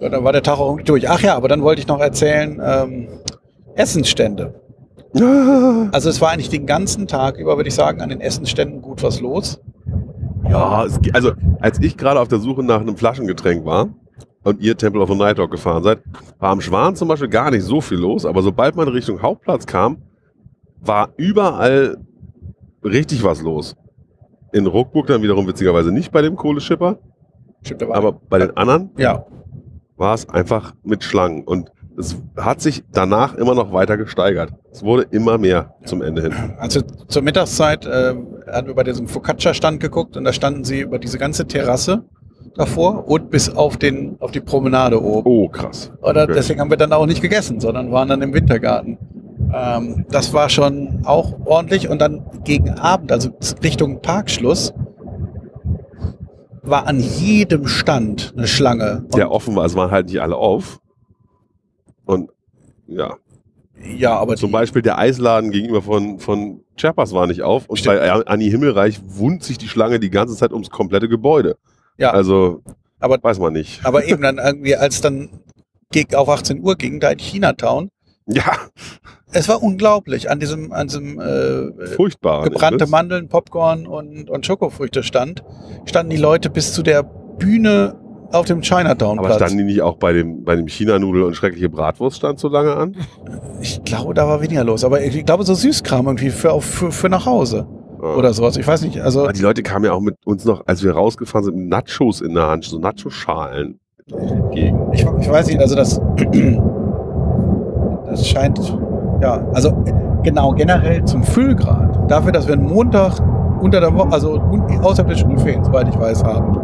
Ja, 0.00 0.08
dann 0.08 0.22
war 0.22 0.32
der 0.32 0.42
Tag 0.42 0.58
auch 0.58 0.80
durch. 0.80 1.08
Ach 1.08 1.20
ja, 1.20 1.34
aber 1.34 1.48
dann 1.48 1.62
wollte 1.62 1.80
ich 1.80 1.88
noch 1.88 2.00
erzählen, 2.00 2.60
ähm, 2.64 3.08
Essensstände. 3.74 4.54
Also 5.90 6.10
es 6.10 6.20
war 6.20 6.30
eigentlich 6.30 6.50
den 6.50 6.66
ganzen 6.66 7.06
Tag 7.06 7.38
über, 7.38 7.56
würde 7.56 7.68
ich 7.68 7.74
sagen, 7.74 8.02
an 8.02 8.10
den 8.10 8.20
Essensständen 8.20 8.82
gut 8.82 9.02
was 9.02 9.20
los. 9.20 9.58
Ja, 10.48 10.84
es, 10.84 11.00
also 11.14 11.32
als 11.60 11.80
ich 11.80 11.96
gerade 11.96 12.20
auf 12.20 12.28
der 12.28 12.38
Suche 12.38 12.62
nach 12.62 12.80
einem 12.80 12.96
Flaschengetränk 12.96 13.64
war 13.64 13.88
und 14.44 14.60
ihr 14.60 14.76
Temple 14.76 15.00
of 15.00 15.08
the 15.08 15.16
Night 15.16 15.38
Dog 15.38 15.50
gefahren 15.50 15.82
seid, 15.82 16.00
war 16.38 16.50
am 16.50 16.60
Schwan 16.60 16.94
zum 16.94 17.08
Beispiel 17.08 17.28
gar 17.28 17.50
nicht 17.50 17.64
so 17.64 17.80
viel 17.80 17.98
los, 17.98 18.26
aber 18.26 18.42
sobald 18.42 18.76
man 18.76 18.86
Richtung 18.88 19.22
Hauptplatz 19.22 19.66
kam, 19.66 20.02
war 20.80 21.08
überall 21.16 21.96
richtig 22.84 23.22
was 23.24 23.40
los. 23.40 23.76
In 24.52 24.66
Ruckburg 24.66 25.06
dann 25.06 25.22
wiederum 25.22 25.46
witzigerweise 25.46 25.92
nicht 25.92 26.10
bei 26.12 26.22
dem 26.22 26.36
Kohleschipper, 26.36 26.98
aber 27.90 28.12
bei 28.12 28.38
den 28.38 28.56
anderen 28.56 28.90
ja, 28.96 29.26
war 29.96 30.14
es 30.14 30.28
einfach 30.28 30.74
mit 30.84 31.04
Schlangen 31.04 31.44
und 31.44 31.70
es 31.98 32.16
hat 32.36 32.60
sich 32.60 32.84
danach 32.92 33.34
immer 33.34 33.54
noch 33.56 33.72
weiter 33.72 33.96
gesteigert. 33.96 34.52
Es 34.70 34.84
wurde 34.84 35.02
immer 35.10 35.36
mehr 35.36 35.74
zum 35.84 36.00
Ende 36.00 36.22
hin. 36.22 36.32
also 36.58 36.80
zur 36.80 37.22
Mittagszeit 37.22 37.84
äh, 37.86 38.14
hatten 38.46 38.68
wir 38.68 38.74
bei 38.74 38.84
diesem 38.84 39.08
Focaccia-Stand 39.08 39.80
geguckt 39.80 40.16
und 40.16 40.22
da 40.24 40.32
standen 40.32 40.62
sie 40.62 40.80
über 40.80 40.98
diese 41.00 41.18
ganze 41.18 41.46
Terrasse 41.48 42.04
davor 42.54 43.08
und 43.08 43.30
bis 43.30 43.50
auf, 43.50 43.76
den, 43.76 44.16
auf 44.20 44.30
die 44.30 44.40
Promenade 44.40 45.02
oben. 45.02 45.28
Oh, 45.28 45.48
krass. 45.48 45.92
Oder 46.00 46.22
Okay. 46.24 46.34
deswegen 46.36 46.60
haben 46.60 46.70
wir 46.70 46.76
dann 46.76 46.92
auch 46.92 47.06
nicht 47.06 47.20
gegessen, 47.20 47.58
sondern 47.60 47.90
waren 47.90 48.08
dann 48.08 48.22
im 48.22 48.32
Wintergarten. 48.32 48.96
Ähm, 49.52 50.04
das 50.10 50.32
war 50.32 50.48
schon 50.48 51.02
auch 51.04 51.34
ordentlich. 51.44 51.88
Und 51.88 52.00
dann 52.00 52.24
gegen 52.44 52.70
Abend, 52.70 53.12
also 53.12 53.30
Richtung 53.62 54.00
Parkschluss, 54.02 54.72
war 56.62 56.86
an 56.86 57.00
jedem 57.00 57.66
Stand 57.66 58.34
eine 58.36 58.46
Schlange. 58.46 59.02
Und, 59.04 59.16
Der 59.16 59.30
offen 59.30 59.56
war, 59.56 59.64
es 59.64 59.74
waren 59.74 59.90
halt 59.90 60.06
nicht 60.06 60.20
alle 60.20 60.36
auf. 60.36 60.80
Und 62.04 62.30
ja, 62.86 63.16
ja, 63.96 64.16
aber 64.18 64.34
Zum 64.36 64.50
Beispiel 64.50 64.82
der 64.82 64.98
Eisladen 64.98 65.50
gegenüber 65.52 65.82
von, 65.82 66.18
von 66.18 66.64
Chiapas 66.76 67.12
war 67.12 67.26
nicht 67.28 67.42
auf 67.42 67.66
und 67.68 67.76
Stimmt. 67.78 68.00
bei 68.00 68.10
Anni 68.26 68.50
Himmelreich 68.50 69.00
wund 69.06 69.44
sich 69.44 69.56
die 69.56 69.68
Schlange 69.68 70.00
die 70.00 70.10
ganze 70.10 70.34
Zeit 70.36 70.52
ums 70.52 70.68
komplette 70.70 71.08
Gebäude. 71.08 71.56
Ja. 71.96 72.10
Also, 72.10 72.62
Aber- 72.98 73.18
weiß 73.22 73.38
man 73.38 73.52
nicht. 73.52 73.84
aber 73.86 74.04
eben 74.04 74.22
dann 74.22 74.38
irgendwie, 74.38 74.74
als 74.74 75.00
dann 75.00 75.28
auf 76.14 76.28
18 76.28 76.60
Uhr 76.60 76.74
ging, 76.76 76.98
da 77.00 77.10
in 77.10 77.18
Chinatown, 77.18 77.90
Ja, 78.26 78.52
es 79.32 79.48
war 79.48 79.62
unglaublich. 79.62 80.30
An 80.30 80.40
diesem, 80.40 80.72
an 80.72 80.86
diesem 80.88 81.20
äh, 81.20 81.86
furchtbar. 81.94 82.44
gebrannte? 82.44 82.86
Mandeln, 82.86 83.28
Popcorn 83.28 83.86
und, 83.86 84.30
und 84.30 84.46
Schokofrüchte 84.46 85.02
stand, 85.02 85.44
standen 85.84 86.10
die 86.10 86.16
Leute 86.16 86.50
bis 86.50 86.72
zu 86.72 86.82
der 86.82 87.02
Bühne 87.02 87.96
auf 88.32 88.46
dem 88.46 88.58
Aber 88.58 88.62
Chinatown-Platz. 88.66 89.36
standen 89.36 89.58
die 89.58 89.64
nicht 89.64 89.82
auch 89.82 89.96
bei 89.96 90.12
dem, 90.12 90.44
bei 90.44 90.56
dem 90.56 90.66
China-Nudel 90.66 91.22
und 91.22 91.34
schreckliche 91.34 91.68
Bratwurst 91.68 92.18
stand 92.18 92.38
so 92.38 92.48
lange 92.48 92.74
an? 92.74 92.96
Ich 93.60 93.82
glaube, 93.84 94.14
da 94.14 94.26
war 94.28 94.42
weniger 94.42 94.64
los. 94.64 94.84
Aber 94.84 95.02
ich 95.02 95.24
glaube, 95.24 95.44
so 95.44 95.54
Süßkram 95.54 96.06
irgendwie 96.06 96.30
für, 96.30 96.60
für, 96.60 96.90
für 96.92 97.08
nach 97.08 97.24
Hause 97.26 97.66
Ja. 98.02 98.14
oder 98.14 98.32
sowas. 98.34 98.56
Ich 98.56 98.66
weiß 98.66 98.82
nicht. 98.82 99.00
Also, 99.00 99.24
Aber 99.24 99.32
die 99.32 99.42
Leute 99.42 99.62
kamen 99.62 99.84
ja 99.86 99.92
auch 99.92 100.00
mit 100.00 100.16
uns 100.26 100.44
noch, 100.44 100.62
als 100.66 100.82
wir 100.82 100.92
rausgefahren 100.92 101.44
sind, 101.44 101.56
mit 101.56 101.68
Nachos 101.68 102.20
in 102.20 102.34
der 102.34 102.48
Hand, 102.48 102.64
so 102.64 102.78
Nacho-Schalen 102.78 103.80
ich, 104.52 105.06
ich 105.20 105.28
weiß 105.30 105.48
nicht, 105.48 105.60
also 105.60 105.74
das, 105.74 106.00
das 108.06 108.26
scheint 108.26 108.58
Ja, 109.20 109.44
also 109.52 109.72
genau, 110.22 110.52
generell 110.52 111.04
zum 111.04 111.22
Füllgrad. 111.24 112.10
Dafür, 112.10 112.32
dass 112.32 112.46
wir 112.46 112.54
einen 112.54 112.66
Montag 112.66 113.18
unter 113.60 113.80
der 113.80 113.92
Woche, 113.94 114.12
also 114.12 114.38
außerhalb 114.82 115.08
der 115.08 115.16
Schulferien, 115.16 115.64
soweit 115.64 115.88
ich 115.88 115.98
weiß, 115.98 116.22
haben, 116.24 116.56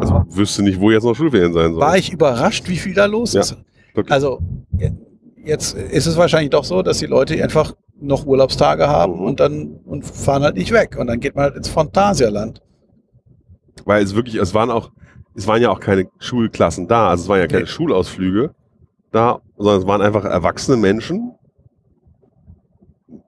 Also 0.00 0.22
wüsste 0.30 0.62
nicht, 0.62 0.80
wo 0.80 0.90
jetzt 0.90 1.04
noch 1.04 1.14
Schulferien 1.14 1.52
sein 1.52 1.72
sollen. 1.72 1.80
war 1.80 1.96
ich 1.98 2.12
überrascht, 2.12 2.68
wie 2.68 2.76
viel 2.76 2.94
da 2.94 3.04
los 3.06 3.34
Ja, 3.34 3.40
ist. 3.42 3.56
wirklich. 3.94 4.12
Also 4.12 4.38
je- 4.78 4.92
jetzt 5.44 5.74
ist 5.74 6.06
es 6.06 6.16
wahrscheinlich 6.16 6.50
doch 6.50 6.64
so, 6.64 6.82
dass 6.82 6.98
die 6.98 7.06
Leute 7.06 7.42
einfach 7.42 7.74
noch 8.00 8.24
Urlaubstage 8.26 8.88
haben 8.88 9.14
Mhm. 9.16 9.24
und 9.26 9.40
dann 9.40 9.80
und 9.84 10.06
fahren 10.06 10.42
halt 10.44 10.56
nicht 10.56 10.72
weg. 10.72 10.96
Und 10.98 11.08
dann 11.08 11.20
geht 11.20 11.34
man 11.34 11.44
halt 11.44 11.56
ins 11.56 11.68
Phantasialand. 11.68 12.62
Weil 13.84 14.02
es 14.02 14.14
wirklich, 14.14 14.36
es 14.36 14.54
waren 14.54 14.70
auch, 14.70 14.90
es 15.34 15.46
waren 15.46 15.60
ja 15.60 15.70
auch 15.70 15.80
keine 15.80 16.06
Schulklassen 16.18 16.88
da, 16.88 17.08
also 17.08 17.24
es 17.24 17.28
waren 17.28 17.40
ja 17.40 17.46
keine 17.46 17.62
Nee. 17.62 17.66
Schulausflüge 17.68 18.50
da, 19.10 19.40
sondern 19.56 19.80
es 19.82 19.86
waren 19.86 20.00
einfach 20.02 20.24
erwachsene 20.24 20.76
Menschen. 20.76 21.32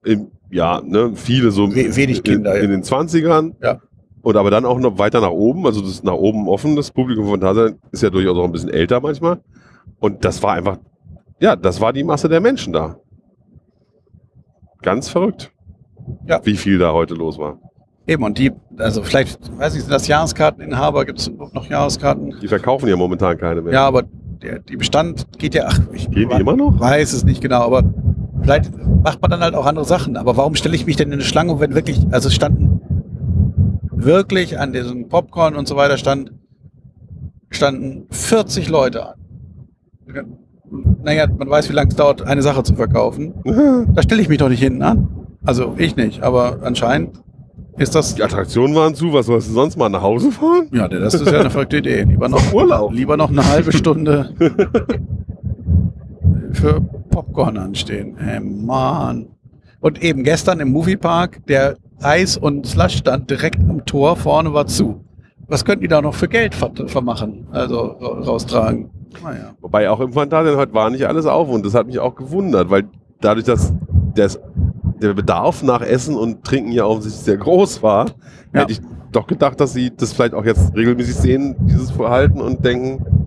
Im, 0.05 0.28
ja, 0.51 0.80
ne, 0.84 1.12
viele 1.14 1.51
so 1.51 1.68
We- 1.74 1.94
wenig 1.96 2.22
Kinder, 2.22 2.57
in, 2.57 2.64
in 2.66 2.70
den 2.70 2.82
20ern. 2.82 3.55
Ja. 3.62 3.80
Und 4.22 4.36
aber 4.36 4.51
dann 4.51 4.64
auch 4.66 4.78
noch 4.78 4.98
weiter 4.98 5.20
nach 5.20 5.30
oben, 5.30 5.66
also 5.66 5.80
das 5.80 6.03
nach 6.03 6.12
oben 6.14 6.48
offen, 6.48 6.76
das 6.76 6.90
Publikum 6.90 7.26
von 7.26 7.40
Tarzan 7.40 7.78
ist 7.92 8.03
ja 8.03 8.11
durchaus 8.11 8.36
auch 8.36 8.44
ein 8.44 8.53
bisschen 8.53 8.70
älter 8.70 9.01
manchmal. 9.01 9.40
Und 9.98 10.24
das 10.24 10.42
war 10.42 10.53
einfach, 10.55 10.78
ja, 11.40 11.57
das 11.57 11.80
war 11.80 11.92
die 11.92 12.05
Masse 12.05 12.28
der 12.28 12.40
Menschen 12.40 12.72
da. 12.72 12.96
Ganz 14.82 15.09
verrückt. 15.09 15.53
Ja. 16.26 16.40
Wie 16.44 16.57
viel 16.57 16.78
da 16.78 16.92
heute 16.92 17.14
los 17.14 17.38
war. 17.38 17.59
Eben, 18.07 18.24
und 18.24 18.38
die, 18.38 18.51
also 18.78 19.03
vielleicht, 19.03 19.57
weiß 19.59 19.74
ich, 19.74 19.82
sind 19.82 19.92
das 19.92 20.07
Jahreskarteninhaber? 20.09 21.05
Gibt 21.05 21.18
es 21.20 21.30
noch 21.30 21.68
Jahreskarten? 21.68 22.34
Die 22.42 22.48
verkaufen 22.48 22.88
ja 22.88 22.96
momentan 22.96 23.38
keine 23.38 23.61
mehr. 23.62 23.72
Ja, 23.74 23.86
aber 23.86 24.03
der, 24.42 24.59
die 24.61 24.76
Bestand 24.76 25.26
geht 25.38 25.55
ja, 25.55 25.66
ach, 25.68 25.78
ich 25.92 26.11
Gehen 26.11 26.28
die 26.30 26.40
immer 26.40 26.57
noch? 26.57 26.80
weiß 26.80 27.12
es 27.12 27.24
nicht 27.24 27.40
genau, 27.42 27.61
aber 27.62 27.84
vielleicht 28.43 28.70
macht 29.03 29.20
man 29.22 29.30
dann 29.30 29.41
halt 29.41 29.55
auch 29.55 29.66
andere 29.66 29.84
Sachen. 29.84 30.16
Aber 30.16 30.36
warum 30.36 30.55
stelle 30.55 30.74
ich 30.74 30.86
mich 30.86 30.97
denn 30.97 31.09
in 31.09 31.14
eine 31.14 31.22
Schlange, 31.22 31.61
wenn 31.61 31.74
wirklich, 31.74 32.01
also 32.11 32.28
es 32.28 32.34
standen 32.34 32.80
wirklich 33.93 34.59
an 34.59 34.72
diesem 34.72 35.09
Popcorn 35.09 35.55
und 35.57 35.68
so 35.68 35.76
weiter 35.76 35.97
stand, 35.99 36.32
standen 37.51 38.07
40 38.11 38.68
Leute 38.68 39.07
an. 39.09 39.14
Naja, 41.03 41.26
man 41.26 41.49
weiß, 41.51 41.68
wie 41.68 41.72
lange 41.74 41.91
es 41.91 41.97
dauert, 41.97 42.22
eine 42.22 42.43
Sache 42.43 42.62
zu 42.62 42.74
verkaufen. 42.74 43.34
Da 43.95 44.03
stelle 44.03 44.22
ich 44.22 44.28
mich 44.28 44.38
doch 44.38 44.49
nicht 44.49 44.61
hinten 44.62 44.82
an. 44.82 45.09
Also 45.45 45.74
ich 45.78 45.97
nicht, 45.97 46.22
aber 46.22 46.59
anscheinend 46.62 47.20
ist 47.78 47.95
das, 47.95 48.14
Die 48.14 48.22
Attraktionen 48.22 48.74
waren 48.76 48.95
zu, 48.95 49.12
was 49.14 49.26
sollst 49.26 49.49
du 49.49 49.53
sonst 49.55 49.76
mal 49.78 49.88
nach 49.88 50.03
Hause 50.03 50.30
fahren? 50.32 50.68
ja, 50.72 50.86
das 50.86 51.14
ist 51.14 51.26
ja 51.30 51.41
eine 51.41 51.49
verrückte 51.51 51.78
Idee. 51.78 52.03
Lieber 52.03 52.28
noch 52.28 52.53
Urlaub. 52.53 52.93
lieber 52.93 53.16
noch 53.16 53.30
eine 53.30 53.49
halbe 53.49 53.72
Stunde 53.72 54.34
für 56.53 56.82
Popcorn 57.11 57.56
anstehen. 57.58 58.16
Ey, 58.18 58.40
Mann. 58.40 59.26
Und 59.80 60.02
eben 60.02 60.24
gestern 60.24 60.61
im 60.61 60.70
Moviepark, 60.72 61.46
der 61.46 61.76
Eis- 62.02 62.36
und 62.36 62.66
Slushstand 62.66 63.30
direkt 63.30 63.61
am 63.61 63.84
Tor 63.84 64.16
vorne 64.16 64.52
war 64.54 64.66
zu. 64.66 65.04
Was 65.48 65.64
könnten 65.64 65.82
die 65.82 65.88
da 65.88 66.00
noch 66.00 66.14
für 66.14 66.28
Geld 66.28 66.54
ver 66.54 66.70
vermachen, 66.86 67.46
also 67.50 67.78
ra- 67.80 68.20
raustragen? 68.20 68.90
Naja. 69.22 69.52
Wobei 69.61 69.90
auch 69.90 69.98
im 70.00 70.12
Phantasialand 70.12 70.61
heute 70.61 70.74
war 70.74 70.88
nicht 70.90 71.04
alles 71.06 71.26
auf 71.26 71.48
und 71.48 71.66
das 71.66 71.74
hat 71.74 71.86
mich 71.88 71.98
auch 71.98 72.14
gewundert, 72.14 72.70
weil 72.70 72.84
dadurch, 73.20 73.46
dass 73.46 73.72
das, 74.14 74.38
der 75.02 75.14
Bedarf 75.14 75.62
nach 75.64 75.80
Essen 75.82 76.14
und 76.16 76.44
Trinken 76.44 76.70
ja 76.72 76.84
offensichtlich 76.84 77.24
sehr 77.24 77.36
groß 77.38 77.82
war, 77.82 78.06
Ja. 78.54 78.61
hätte 78.61 78.72
ich 78.72 78.80
doch 79.12 79.26
gedacht, 79.26 79.61
dass 79.61 79.72
sie 79.72 79.90
das 79.94 80.12
vielleicht 80.12 80.34
auch 80.34 80.44
jetzt 80.44 80.72
regelmäßig 80.76 81.16
sehen, 81.16 81.56
dieses 81.62 81.90
Verhalten 81.90 82.40
und 82.40 82.64
denken, 82.64 83.19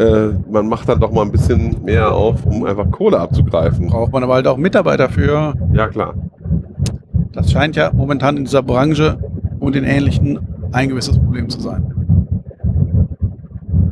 äh, 0.00 0.32
man 0.50 0.66
macht 0.68 0.88
dann 0.88 0.98
doch 1.00 1.12
mal 1.12 1.22
ein 1.22 1.30
bisschen 1.32 1.82
mehr 1.84 2.12
auf, 2.12 2.44
um 2.46 2.64
einfach 2.64 2.90
Kohle 2.90 3.18
abzugreifen. 3.20 3.88
Braucht 3.88 4.12
man 4.12 4.22
aber 4.24 4.34
halt 4.34 4.46
auch 4.46 4.56
Mitarbeiter 4.56 5.08
für. 5.08 5.54
Ja, 5.72 5.88
klar. 5.88 6.14
Das 7.32 7.52
scheint 7.52 7.76
ja 7.76 7.90
momentan 7.92 8.36
in 8.36 8.44
dieser 8.44 8.62
Branche 8.62 9.18
und 9.60 9.76
in 9.76 9.84
ähnlichen 9.84 10.38
ein 10.72 10.88
gewisses 10.88 11.18
Problem 11.18 11.48
zu 11.48 11.60
sein. 11.60 11.92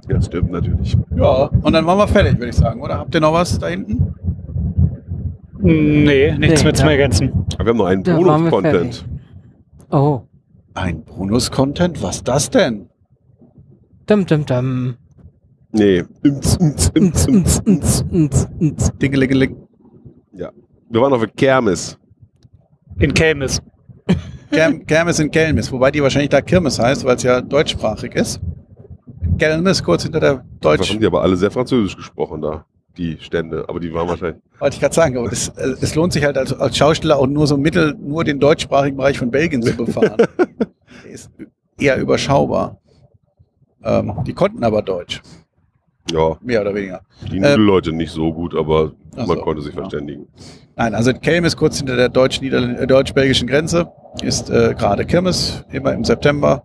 Das 0.08 0.26
stimmt 0.26 0.50
natürlich. 0.50 0.96
Ja. 1.14 1.50
Und 1.62 1.72
dann 1.74 1.84
waren 1.86 1.98
wir 1.98 2.08
fertig, 2.08 2.34
würde 2.38 2.48
ich 2.48 2.56
sagen, 2.56 2.80
oder? 2.80 2.98
Habt 2.98 3.14
ihr 3.14 3.20
noch 3.20 3.34
was 3.34 3.58
da 3.58 3.66
hinten? 3.66 4.14
Nee, 5.60 6.32
nichts 6.38 6.60
Nee, 6.60 6.64
mehr 6.64 6.74
zu 6.74 6.84
ja. 6.84 6.90
ergänzen. 6.92 7.32
Aber 7.54 7.64
wir 7.66 7.70
haben 7.70 7.76
noch 7.78 7.86
einen 7.86 8.02
Da 8.04 8.12
waren 8.12 8.44
wir 8.44 8.50
Bonus-Content. 8.50 8.94
fertig. 8.94 9.04
Oh. 9.90 10.20
Ein 10.74 11.02
Bonus-Content? 11.04 12.02
Was 12.02 12.22
das 12.24 12.48
denn? 12.50 12.88
Dum, 14.06 14.24
dum, 14.24 14.46
dum. 14.46 14.94
Nee. 15.72 16.04
Imz, 16.22 16.56
imz, 16.56 16.90
imz, 16.94 17.26
imz. 17.26 17.62
ns, 17.66 18.04
ns, 18.10 18.48
ns. 18.60 18.92
Dingelingeling. 18.98 19.68
Wir 20.90 21.02
waren 21.02 21.12
auf 21.12 21.20
der 21.20 21.28
Kermes. 21.28 21.98
In 22.98 23.12
Kelmis. 23.12 23.60
Kerm, 24.50 24.86
Kermes 24.86 25.18
in 25.18 25.30
Kelmis, 25.30 25.70
wobei 25.70 25.90
die 25.90 26.02
wahrscheinlich 26.02 26.30
da 26.30 26.40
Kirmes 26.40 26.78
heißt, 26.78 27.04
weil 27.04 27.16
es 27.16 27.22
ja 27.22 27.42
deutschsprachig 27.42 28.14
ist. 28.14 28.40
Kelmis, 29.38 29.82
kurz 29.84 30.04
hinter 30.04 30.20
der 30.20 30.34
Da 30.34 30.44
Deutsch, 30.60 30.90
haben 30.90 31.00
die 31.00 31.06
aber 31.06 31.20
alle 31.22 31.36
sehr 31.36 31.50
französisch 31.50 31.94
gesprochen 31.94 32.40
da, 32.40 32.64
die 32.96 33.18
Stände. 33.20 33.66
Aber 33.68 33.78
die 33.78 33.92
waren 33.92 34.08
wahrscheinlich. 34.08 34.42
wollte 34.58 34.74
ich 34.74 34.80
gerade 34.80 34.94
sagen, 34.94 35.18
aber 35.18 35.28
das, 35.28 35.48
äh, 35.48 35.74
es 35.80 35.94
lohnt 35.94 36.14
sich 36.14 36.24
halt 36.24 36.38
als, 36.38 36.54
als 36.54 36.76
Schauspieler 36.76 37.18
auch 37.18 37.26
nur 37.26 37.46
so 37.46 37.58
mittel, 37.58 37.94
nur 38.00 38.24
den 38.24 38.40
deutschsprachigen 38.40 38.96
Bereich 38.96 39.18
von 39.18 39.30
Belgien 39.30 39.62
zu 39.62 39.76
befahren. 39.76 40.16
Ist 41.12 41.30
eher 41.78 41.98
überschaubar. 41.98 42.80
Ähm, 43.84 44.14
die 44.26 44.32
konnten 44.32 44.64
aber 44.64 44.80
Deutsch, 44.80 45.20
Ja, 46.12 46.36
mehr 46.40 46.60
oder 46.62 46.74
weniger. 46.74 47.00
die 47.30 47.36
Äh, 47.38 47.40
Nudelleute 47.56 47.92
nicht 47.92 48.12
so 48.12 48.32
gut, 48.32 48.54
aber 48.56 48.92
man 49.16 49.26
so, 49.26 49.34
konnte 49.36 49.62
sich 49.62 49.74
ja. 49.74 49.80
verständigen. 49.82 50.26
Nein, 50.76 50.94
also 50.94 51.12
Kelmis 51.12 51.56
kurz 51.56 51.78
hinter 51.78 51.96
der 51.96 52.06
äh, 52.06 52.86
deutsch-belgischen 52.86 53.48
Grenze 53.48 53.88
ist 54.22 54.48
äh, 54.50 54.74
gerade 54.78 55.04
Kirmes, 55.04 55.64
immer 55.70 55.92
im 55.92 56.04
September 56.04 56.62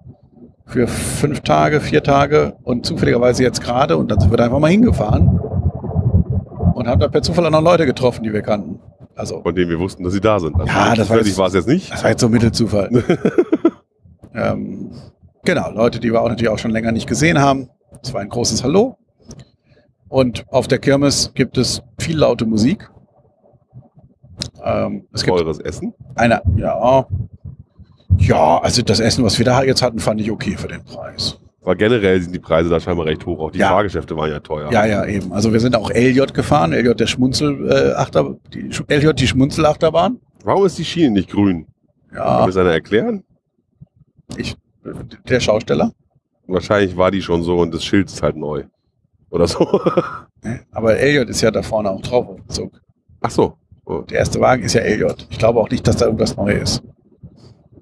für 0.65 0.87
fünf 0.87 1.41
Tage, 1.41 1.81
vier 1.81 2.03
Tage 2.03 2.53
und 2.63 2.85
zufälligerweise 2.85 3.43
jetzt 3.43 3.61
gerade 3.61 3.97
und 3.97 4.09
dann 4.11 4.19
sind 4.19 4.31
wir 4.31 4.37
da 4.37 4.45
einfach 4.45 4.59
mal 4.59 4.69
hingefahren 4.71 5.27
und 6.75 6.87
haben 6.87 6.99
da 7.01 7.07
per 7.09 7.21
Zufall 7.21 7.45
auch 7.47 7.51
noch 7.51 7.61
Leute 7.61 7.85
getroffen, 7.85 8.23
die 8.23 8.31
wir 8.31 8.41
kannten. 8.41 8.79
Also, 9.15 9.41
Von 9.43 9.53
denen 9.53 9.69
wir 9.69 9.79
wussten, 9.79 10.03
dass 10.03 10.13
sie 10.13 10.21
da 10.21 10.39
sind. 10.39 10.55
Also 10.59 10.67
Ja, 10.67 10.95
das 10.95 11.09
war 11.09 11.17
jetzt- 11.17 11.37
war 11.37 11.47
es 11.47 11.53
jetzt 11.53 11.67
nicht. 11.67 11.91
das 11.91 12.01
war 12.03 12.09
jetzt 12.11 12.21
so 12.21 12.29
Mittelzufall. 12.29 12.89
ähm, 14.33 14.91
genau, 15.43 15.71
Leute, 15.71 15.99
die 15.99 16.11
wir 16.11 16.21
auch 16.21 16.29
natürlich 16.29 16.49
auch 16.49 16.57
schon 16.59 16.71
länger 16.71 16.91
nicht 16.91 17.07
gesehen 17.07 17.39
haben. 17.39 17.69
Es 18.01 18.13
war 18.13 18.21
ein 18.21 18.29
großes 18.29 18.63
Hallo. 18.63 18.97
Und 20.14 20.45
auf 20.49 20.68
der 20.68 20.78
Kirmes 20.78 21.32
gibt 21.34 21.57
es 21.57 21.82
viel 21.97 22.20
laute 22.20 22.45
Musik. 22.45 22.88
Ähm, 24.64 25.07
es 25.11 25.24
gibt 25.24 25.36
Teures 25.36 25.57
Essen. 25.57 25.91
Einer, 26.14 26.39
ja. 26.55 27.07
Ja, 28.20 28.59
also 28.59 28.84
das 28.84 28.99
Essen, 28.99 29.24
was 29.24 29.39
wir 29.39 29.45
da 29.45 29.64
jetzt 29.64 29.82
hatten, 29.82 29.97
fand 29.97 30.22
ich 30.22 30.30
okay 30.30 30.55
für 30.55 30.68
den 30.68 30.84
Preis. 30.84 31.39
Aber 31.64 31.76
generell 31.76 32.22
sind 32.22 32.32
die 32.32 32.38
Preise 32.39 32.70
da 32.70 32.80
scheinbar 32.80 33.07
recht 33.07 33.26
hoch. 33.26 33.39
Auch 33.39 33.49
die 33.49 33.57
Ja. 33.57 33.70
Fahrgeschäfte 33.70 34.16
waren 34.16 34.30
ja 34.30 34.39
teuer. 34.39 34.72
Ja, 34.72 34.86
ja, 34.86 35.03
eben. 35.03 35.34
Also 35.34 35.51
wir 35.51 35.59
sind 35.59 35.76
auch 35.76 35.89
LJ 35.89 36.26
gefahren, 36.32 36.74
LJ 36.74 36.93
der 36.93 37.07
Schmunzel, 37.07 37.68
äh, 37.72 37.93
Achter, 37.93 38.36
die, 38.53 38.70
LJ 38.89 39.14
die 39.14 39.26
Schmunzelachterbahn. 39.28 40.20
Warum 40.43 40.64
ist 40.68 40.78
die 40.78 40.86
Schiene 40.86 41.09
nicht 41.09 41.32
grün? 41.32 41.66
Kann 42.11 42.18
Ja, 42.18 42.39
mir 42.41 42.45
das 42.47 42.57
einer 42.57 42.70
erklären? 42.72 43.24
ich, 44.38 44.55
der 45.28 45.39
Schausteller. 45.39 45.91
Wahrscheinlich 46.45 46.95
war 46.95 47.09
die 47.09 47.24
schon 47.24 47.41
so 47.41 47.57
und 47.57 47.74
das 47.74 47.84
Schild 47.84 48.09
ist 48.09 48.22
halt 48.22 48.36
neu. 48.36 48.66
Oder 49.34 49.47
so. 49.47 49.65
Ne? 50.45 50.59
Aber 50.73 50.95
LJ 50.95 51.29
ist 51.29 51.39
ja 51.41 51.51
da 51.51 51.61
vorne 51.61 51.89
auch 51.89 52.01
drauf 52.01 52.27
auf 52.27 52.36
dem 52.36 52.49
Zug. 52.49 52.81
Ach 53.21 53.31
so. 53.31 53.53
Oh. 53.86 53.99
Der 54.01 54.19
erste 54.19 54.41
Wagen 54.41 54.63
ist 54.63 54.73
ja 54.73 54.81
LJ. 54.81 55.05
Ich 55.29 55.39
glaube 55.39 55.57
auch 55.61 55.69
nicht, 55.69 55.88
dass 55.88 55.95
da 55.95 56.05
irgendwas 56.05 56.36
neu 56.36 56.51
ist. 56.51 56.84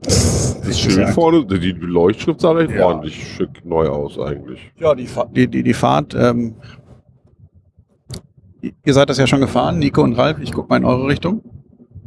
Das 0.03 0.55
ist 0.67 0.95
ja- 0.95 1.07
vorne, 1.07 1.43
die 1.45 1.71
Leuchtschrift 1.71 2.39
sah 2.41 2.51
recht 2.51 2.69
Ja. 2.71 2.85
ordentlich 2.85 3.15
schick 3.35 3.65
neu 3.65 3.87
aus 3.89 4.19
eigentlich. 4.19 4.71
Ja, 4.77 4.93
die, 4.93 5.07
Fa 5.07 5.25
die, 5.25 5.47
die, 5.47 5.63
die 5.63 5.73
Fahrt, 5.73 6.13
ähm, 6.13 6.53
ihr 8.85 8.93
seid 8.93 9.09
das 9.09 9.17
ja 9.17 9.25
schon 9.25 9.41
gefahren, 9.41 9.79
Nico 9.79 10.03
und 10.03 10.13
Ralf. 10.13 10.37
Ich 10.39 10.51
gucke 10.53 10.69
mal 10.69 10.77
in 10.77 10.85
eure 10.85 11.07
Richtung. 11.07 11.41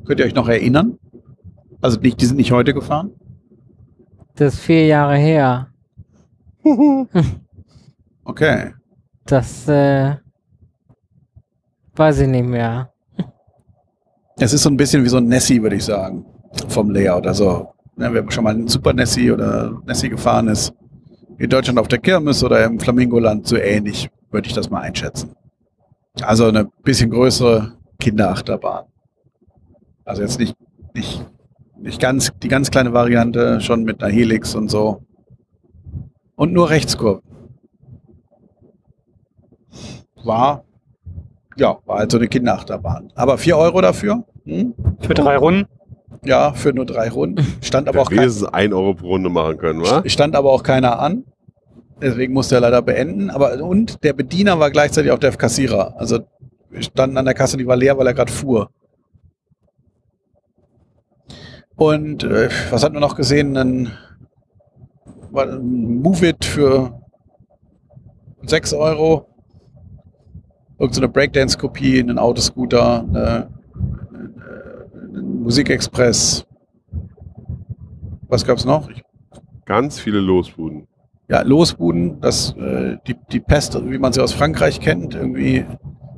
Könnt 0.05 0.21
ihr 0.21 0.27
euch 0.27 0.35
noch 0.37 0.49
erinnern? 0.49 0.99
Also 1.81 1.99
nicht, 1.99 2.21
die 2.21 2.27
sind 2.27 2.37
nicht 2.37 2.53
heute 2.53 2.75
gefahren. 2.75 3.11
Das 4.37 4.55
ist 4.55 4.61
vier 4.61 4.87
Jahre 4.87 5.17
her. 5.17 5.69
Okay. 8.27 8.73
Das, 9.27 9.69
äh, 9.69 10.17
weiß 11.97 12.21
ich 12.21 12.29
nicht 12.29 12.47
mehr. 12.47 12.91
Es 14.37 14.53
ist 14.53 14.63
so 14.63 14.69
ein 14.69 14.77
bisschen 14.77 15.05
wie 15.05 15.09
so 15.09 15.19
ein 15.19 15.29
Nessie, 15.29 15.63
würde 15.63 15.77
ich 15.77 15.85
sagen. 15.85 16.25
Vom 16.69 16.91
Layout. 16.91 17.27
Also, 17.27 17.75
ne, 17.97 18.13
wer 18.13 18.31
schon 18.31 18.45
mal 18.45 18.55
ein 18.55 18.69
Super 18.69 18.93
Nessie 18.93 19.31
oder 19.31 19.81
Nessie 19.87 20.09
gefahren 20.09 20.49
ist, 20.49 20.75
in 21.39 21.51
Deutschland 21.51 21.79
auf 21.79 21.89
der 21.89 21.99
Kirmes 21.99 22.43
oder 22.43 22.65
im 22.65 22.79
Flamingoland, 22.79 23.47
so 23.47 23.57
ähnlich, 23.57 24.11
würde 24.31 24.49
ich 24.49 24.55
das 24.55 24.71
mal 24.71 24.81
einschätzen. 24.81 25.35
Also 26.21 26.47
eine 26.47 26.67
bisschen 26.83 27.11
größere 27.11 27.73
Kinderachterbahn. 27.99 28.85
Also 30.05 30.23
jetzt 30.23 30.39
nicht, 30.39 30.57
nicht, 30.95 31.25
nicht 31.79 32.01
ganz, 32.01 32.33
die 32.43 32.49
ganz 32.49 32.71
kleine 32.71 32.93
Variante, 32.93 33.61
schon 33.61 33.85
mit 33.85 34.03
einer 34.03 34.13
Helix 34.13 34.55
und 34.55 34.71
so. 34.71 35.03
Und 36.37 36.53
nur 36.53 36.71
Rechtskurven. 36.71 37.23
War 40.25 40.65
ja, 41.57 41.79
war 41.87 41.99
halt 41.99 42.11
so 42.11 42.19
eine 42.19 42.29
Kinderachterbahn. 42.29 43.13
Aber 43.15 43.39
4 43.39 43.57
Euro 43.57 43.81
dafür? 43.81 44.25
Hm? 44.45 44.75
Für 45.01 45.15
drei 45.15 45.37
Runden. 45.37 45.69
Ja, 46.25 46.53
für 46.53 46.73
nur 46.73 46.87
drei 46.87 47.09
Runden. 47.09 47.45
Stand 47.61 47.89
aber 47.89 48.03
auch 48.03 48.09
kein, 48.09 48.19
wenigstens 48.19 48.49
1 48.49 48.73
Euro 48.73 48.95
pro 48.95 49.09
Runde 49.09 49.29
machen 49.29 49.59
können, 49.59 49.83
wa? 49.83 50.03
stand 50.07 50.37
aber 50.37 50.53
auch 50.53 50.63
keiner 50.63 50.99
an. 50.99 51.25
Deswegen 52.01 52.33
musste 52.33 52.57
er 52.57 52.61
leider 52.61 52.83
beenden. 52.83 53.31
Aber 53.31 53.63
und 53.63 54.03
der 54.03 54.15
Bediener 54.15 54.59
war 54.59 54.71
gleichzeitig 54.71 55.13
auch 55.13 55.19
der 55.19 55.33
Kassierer. 55.33 55.95
Also 55.99 56.21
wir 56.71 56.83
standen 56.83 57.17
an 57.19 57.25
der 57.25 57.35
Kasse, 57.35 57.57
die 57.57 57.67
war 57.67 57.77
leer, 57.77 57.97
weil 57.99 58.07
er 58.07 58.15
gerade 58.15 58.33
fuhr. 58.33 58.71
Und 61.77 62.25
äh, 62.25 62.49
was 62.71 62.85
hat 62.85 62.93
man 62.93 63.01
noch 63.01 63.17
gesehen? 63.17 63.57
Ein, 63.57 63.93
ein 65.35 66.01
Move 66.03 66.29
It 66.29 66.45
für 66.45 67.01
6 68.43 68.73
Euro. 68.75 69.34
Irgend 70.79 70.95
so 70.95 71.01
eine 71.01 71.09
Breakdance-Kopie, 71.09 72.01
einen 72.01 72.19
Autoscooter, 72.19 73.01
eine, 73.01 73.49
eine, 74.13 75.19
ein 75.19 75.43
Musikexpress. 75.43 76.47
Was 78.29 78.45
gab's 78.45 78.65
noch? 78.65 78.89
Ich 78.91 79.05
Ganz 79.67 79.99
viele 79.99 80.21
Losbuden. 80.21 80.87
ja, 81.29 81.41
Losbuden, 81.41 82.21
das, 82.21 82.55
äh, 82.59 82.99
die, 83.07 83.17
die 83.33 83.41
Pest, 83.41 83.81
wie 83.89 83.99
man 83.99 84.13
sie 84.13 84.23
aus 84.23 84.33
Frankreich 84.33 84.81
kennt, 84.81 85.15
irgendwie, 85.15 85.65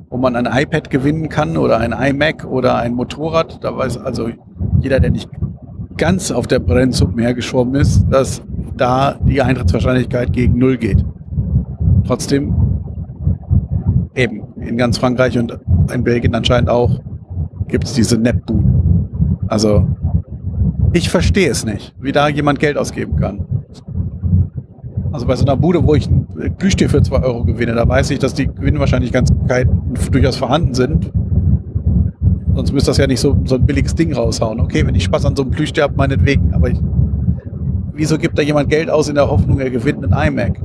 wo 0.09 0.17
man 0.17 0.35
ein 0.35 0.45
iPad 0.45 0.89
gewinnen 0.89 1.29
kann 1.29 1.55
oder 1.55 1.77
ein 1.77 1.93
iMac 1.93 2.45
oder 2.45 2.75
ein 2.75 2.93
Motorrad. 2.93 3.63
Da 3.63 3.77
weiß 3.77 3.97
also 3.99 4.29
jeder, 4.81 4.99
der 4.99 5.11
nicht 5.11 5.29
ganz 5.95 6.29
auf 6.29 6.47
der 6.47 6.59
Brennsuppe 6.59 7.21
hergeschwommen 7.21 7.75
ist, 7.75 8.05
dass 8.09 8.41
da 8.75 9.17
die 9.23 9.41
Eintrittswahrscheinlichkeit 9.41 10.33
gegen 10.33 10.57
Null 10.57 10.77
geht. 10.77 11.03
Trotzdem, 12.05 12.53
eben, 14.13 14.43
in 14.67 14.77
ganz 14.77 14.97
Frankreich 14.97 15.37
und 15.37 15.57
in 15.93 16.03
Belgien 16.03 16.35
anscheinend 16.35 16.69
auch, 16.69 16.99
gibt 17.67 17.85
es 17.85 17.93
diese 17.93 18.17
Nettbuden. 18.17 19.39
Also, 19.47 19.87
ich 20.93 21.09
verstehe 21.09 21.49
es 21.49 21.65
nicht, 21.65 21.95
wie 21.99 22.11
da 22.11 22.27
jemand 22.27 22.59
Geld 22.59 22.77
ausgeben 22.77 23.15
kann. 23.15 23.45
Also 25.11 25.25
bei 25.25 25.35
so 25.35 25.45
einer 25.45 25.55
Bude, 25.57 25.83
wo 25.83 25.95
ich 25.95 26.07
ein 26.09 26.27
Plüschtier 26.57 26.89
für 26.89 27.01
2 27.01 27.23
Euro 27.23 27.43
gewinne, 27.43 27.73
da 27.73 27.87
weiß 27.87 28.11
ich, 28.11 28.19
dass 28.19 28.33
die 28.33 28.47
Gewinnwahrscheinlichkeiten 28.47 29.93
durchaus 30.11 30.35
vorhanden 30.35 30.73
sind. 30.73 31.11
Sonst 32.53 32.71
müsste 32.71 32.91
das 32.91 32.97
ja 32.97 33.07
nicht 33.07 33.19
so, 33.19 33.37
so 33.45 33.55
ein 33.55 33.65
billiges 33.65 33.95
Ding 33.95 34.13
raushauen. 34.13 34.59
Okay, 34.59 34.85
wenn 34.85 34.95
ich 34.95 35.03
Spaß 35.05 35.25
an 35.25 35.35
so 35.35 35.43
einem 35.43 35.51
Plüschtier 35.51 35.83
habe, 35.83 35.95
meinetwegen. 35.95 36.53
Aber 36.53 36.69
ich, 36.69 36.79
wieso 37.93 38.17
gibt 38.17 38.37
da 38.37 38.41
jemand 38.41 38.69
Geld 38.69 38.89
aus 38.89 39.09
in 39.09 39.15
der 39.15 39.29
Hoffnung, 39.29 39.59
er 39.59 39.69
gewinnt 39.69 40.03
einen 40.03 40.39
iMac? 40.39 40.59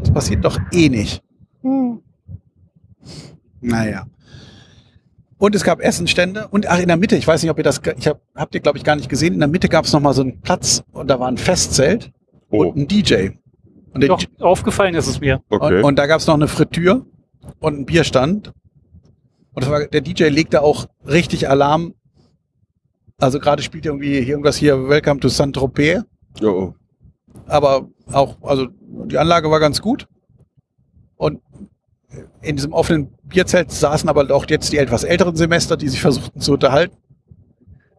Das 0.00 0.10
passiert 0.10 0.44
doch 0.44 0.58
eh 0.72 0.88
nicht. 0.88 1.22
Naja. 3.60 4.06
Und 5.38 5.54
es 5.54 5.64
gab 5.64 5.80
Essenstände 5.80 6.48
und 6.48 6.68
ach 6.68 6.78
in 6.80 6.88
der 6.88 6.96
Mitte, 6.98 7.16
ich 7.16 7.26
weiß 7.26 7.42
nicht, 7.42 7.50
ob 7.50 7.56
ihr 7.58 7.64
das, 7.64 7.80
ich 7.98 8.06
hab, 8.06 8.20
habt 8.34 8.54
ihr 8.54 8.60
glaube 8.60 8.76
ich 8.76 8.84
gar 8.84 8.96
nicht 8.96 9.08
gesehen. 9.08 9.32
In 9.34 9.38
der 9.40 9.48
Mitte 9.48 9.68
gab 9.68 9.86
es 9.86 9.92
noch 9.92 10.00
mal 10.00 10.12
so 10.12 10.20
einen 10.22 10.40
Platz 10.42 10.82
und 10.92 11.08
da 11.08 11.18
war 11.18 11.28
ein 11.28 11.38
Festzelt 11.38 12.12
Oh, 12.50 12.64
und 12.64 12.76
ein 12.76 12.88
DJ. 12.88 13.28
Und, 13.94 14.02
der, 14.02 14.08
Doch, 14.08 14.22
aufgefallen 14.40 14.94
ist 14.94 15.06
es 15.06 15.20
mir. 15.20 15.42
okay. 15.50 15.78
und, 15.78 15.84
und 15.84 15.96
da 15.98 16.06
gab 16.06 16.20
es 16.20 16.26
noch 16.26 16.34
eine 16.34 16.48
Fritür 16.48 17.06
und 17.60 17.74
einen 17.74 17.86
Bierstand. 17.86 18.52
Und 19.52 19.64
das 19.64 19.70
war, 19.70 19.86
der 19.86 20.00
DJ 20.00 20.24
legte 20.24 20.62
auch 20.62 20.86
richtig 21.06 21.48
Alarm. 21.48 21.94
Also 23.18 23.38
gerade 23.38 23.62
spielt 23.62 23.86
er 23.86 23.92
irgendwie 23.92 24.20
hier 24.20 24.28
irgendwas 24.28 24.56
hier 24.56 24.88
Welcome 24.88 25.20
to 25.20 25.28
Saint-Tropez. 25.28 26.02
oh, 26.42 26.46
oh. 26.46 26.74
Aber 27.46 27.88
auch, 28.12 28.36
also 28.42 28.66
die 29.06 29.18
Anlage 29.18 29.50
war 29.50 29.60
ganz 29.60 29.80
gut. 29.80 30.06
Und 31.16 31.40
in 32.42 32.56
diesem 32.56 32.72
offenen 32.72 33.12
Bierzelt 33.22 33.70
saßen 33.70 34.08
aber 34.08 34.34
auch 34.34 34.46
jetzt 34.48 34.72
die 34.72 34.78
etwas 34.78 35.04
älteren 35.04 35.36
Semester, 35.36 35.76
die 35.76 35.88
sich 35.88 36.00
versuchten 36.00 36.40
zu 36.40 36.52
unterhalten. 36.52 36.96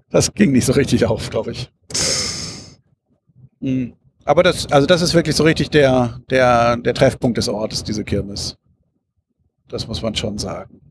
Das 0.09 0.33
ging 0.33 0.51
nicht 0.51 0.65
so 0.65 0.73
richtig 0.73 1.05
auf, 1.05 1.29
glaube 1.29 1.51
ich. 1.51 1.71
Mhm. 3.61 3.93
Aber 4.25 4.43
das, 4.43 4.71
also 4.71 4.85
das 4.85 5.01
ist 5.01 5.13
wirklich 5.13 5.35
so 5.35 5.43
richtig 5.43 5.69
der, 5.69 6.19
der, 6.29 6.77
der 6.77 6.93
Treffpunkt 6.93 7.37
des 7.37 7.49
Ortes, 7.49 7.83
diese 7.83 8.03
Kirmes. 8.03 8.57
Das 9.67 9.87
muss 9.87 10.01
man 10.01 10.13
schon 10.15 10.37
sagen. 10.37 10.81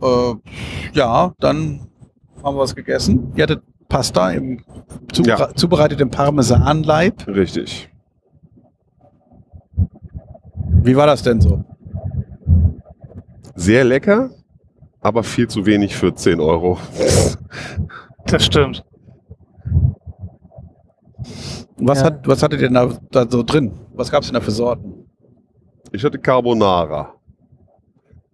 Äh, 0.00 0.34
ja, 0.94 1.34
dann 1.38 1.88
haben 2.42 2.56
wir 2.56 2.60
was 2.60 2.74
gegessen. 2.74 3.32
Ihr 3.36 3.42
hattet 3.42 3.62
Pasta 3.88 4.30
im 4.30 4.64
zubere 5.12 5.38
Ja. 5.38 5.54
zubereitet 5.54 6.00
im 6.00 6.10
Parmesanleib. 6.10 7.26
Richtig. 7.26 7.89
Wie 10.82 10.96
war 10.96 11.06
das 11.06 11.22
denn 11.22 11.40
so? 11.40 11.64
Sehr 13.54 13.84
lecker, 13.84 14.30
aber 15.00 15.22
viel 15.22 15.48
zu 15.48 15.66
wenig 15.66 15.96
für 15.96 16.14
10 16.14 16.40
Euro. 16.40 16.78
Das 18.26 18.44
stimmt. 18.44 18.84
Was, 21.78 21.98
Ja. 22.00 22.04
hat, 22.04 22.28
was 22.28 22.42
hattet 22.42 22.60
ihr 22.60 22.68
denn 22.68 22.74
da, 22.74 22.92
da 23.10 23.26
so 23.28 23.42
drin? 23.42 23.72
Was 23.94 24.10
gab 24.10 24.22
es 24.22 24.28
denn 24.28 24.34
da 24.34 24.40
für 24.40 24.50
Sorten? 24.52 25.06
Ich 25.90 26.04
hatte 26.04 26.18
Carbonara. 26.18 27.14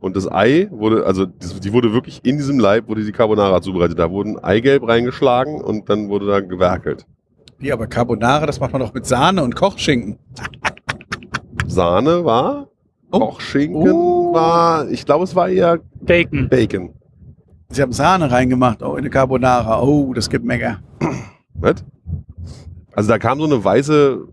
Und 0.01 0.15
das 0.17 0.31
Ei 0.31 0.69
wurde, 0.71 1.07
also 1.07 1.25
die 1.25 1.73
wurde 1.73 1.93
wirklich 1.95 2.21
in 2.25 2.37
diesem 2.37 2.59
Leib, 2.59 2.89
wurde 2.89 3.05
die 3.05 3.13
Carbonara 3.13 3.63
zubereitet. 3.63 3.99
Da 3.99 4.11
wurden 4.11 4.39
Eigelb 4.39 4.87
reingeschlagen 4.87 5.63
und 5.63 5.89
dann 5.89 6.09
wurde 6.11 6.27
da 6.27 6.41
gewerkelt. 6.41 7.07
Wie, 7.59 7.73
aber 7.73 7.87
Carbonara, 7.87 8.45
das 8.45 8.61
macht 8.61 8.73
man 8.73 8.83
doch 8.83 8.93
mit 8.93 9.07
Sahne 9.07 9.43
und 9.43 9.55
Kochschinken. 9.57 10.19
Sahne 11.67 12.25
war, 12.25 12.69
Oh. 13.12 13.21
Kochschinken 13.21 13.89
Oh. 13.93 14.33
war, 14.35 14.89
ich 14.91 15.05
glaube, 15.07 15.25
es 15.25 15.35
war 15.37 15.49
eher 15.49 15.79
Bacon. 16.01 16.49
Bacon. 16.49 16.93
Sie 17.69 17.81
haben 17.83 17.93
Sahne 17.93 18.31
reingemacht, 18.31 18.83
oh, 18.83 18.93
in 18.93 18.99
eine 18.99 19.11
Carbonara. 19.11 19.81
Oh, 19.83 20.12
das 20.12 20.29
gibt 20.29 20.45
Mega. 20.45 20.81
Was? 21.55 21.85
Also 22.93 23.09
da 23.11 23.19
kam 23.19 23.39
so 23.39 23.45
eine 23.45 23.62
weiße, 23.62 24.27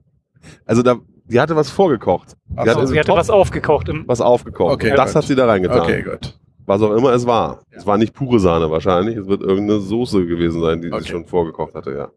also 0.65 0.81
da, 0.81 0.95
die 1.25 1.39
hatte 1.39 1.55
was 1.55 1.69
vorgekocht. 1.69 2.36
Die 2.49 2.57
hat 2.57 2.69
so, 2.69 2.79
also 2.79 2.93
Sie 2.93 2.99
hatte 2.99 3.07
Topf- 3.11 3.17
was 3.19 3.29
aufgekocht. 3.29 3.89
Im, 3.89 4.07
was 4.07 4.21
aufgekocht. 4.21 4.73
Okay, 4.73 4.91
Und 4.91 4.97
das 4.97 5.13
gut. 5.13 5.15
hat 5.21 5.25
sie 5.27 5.36
da 5.36 5.45
reingetan. 5.45 5.79
Okay, 5.81 6.01
gut. 6.03 6.38
Was 6.65 6.81
auch 6.81 6.93
immer 6.95 7.11
es 7.11 7.25
war. 7.27 7.59
Ja. 7.71 7.77
Es 7.77 7.86
war 7.86 7.97
nicht 7.97 8.13
pure 8.13 8.39
Sahne 8.39 8.71
wahrscheinlich. 8.71 9.17
Es 9.17 9.27
wird 9.27 9.41
irgendeine 9.41 9.81
Soße 9.81 10.25
gewesen 10.25 10.61
sein, 10.61 10.81
die 10.81 10.91
Okay. 10.91 11.03
sie 11.03 11.09
schon 11.09 11.25
vorgekocht 11.25 11.75
hatte, 11.75 11.91
ja. 11.93 12.09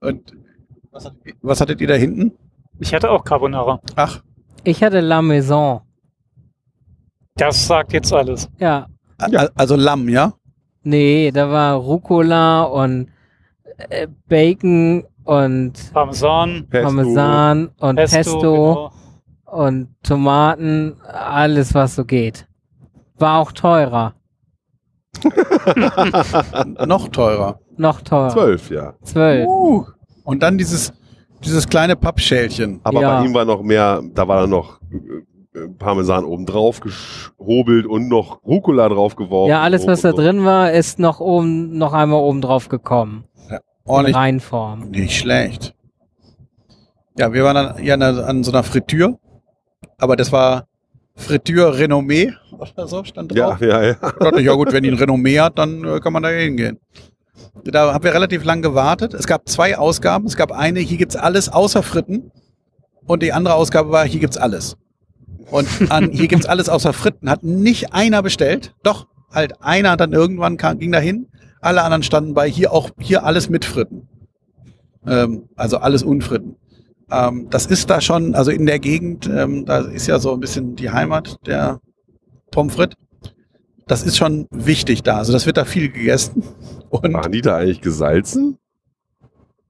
Und 0.00 0.34
was 0.92 1.04
hattet, 1.04 1.26
ihr- 1.26 1.34
was 1.42 1.60
hattet 1.60 1.80
ihr 1.80 1.88
da 1.88 1.94
hinten? 1.94 2.32
ich 2.78 2.94
hatte 2.94 3.10
auch 3.10 3.24
Carbonara. 3.24 3.80
Ach, 3.96 4.22
Ich 4.64 4.82
hatte 4.82 5.00
La 5.00 5.22
Maison. 5.22 5.80
Das 7.36 7.66
sagt 7.66 7.92
jetzt 7.92 8.12
alles. 8.12 8.48
Ja. 8.58 8.86
a- 9.18 9.48
also 9.54 9.76
Lamm, 9.76 10.08
ja? 10.08 10.32
Nee, 10.82 11.30
da 11.30 11.50
war 11.50 11.76
Rucola 11.76 12.62
und 12.64 13.08
äh, 13.88 14.06
Bacon 14.28 15.04
und 15.24 15.92
Parmesan, 15.92 16.66
Pesto. 16.68 16.86
Parmesan 16.86 17.68
und 17.78 17.96
Pesto, 17.96 18.16
Pesto, 18.16 18.52
genau. 18.74 18.92
und 19.64 19.88
Tomaten, 20.02 20.96
alles 21.02 21.74
was 21.74 21.94
so 21.96 22.04
geht. 22.04 22.46
War 23.18 23.38
auch 23.40 23.52
teurer. 23.52 24.14
Noch 26.86 27.08
teurer. 27.08 27.60
Noch 27.76 28.00
teurer. 28.00 28.30
Zwölf, 28.30 28.70
ja. 28.70 28.94
Zwölf. 29.02 29.46
Uh. 29.46 29.84
Und 30.24 30.42
dann 30.42 30.58
dieses, 30.58 30.92
dieses 31.44 31.68
kleine 31.68 31.96
Pappschälchen. 31.96 32.80
Aber 32.82 33.00
Ja. 33.00 33.20
bei 33.20 33.26
ihm 33.26 33.34
war 33.34 33.44
noch 33.44 33.62
mehr, 33.62 34.02
da 34.14 34.26
war 34.28 34.42
dann 34.42 34.50
noch 34.50 34.80
äh, 35.54 35.68
Parmesan 35.78 36.24
oben 36.24 36.46
drauf 36.46 36.80
gehobelt 36.80 37.86
und 37.86 38.08
noch 38.08 38.44
Rucola 38.44 38.88
drauf 38.88 39.16
geworfen. 39.16 39.50
Ja, 39.50 39.62
alles 39.62 39.86
was 39.86 40.02
da 40.02 40.12
drin 40.12 40.44
war, 40.44 40.72
ist 40.72 40.98
noch 40.98 41.20
oben, 41.20 41.76
noch 41.76 41.92
einmal 41.92 42.20
oben 42.20 42.40
drauf 42.40 42.68
gekommen. 42.68 43.24
In 43.48 43.58
Ordentlich. 43.84 44.16
Reinform. 44.16 44.90
Nicht 44.90 45.16
schlecht. 45.18 45.74
Ja, 47.18 47.32
wir 47.32 47.42
waren 47.44 47.54
dann 47.54 47.84
ja 47.84 47.94
an, 47.96 48.44
so 48.44 48.52
einer 48.52 48.62
Fritür. 48.62 49.18
Aber 49.98 50.14
das 50.16 50.30
war 50.30 50.66
Fritür 51.16 51.76
Renommee 51.76 52.32
oder 52.56 52.86
so 52.86 53.02
stand 53.04 53.34
Ja, 53.34 53.48
drauf. 53.50 53.60
ja, 53.60 53.82
ja. 53.82 53.90
Ich 53.92 53.98
dachte, 53.98 54.40
ja 54.40 54.52
gut, 54.54 54.72
wenn 54.72 54.82
die 54.84 54.90
ein 54.90 54.96
Renommee 54.96 55.40
hat, 55.40 55.58
dann 55.58 55.84
äh, 55.84 55.98
kann 56.00 56.12
man 56.12 56.22
da 56.22 56.28
hingehen. 56.28 56.78
Da 57.64 57.92
haben 57.92 58.04
wir 58.04 58.14
relativ 58.14 58.44
lang 58.44 58.62
gewartet. 58.62 59.14
Es 59.14 59.26
gab 59.26 59.48
zwei 59.48 59.76
Ausgaben. 59.76 60.26
Es 60.26 60.36
gab 60.36 60.52
eine, 60.52 60.80
hier 60.80 60.98
gibt's 60.98 61.16
alles 61.16 61.48
außer 61.48 61.82
Fritten. 61.82 62.30
Und 63.06 63.22
die 63.22 63.32
andere 63.32 63.54
Ausgabe 63.54 63.90
war, 63.90 64.06
hier 64.06 64.20
gibt's 64.20 64.36
alles. 64.36 64.76
Und 65.50 65.68
an, 65.90 66.10
hier 66.12 66.28
gibt's 66.28 66.46
alles 66.46 66.68
außer 66.68 66.92
Fritten. 66.92 67.28
Hat 67.28 67.42
nicht 67.42 67.92
einer 67.92 68.22
bestellt. 68.22 68.74
Doch, 68.82 69.06
halt 69.30 69.62
einer 69.62 69.96
dann 69.96 70.12
irgendwann 70.12 70.56
kam, 70.56 70.78
ging 70.78 70.92
dahin. 70.92 71.26
Alle 71.60 71.82
anderen 71.82 72.02
standen 72.02 72.34
bei, 72.34 72.48
hier 72.48 72.72
auch, 72.72 72.90
hier 72.98 73.24
alles 73.24 73.50
mit 73.50 73.64
Fritten. 73.64 74.08
Ähm, 75.06 75.48
also 75.56 75.78
alles 75.78 76.02
unfritten. 76.02 76.56
Ähm, 77.10 77.48
das 77.50 77.66
ist 77.66 77.90
da 77.90 78.00
schon, 78.00 78.34
also 78.34 78.50
in 78.50 78.66
der 78.66 78.78
Gegend, 78.78 79.28
ähm, 79.28 79.64
da 79.66 79.80
ist 79.80 80.06
ja 80.06 80.18
so 80.18 80.32
ein 80.32 80.40
bisschen 80.40 80.76
die 80.76 80.90
Heimat 80.90 81.36
der 81.46 81.80
Pommes 82.50 82.74
frites. 82.74 82.96
Das 83.86 84.04
ist 84.04 84.16
schon 84.16 84.46
wichtig 84.50 85.02
da. 85.02 85.18
Also 85.18 85.32
das 85.32 85.46
wird 85.46 85.56
da 85.56 85.64
viel 85.64 85.90
gegessen. 85.90 86.44
Und 86.90 87.14
Waren 87.14 87.32
die 87.32 87.40
da 87.40 87.56
eigentlich 87.56 87.80
gesalzen? 87.80 88.58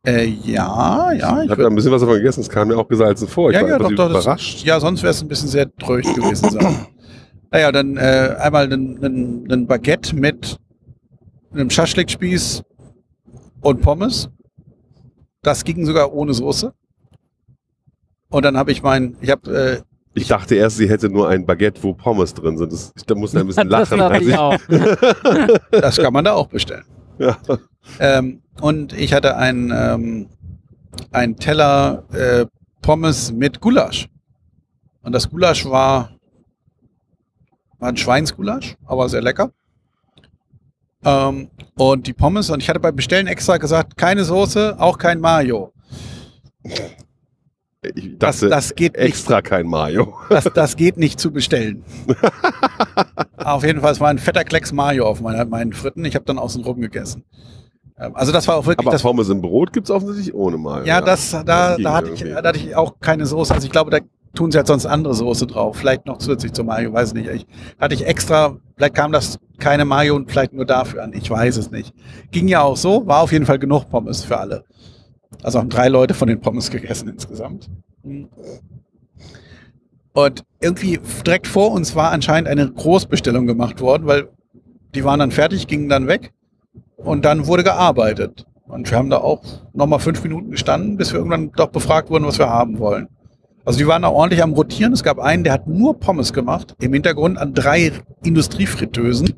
Äh, 0.06 0.24
ja, 0.24 1.12
ja. 1.12 1.42
Ich 1.42 1.50
habe 1.50 1.62
da 1.62 1.68
ein 1.68 1.74
bisschen 1.74 1.92
was 1.92 2.00
davon 2.00 2.16
gegessen, 2.16 2.40
es 2.40 2.48
kam 2.48 2.68
mir 2.68 2.76
auch 2.78 2.88
gesalzen 2.88 3.28
vor. 3.28 3.50
Ich 3.50 3.56
Ja, 3.56 3.62
war 3.62 3.68
ja, 3.68 3.78
doch, 3.78 3.90
doch, 3.90 4.12
das- 4.12 4.24
überrascht. 4.24 4.64
Ja, 4.64 4.80
sonst 4.80 5.02
wäre 5.02 5.10
es 5.10 5.20
ein 5.20 5.28
bisschen 5.28 5.48
sehr 5.48 5.70
tröcht 5.76 6.14
gewesen 6.14 6.50
sein. 6.50 6.86
naja, 7.50 7.70
dann 7.70 7.96
äh, 7.98 8.34
einmal 8.40 8.72
ein, 8.72 9.66
Baguette 9.66 10.16
mit 10.16 10.58
einem 11.52 11.68
Schaschlikspieß 11.68 12.62
und 13.60 13.82
Pommes. 13.82 14.30
Das 15.42 15.64
ging 15.64 15.84
sogar 15.84 16.12
ohne 16.14 16.32
Soße. 16.32 16.72
Und 18.30 18.44
dann 18.44 18.56
habe 18.56 18.72
ich 18.72 18.82
mein, 18.82 19.16
ich 19.20 19.30
habe, 19.30 19.50
äh, 19.54 19.80
Ich 20.14 20.28
dachte 20.28 20.54
erst, 20.54 20.78
sie 20.78 20.88
hätte 20.88 21.10
nur 21.10 21.28
ein 21.28 21.44
Baguette, 21.44 21.82
wo 21.82 21.92
Pommes 21.92 22.32
drin 22.32 22.56
sind. 22.56 22.72
Das, 22.72 22.92
ich, 22.96 23.04
da 23.04 23.14
musste 23.14 23.40
ein 23.40 23.46
bisschen 23.48 23.68
das 23.68 23.90
lachen. 23.90 24.22
ich 24.22 24.28
ich- 24.28 24.38
auch. 24.38 24.56
das 25.72 25.96
kann 25.98 26.12
man 26.14 26.24
da 26.24 26.32
auch 26.32 26.46
bestellen. 26.46 26.84
Ähm, 27.98 28.42
und 28.60 28.92
ich 28.92 29.12
hatte 29.12 29.36
ein, 29.36 29.72
ähm, 29.74 30.28
ein 31.12 31.36
Teller 31.36 32.04
äh, 32.12 32.46
Pommes 32.82 33.32
mit 33.32 33.60
Gulasch. 33.60 34.08
Und 35.02 35.12
das 35.12 35.30
Gulasch 35.30 35.64
war, 35.64 36.10
war 37.78 37.88
ein 37.88 37.96
Schweinsgulasch, 37.96 38.76
aber 38.84 39.08
sehr 39.08 39.22
lecker. 39.22 39.50
Ähm, 41.04 41.50
und 41.76 42.06
die 42.06 42.12
Pommes, 42.12 42.50
und 42.50 42.62
ich 42.62 42.68
hatte 42.68 42.80
beim 42.80 42.96
Bestellen 42.96 43.26
extra 43.26 43.56
gesagt, 43.56 43.96
keine 43.96 44.24
Soße, 44.24 44.76
auch 44.78 44.98
kein 44.98 45.20
Mayo. 45.20 45.72
Ich 47.82 48.18
Das, 48.18 48.40
dachte, 48.40 48.50
das, 48.50 48.74
geht 48.74 48.92
nicht, 48.96 49.06
extra 49.06 49.40
kein 49.40 49.66
Mayo. 49.66 50.14
das, 50.28 50.44
das 50.54 50.76
geht 50.76 50.98
nicht 50.98 51.18
zu 51.18 51.32
bestellen. 51.32 51.82
auf 53.38 53.64
jeden 53.64 53.80
Fall, 53.80 53.92
es 53.92 54.00
war 54.00 54.08
ein 54.08 54.18
fetter 54.18 54.44
Klecks 54.44 54.72
Mayo 54.72 55.06
auf 55.06 55.20
meiner, 55.22 55.46
meinen 55.46 55.72
Fritten. 55.72 56.04
Ich 56.04 56.14
habe 56.14 56.26
dann 56.26 56.38
außen 56.38 56.62
rum 56.62 56.80
gegessen. 56.80 57.24
Ähm, 57.98 58.14
also 58.14 58.32
das 58.32 58.46
war 58.48 58.56
auch 58.56 58.66
wirklich 58.66 58.86
Aber 58.86 58.92
das 58.92 59.02
Pommes 59.02 59.30
im 59.30 59.40
Brot 59.40 59.72
gibt's 59.72 59.90
offensichtlich 59.90 60.34
ohne 60.34 60.58
Mayo. 60.58 60.84
Ja, 60.84 61.00
das, 61.00 61.30
da, 61.30 61.76
ging 61.76 61.84
da, 61.84 61.94
hatte 61.94 62.10
ich, 62.10 62.20
da 62.22 62.42
hatte 62.42 62.58
ich 62.58 62.76
auch 62.76 63.00
keine 63.00 63.24
Soße. 63.24 63.54
Also 63.54 63.64
ich 63.64 63.72
glaube, 63.72 63.90
da 63.90 63.98
tun 64.34 64.52
sie 64.52 64.58
halt 64.58 64.66
sonst 64.66 64.84
andere 64.84 65.14
Soße 65.14 65.46
drauf. 65.46 65.76
Vielleicht 65.76 66.04
noch 66.04 66.18
zusätzlich 66.18 66.52
zur 66.52 66.66
Mayo, 66.66 66.92
weiß 66.92 67.14
nicht. 67.14 67.28
Ich, 67.28 67.46
hatte 67.78 67.94
ich 67.94 68.06
extra, 68.06 68.58
vielleicht 68.76 68.94
kam 68.94 69.10
das 69.10 69.38
keine 69.58 69.86
Mayo 69.86 70.16
und 70.16 70.30
vielleicht 70.30 70.52
nur 70.52 70.66
dafür 70.66 71.02
an. 71.02 71.14
Ich 71.14 71.30
weiß 71.30 71.56
es 71.56 71.70
nicht. 71.70 71.94
Ging 72.30 72.46
ja 72.46 72.60
auch 72.60 72.76
so, 72.76 73.06
war 73.06 73.22
auf 73.22 73.32
jeden 73.32 73.46
Fall 73.46 73.58
genug 73.58 73.88
Pommes 73.88 74.22
für 74.22 74.38
alle. 74.38 74.64
Also 75.42 75.58
haben 75.58 75.68
drei 75.68 75.88
Leute 75.88 76.14
von 76.14 76.28
den 76.28 76.40
Pommes 76.40 76.70
gegessen 76.70 77.08
insgesamt. 77.08 77.70
Und 80.12 80.44
irgendwie 80.60 80.98
direkt 81.24 81.46
vor 81.46 81.72
uns 81.72 81.94
war 81.94 82.10
anscheinend 82.10 82.48
eine 82.48 82.70
Großbestellung 82.70 83.46
gemacht 83.46 83.80
worden, 83.80 84.06
weil 84.06 84.28
die 84.94 85.04
waren 85.04 85.20
dann 85.20 85.30
fertig, 85.30 85.66
gingen 85.66 85.88
dann 85.88 86.08
weg 86.08 86.32
und 86.96 87.24
dann 87.24 87.46
wurde 87.46 87.64
gearbeitet. 87.64 88.46
Und 88.66 88.90
wir 88.90 88.98
haben 88.98 89.10
da 89.10 89.18
auch 89.18 89.42
nochmal 89.72 89.98
fünf 89.98 90.22
Minuten 90.22 90.50
gestanden, 90.50 90.96
bis 90.96 91.12
wir 91.12 91.18
irgendwann 91.18 91.50
doch 91.52 91.68
befragt 91.68 92.10
wurden, 92.10 92.24
was 92.24 92.38
wir 92.38 92.48
haben 92.48 92.78
wollen. 92.78 93.08
Also 93.64 93.78
die 93.78 93.86
waren 93.86 94.02
da 94.02 94.08
ordentlich 94.08 94.42
am 94.42 94.52
Rotieren. 94.52 94.92
Es 94.92 95.02
gab 95.02 95.18
einen, 95.18 95.44
der 95.44 95.52
hat 95.52 95.66
nur 95.66 95.98
Pommes 95.98 96.32
gemacht, 96.32 96.74
im 96.80 96.92
Hintergrund 96.92 97.38
an 97.38 97.54
drei 97.54 97.92
Industriefritteusen. 98.22 99.34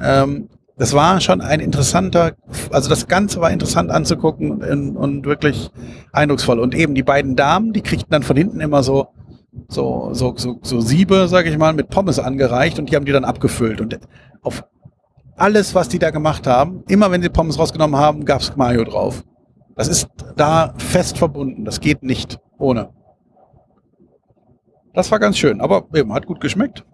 Ähm, 0.00 0.48
das 0.78 0.94
war 0.94 1.20
schon 1.20 1.40
ein 1.40 1.58
interessanter, 1.58 2.36
also 2.70 2.88
das 2.88 3.08
Ganze 3.08 3.40
war 3.40 3.50
interessant 3.50 3.90
anzugucken 3.90 4.62
und, 4.62 4.96
und 4.96 5.26
wirklich 5.26 5.70
eindrucksvoll. 6.12 6.60
Und 6.60 6.74
eben 6.74 6.94
die 6.94 7.02
beiden 7.02 7.34
Damen, 7.34 7.72
die 7.72 7.82
kriegten 7.82 8.10
dann 8.10 8.22
von 8.22 8.36
hinten 8.36 8.60
immer 8.60 8.84
so, 8.84 9.08
so, 9.66 10.10
so, 10.12 10.34
so, 10.36 10.60
so 10.62 10.80
Siebe, 10.80 11.26
sage 11.26 11.50
ich 11.50 11.58
mal, 11.58 11.72
mit 11.72 11.90
Pommes 11.90 12.20
angereicht 12.20 12.78
und 12.78 12.90
die 12.90 12.96
haben 12.96 13.04
die 13.04 13.12
dann 13.12 13.24
abgefüllt. 13.24 13.80
Und 13.80 13.98
auf 14.42 14.64
alles, 15.36 15.74
was 15.74 15.88
die 15.88 15.98
da 15.98 16.10
gemacht 16.10 16.46
haben, 16.46 16.84
immer 16.88 17.10
wenn 17.10 17.22
sie 17.22 17.28
Pommes 17.28 17.58
rausgenommen 17.58 17.98
haben, 17.98 18.24
gab's 18.24 18.56
Mayo 18.56 18.84
drauf. 18.84 19.24
Das 19.74 19.88
ist 19.88 20.08
da 20.36 20.74
fest 20.76 21.18
verbunden. 21.18 21.64
Das 21.64 21.80
geht 21.80 22.04
nicht 22.04 22.38
ohne. 22.58 22.90
Das 24.94 25.10
war 25.10 25.18
ganz 25.18 25.38
schön, 25.38 25.60
aber 25.60 25.86
eben 25.94 26.12
hat 26.12 26.26
gut 26.26 26.40
geschmeckt. 26.40 26.84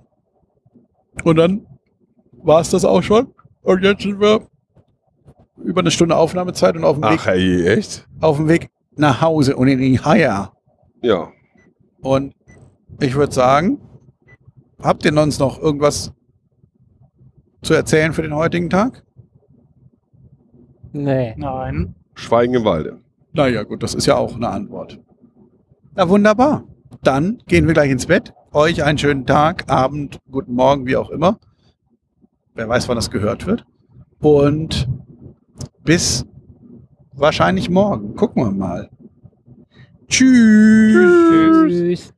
Und 1.23 1.37
dann 1.37 1.67
war 2.33 2.61
es 2.61 2.71
das 2.71 2.85
auch 2.85 3.03
schon. 3.03 3.34
Und 3.65 3.83
jetzt 3.83 4.03
sind 4.03 4.21
wir 4.21 4.47
über 5.57 5.81
eine 5.81 5.91
Stunde 5.91 6.17
Aufnahmezeit 6.17 6.77
und 6.77 6.85
auf 6.85 6.97
dem, 6.97 7.05
Ach, 7.05 7.13
Weg, 7.13 7.27
hey, 7.27 7.67
echt? 7.67 8.07
auf 8.21 8.37
dem 8.37 8.49
Weg 8.49 8.71
nach 8.97 9.21
Hause 9.21 9.57
und 9.57 9.69
in 9.69 9.79
die 9.79 9.99
Haia. 9.99 10.53
Ja. 11.03 11.33
Und 12.01 12.35
ich 13.01 13.15
würde 13.15 13.33
sagen, 13.33 13.81
habt 14.83 15.05
ihr 15.05 15.13
sonst 15.13 15.39
noch 15.39 15.61
irgendwas 15.61 16.13
zu 17.63 17.75
erzählen 17.75 18.13
für 18.13 18.23
den 18.23 18.35
heutigen 18.35 18.69
Tag? 18.69 19.03
Nee. 20.93 21.35
Nein. 21.37 21.95
Schweigen 22.15 22.55
im 22.55 22.65
Walde. 22.65 23.01
Naja, 23.33 23.63
gut, 23.65 23.83
das 23.83 23.95
ist 23.95 24.07
ja 24.07 24.17
auch 24.17 24.37
eine 24.37 24.49
Antwort. 24.49 25.01
Na 25.95 26.09
wunderbar. 26.09 26.65
Dann 27.03 27.43
gehen 27.47 27.67
wir 27.67 27.75
gleich 27.75 27.91
ins 27.91 28.07
Bett. 28.07 28.33
Euch 28.53 28.85
einen 28.85 28.99
schönen 28.99 29.27
Tag, 29.27 29.65
Abend, 29.69 30.21
guten 30.31 30.55
Morgen, 30.55 30.87
wie 30.87 30.97
auch 30.97 31.11
immer. 31.11 31.41
Wer 32.55 32.69
weiß, 32.69 32.89
wann 32.89 32.97
das 32.97 33.11
gehört 33.11 33.47
wird. 33.47 33.65
Und 34.21 34.89
bis 35.83 36.25
wahrscheinlich 37.13 37.69
morgen. 37.69 38.15
Gucken 38.15 38.45
wir 38.45 38.51
mal. 38.53 38.91
Tschüss. 40.09 41.67
Tschüss. 41.67 42.14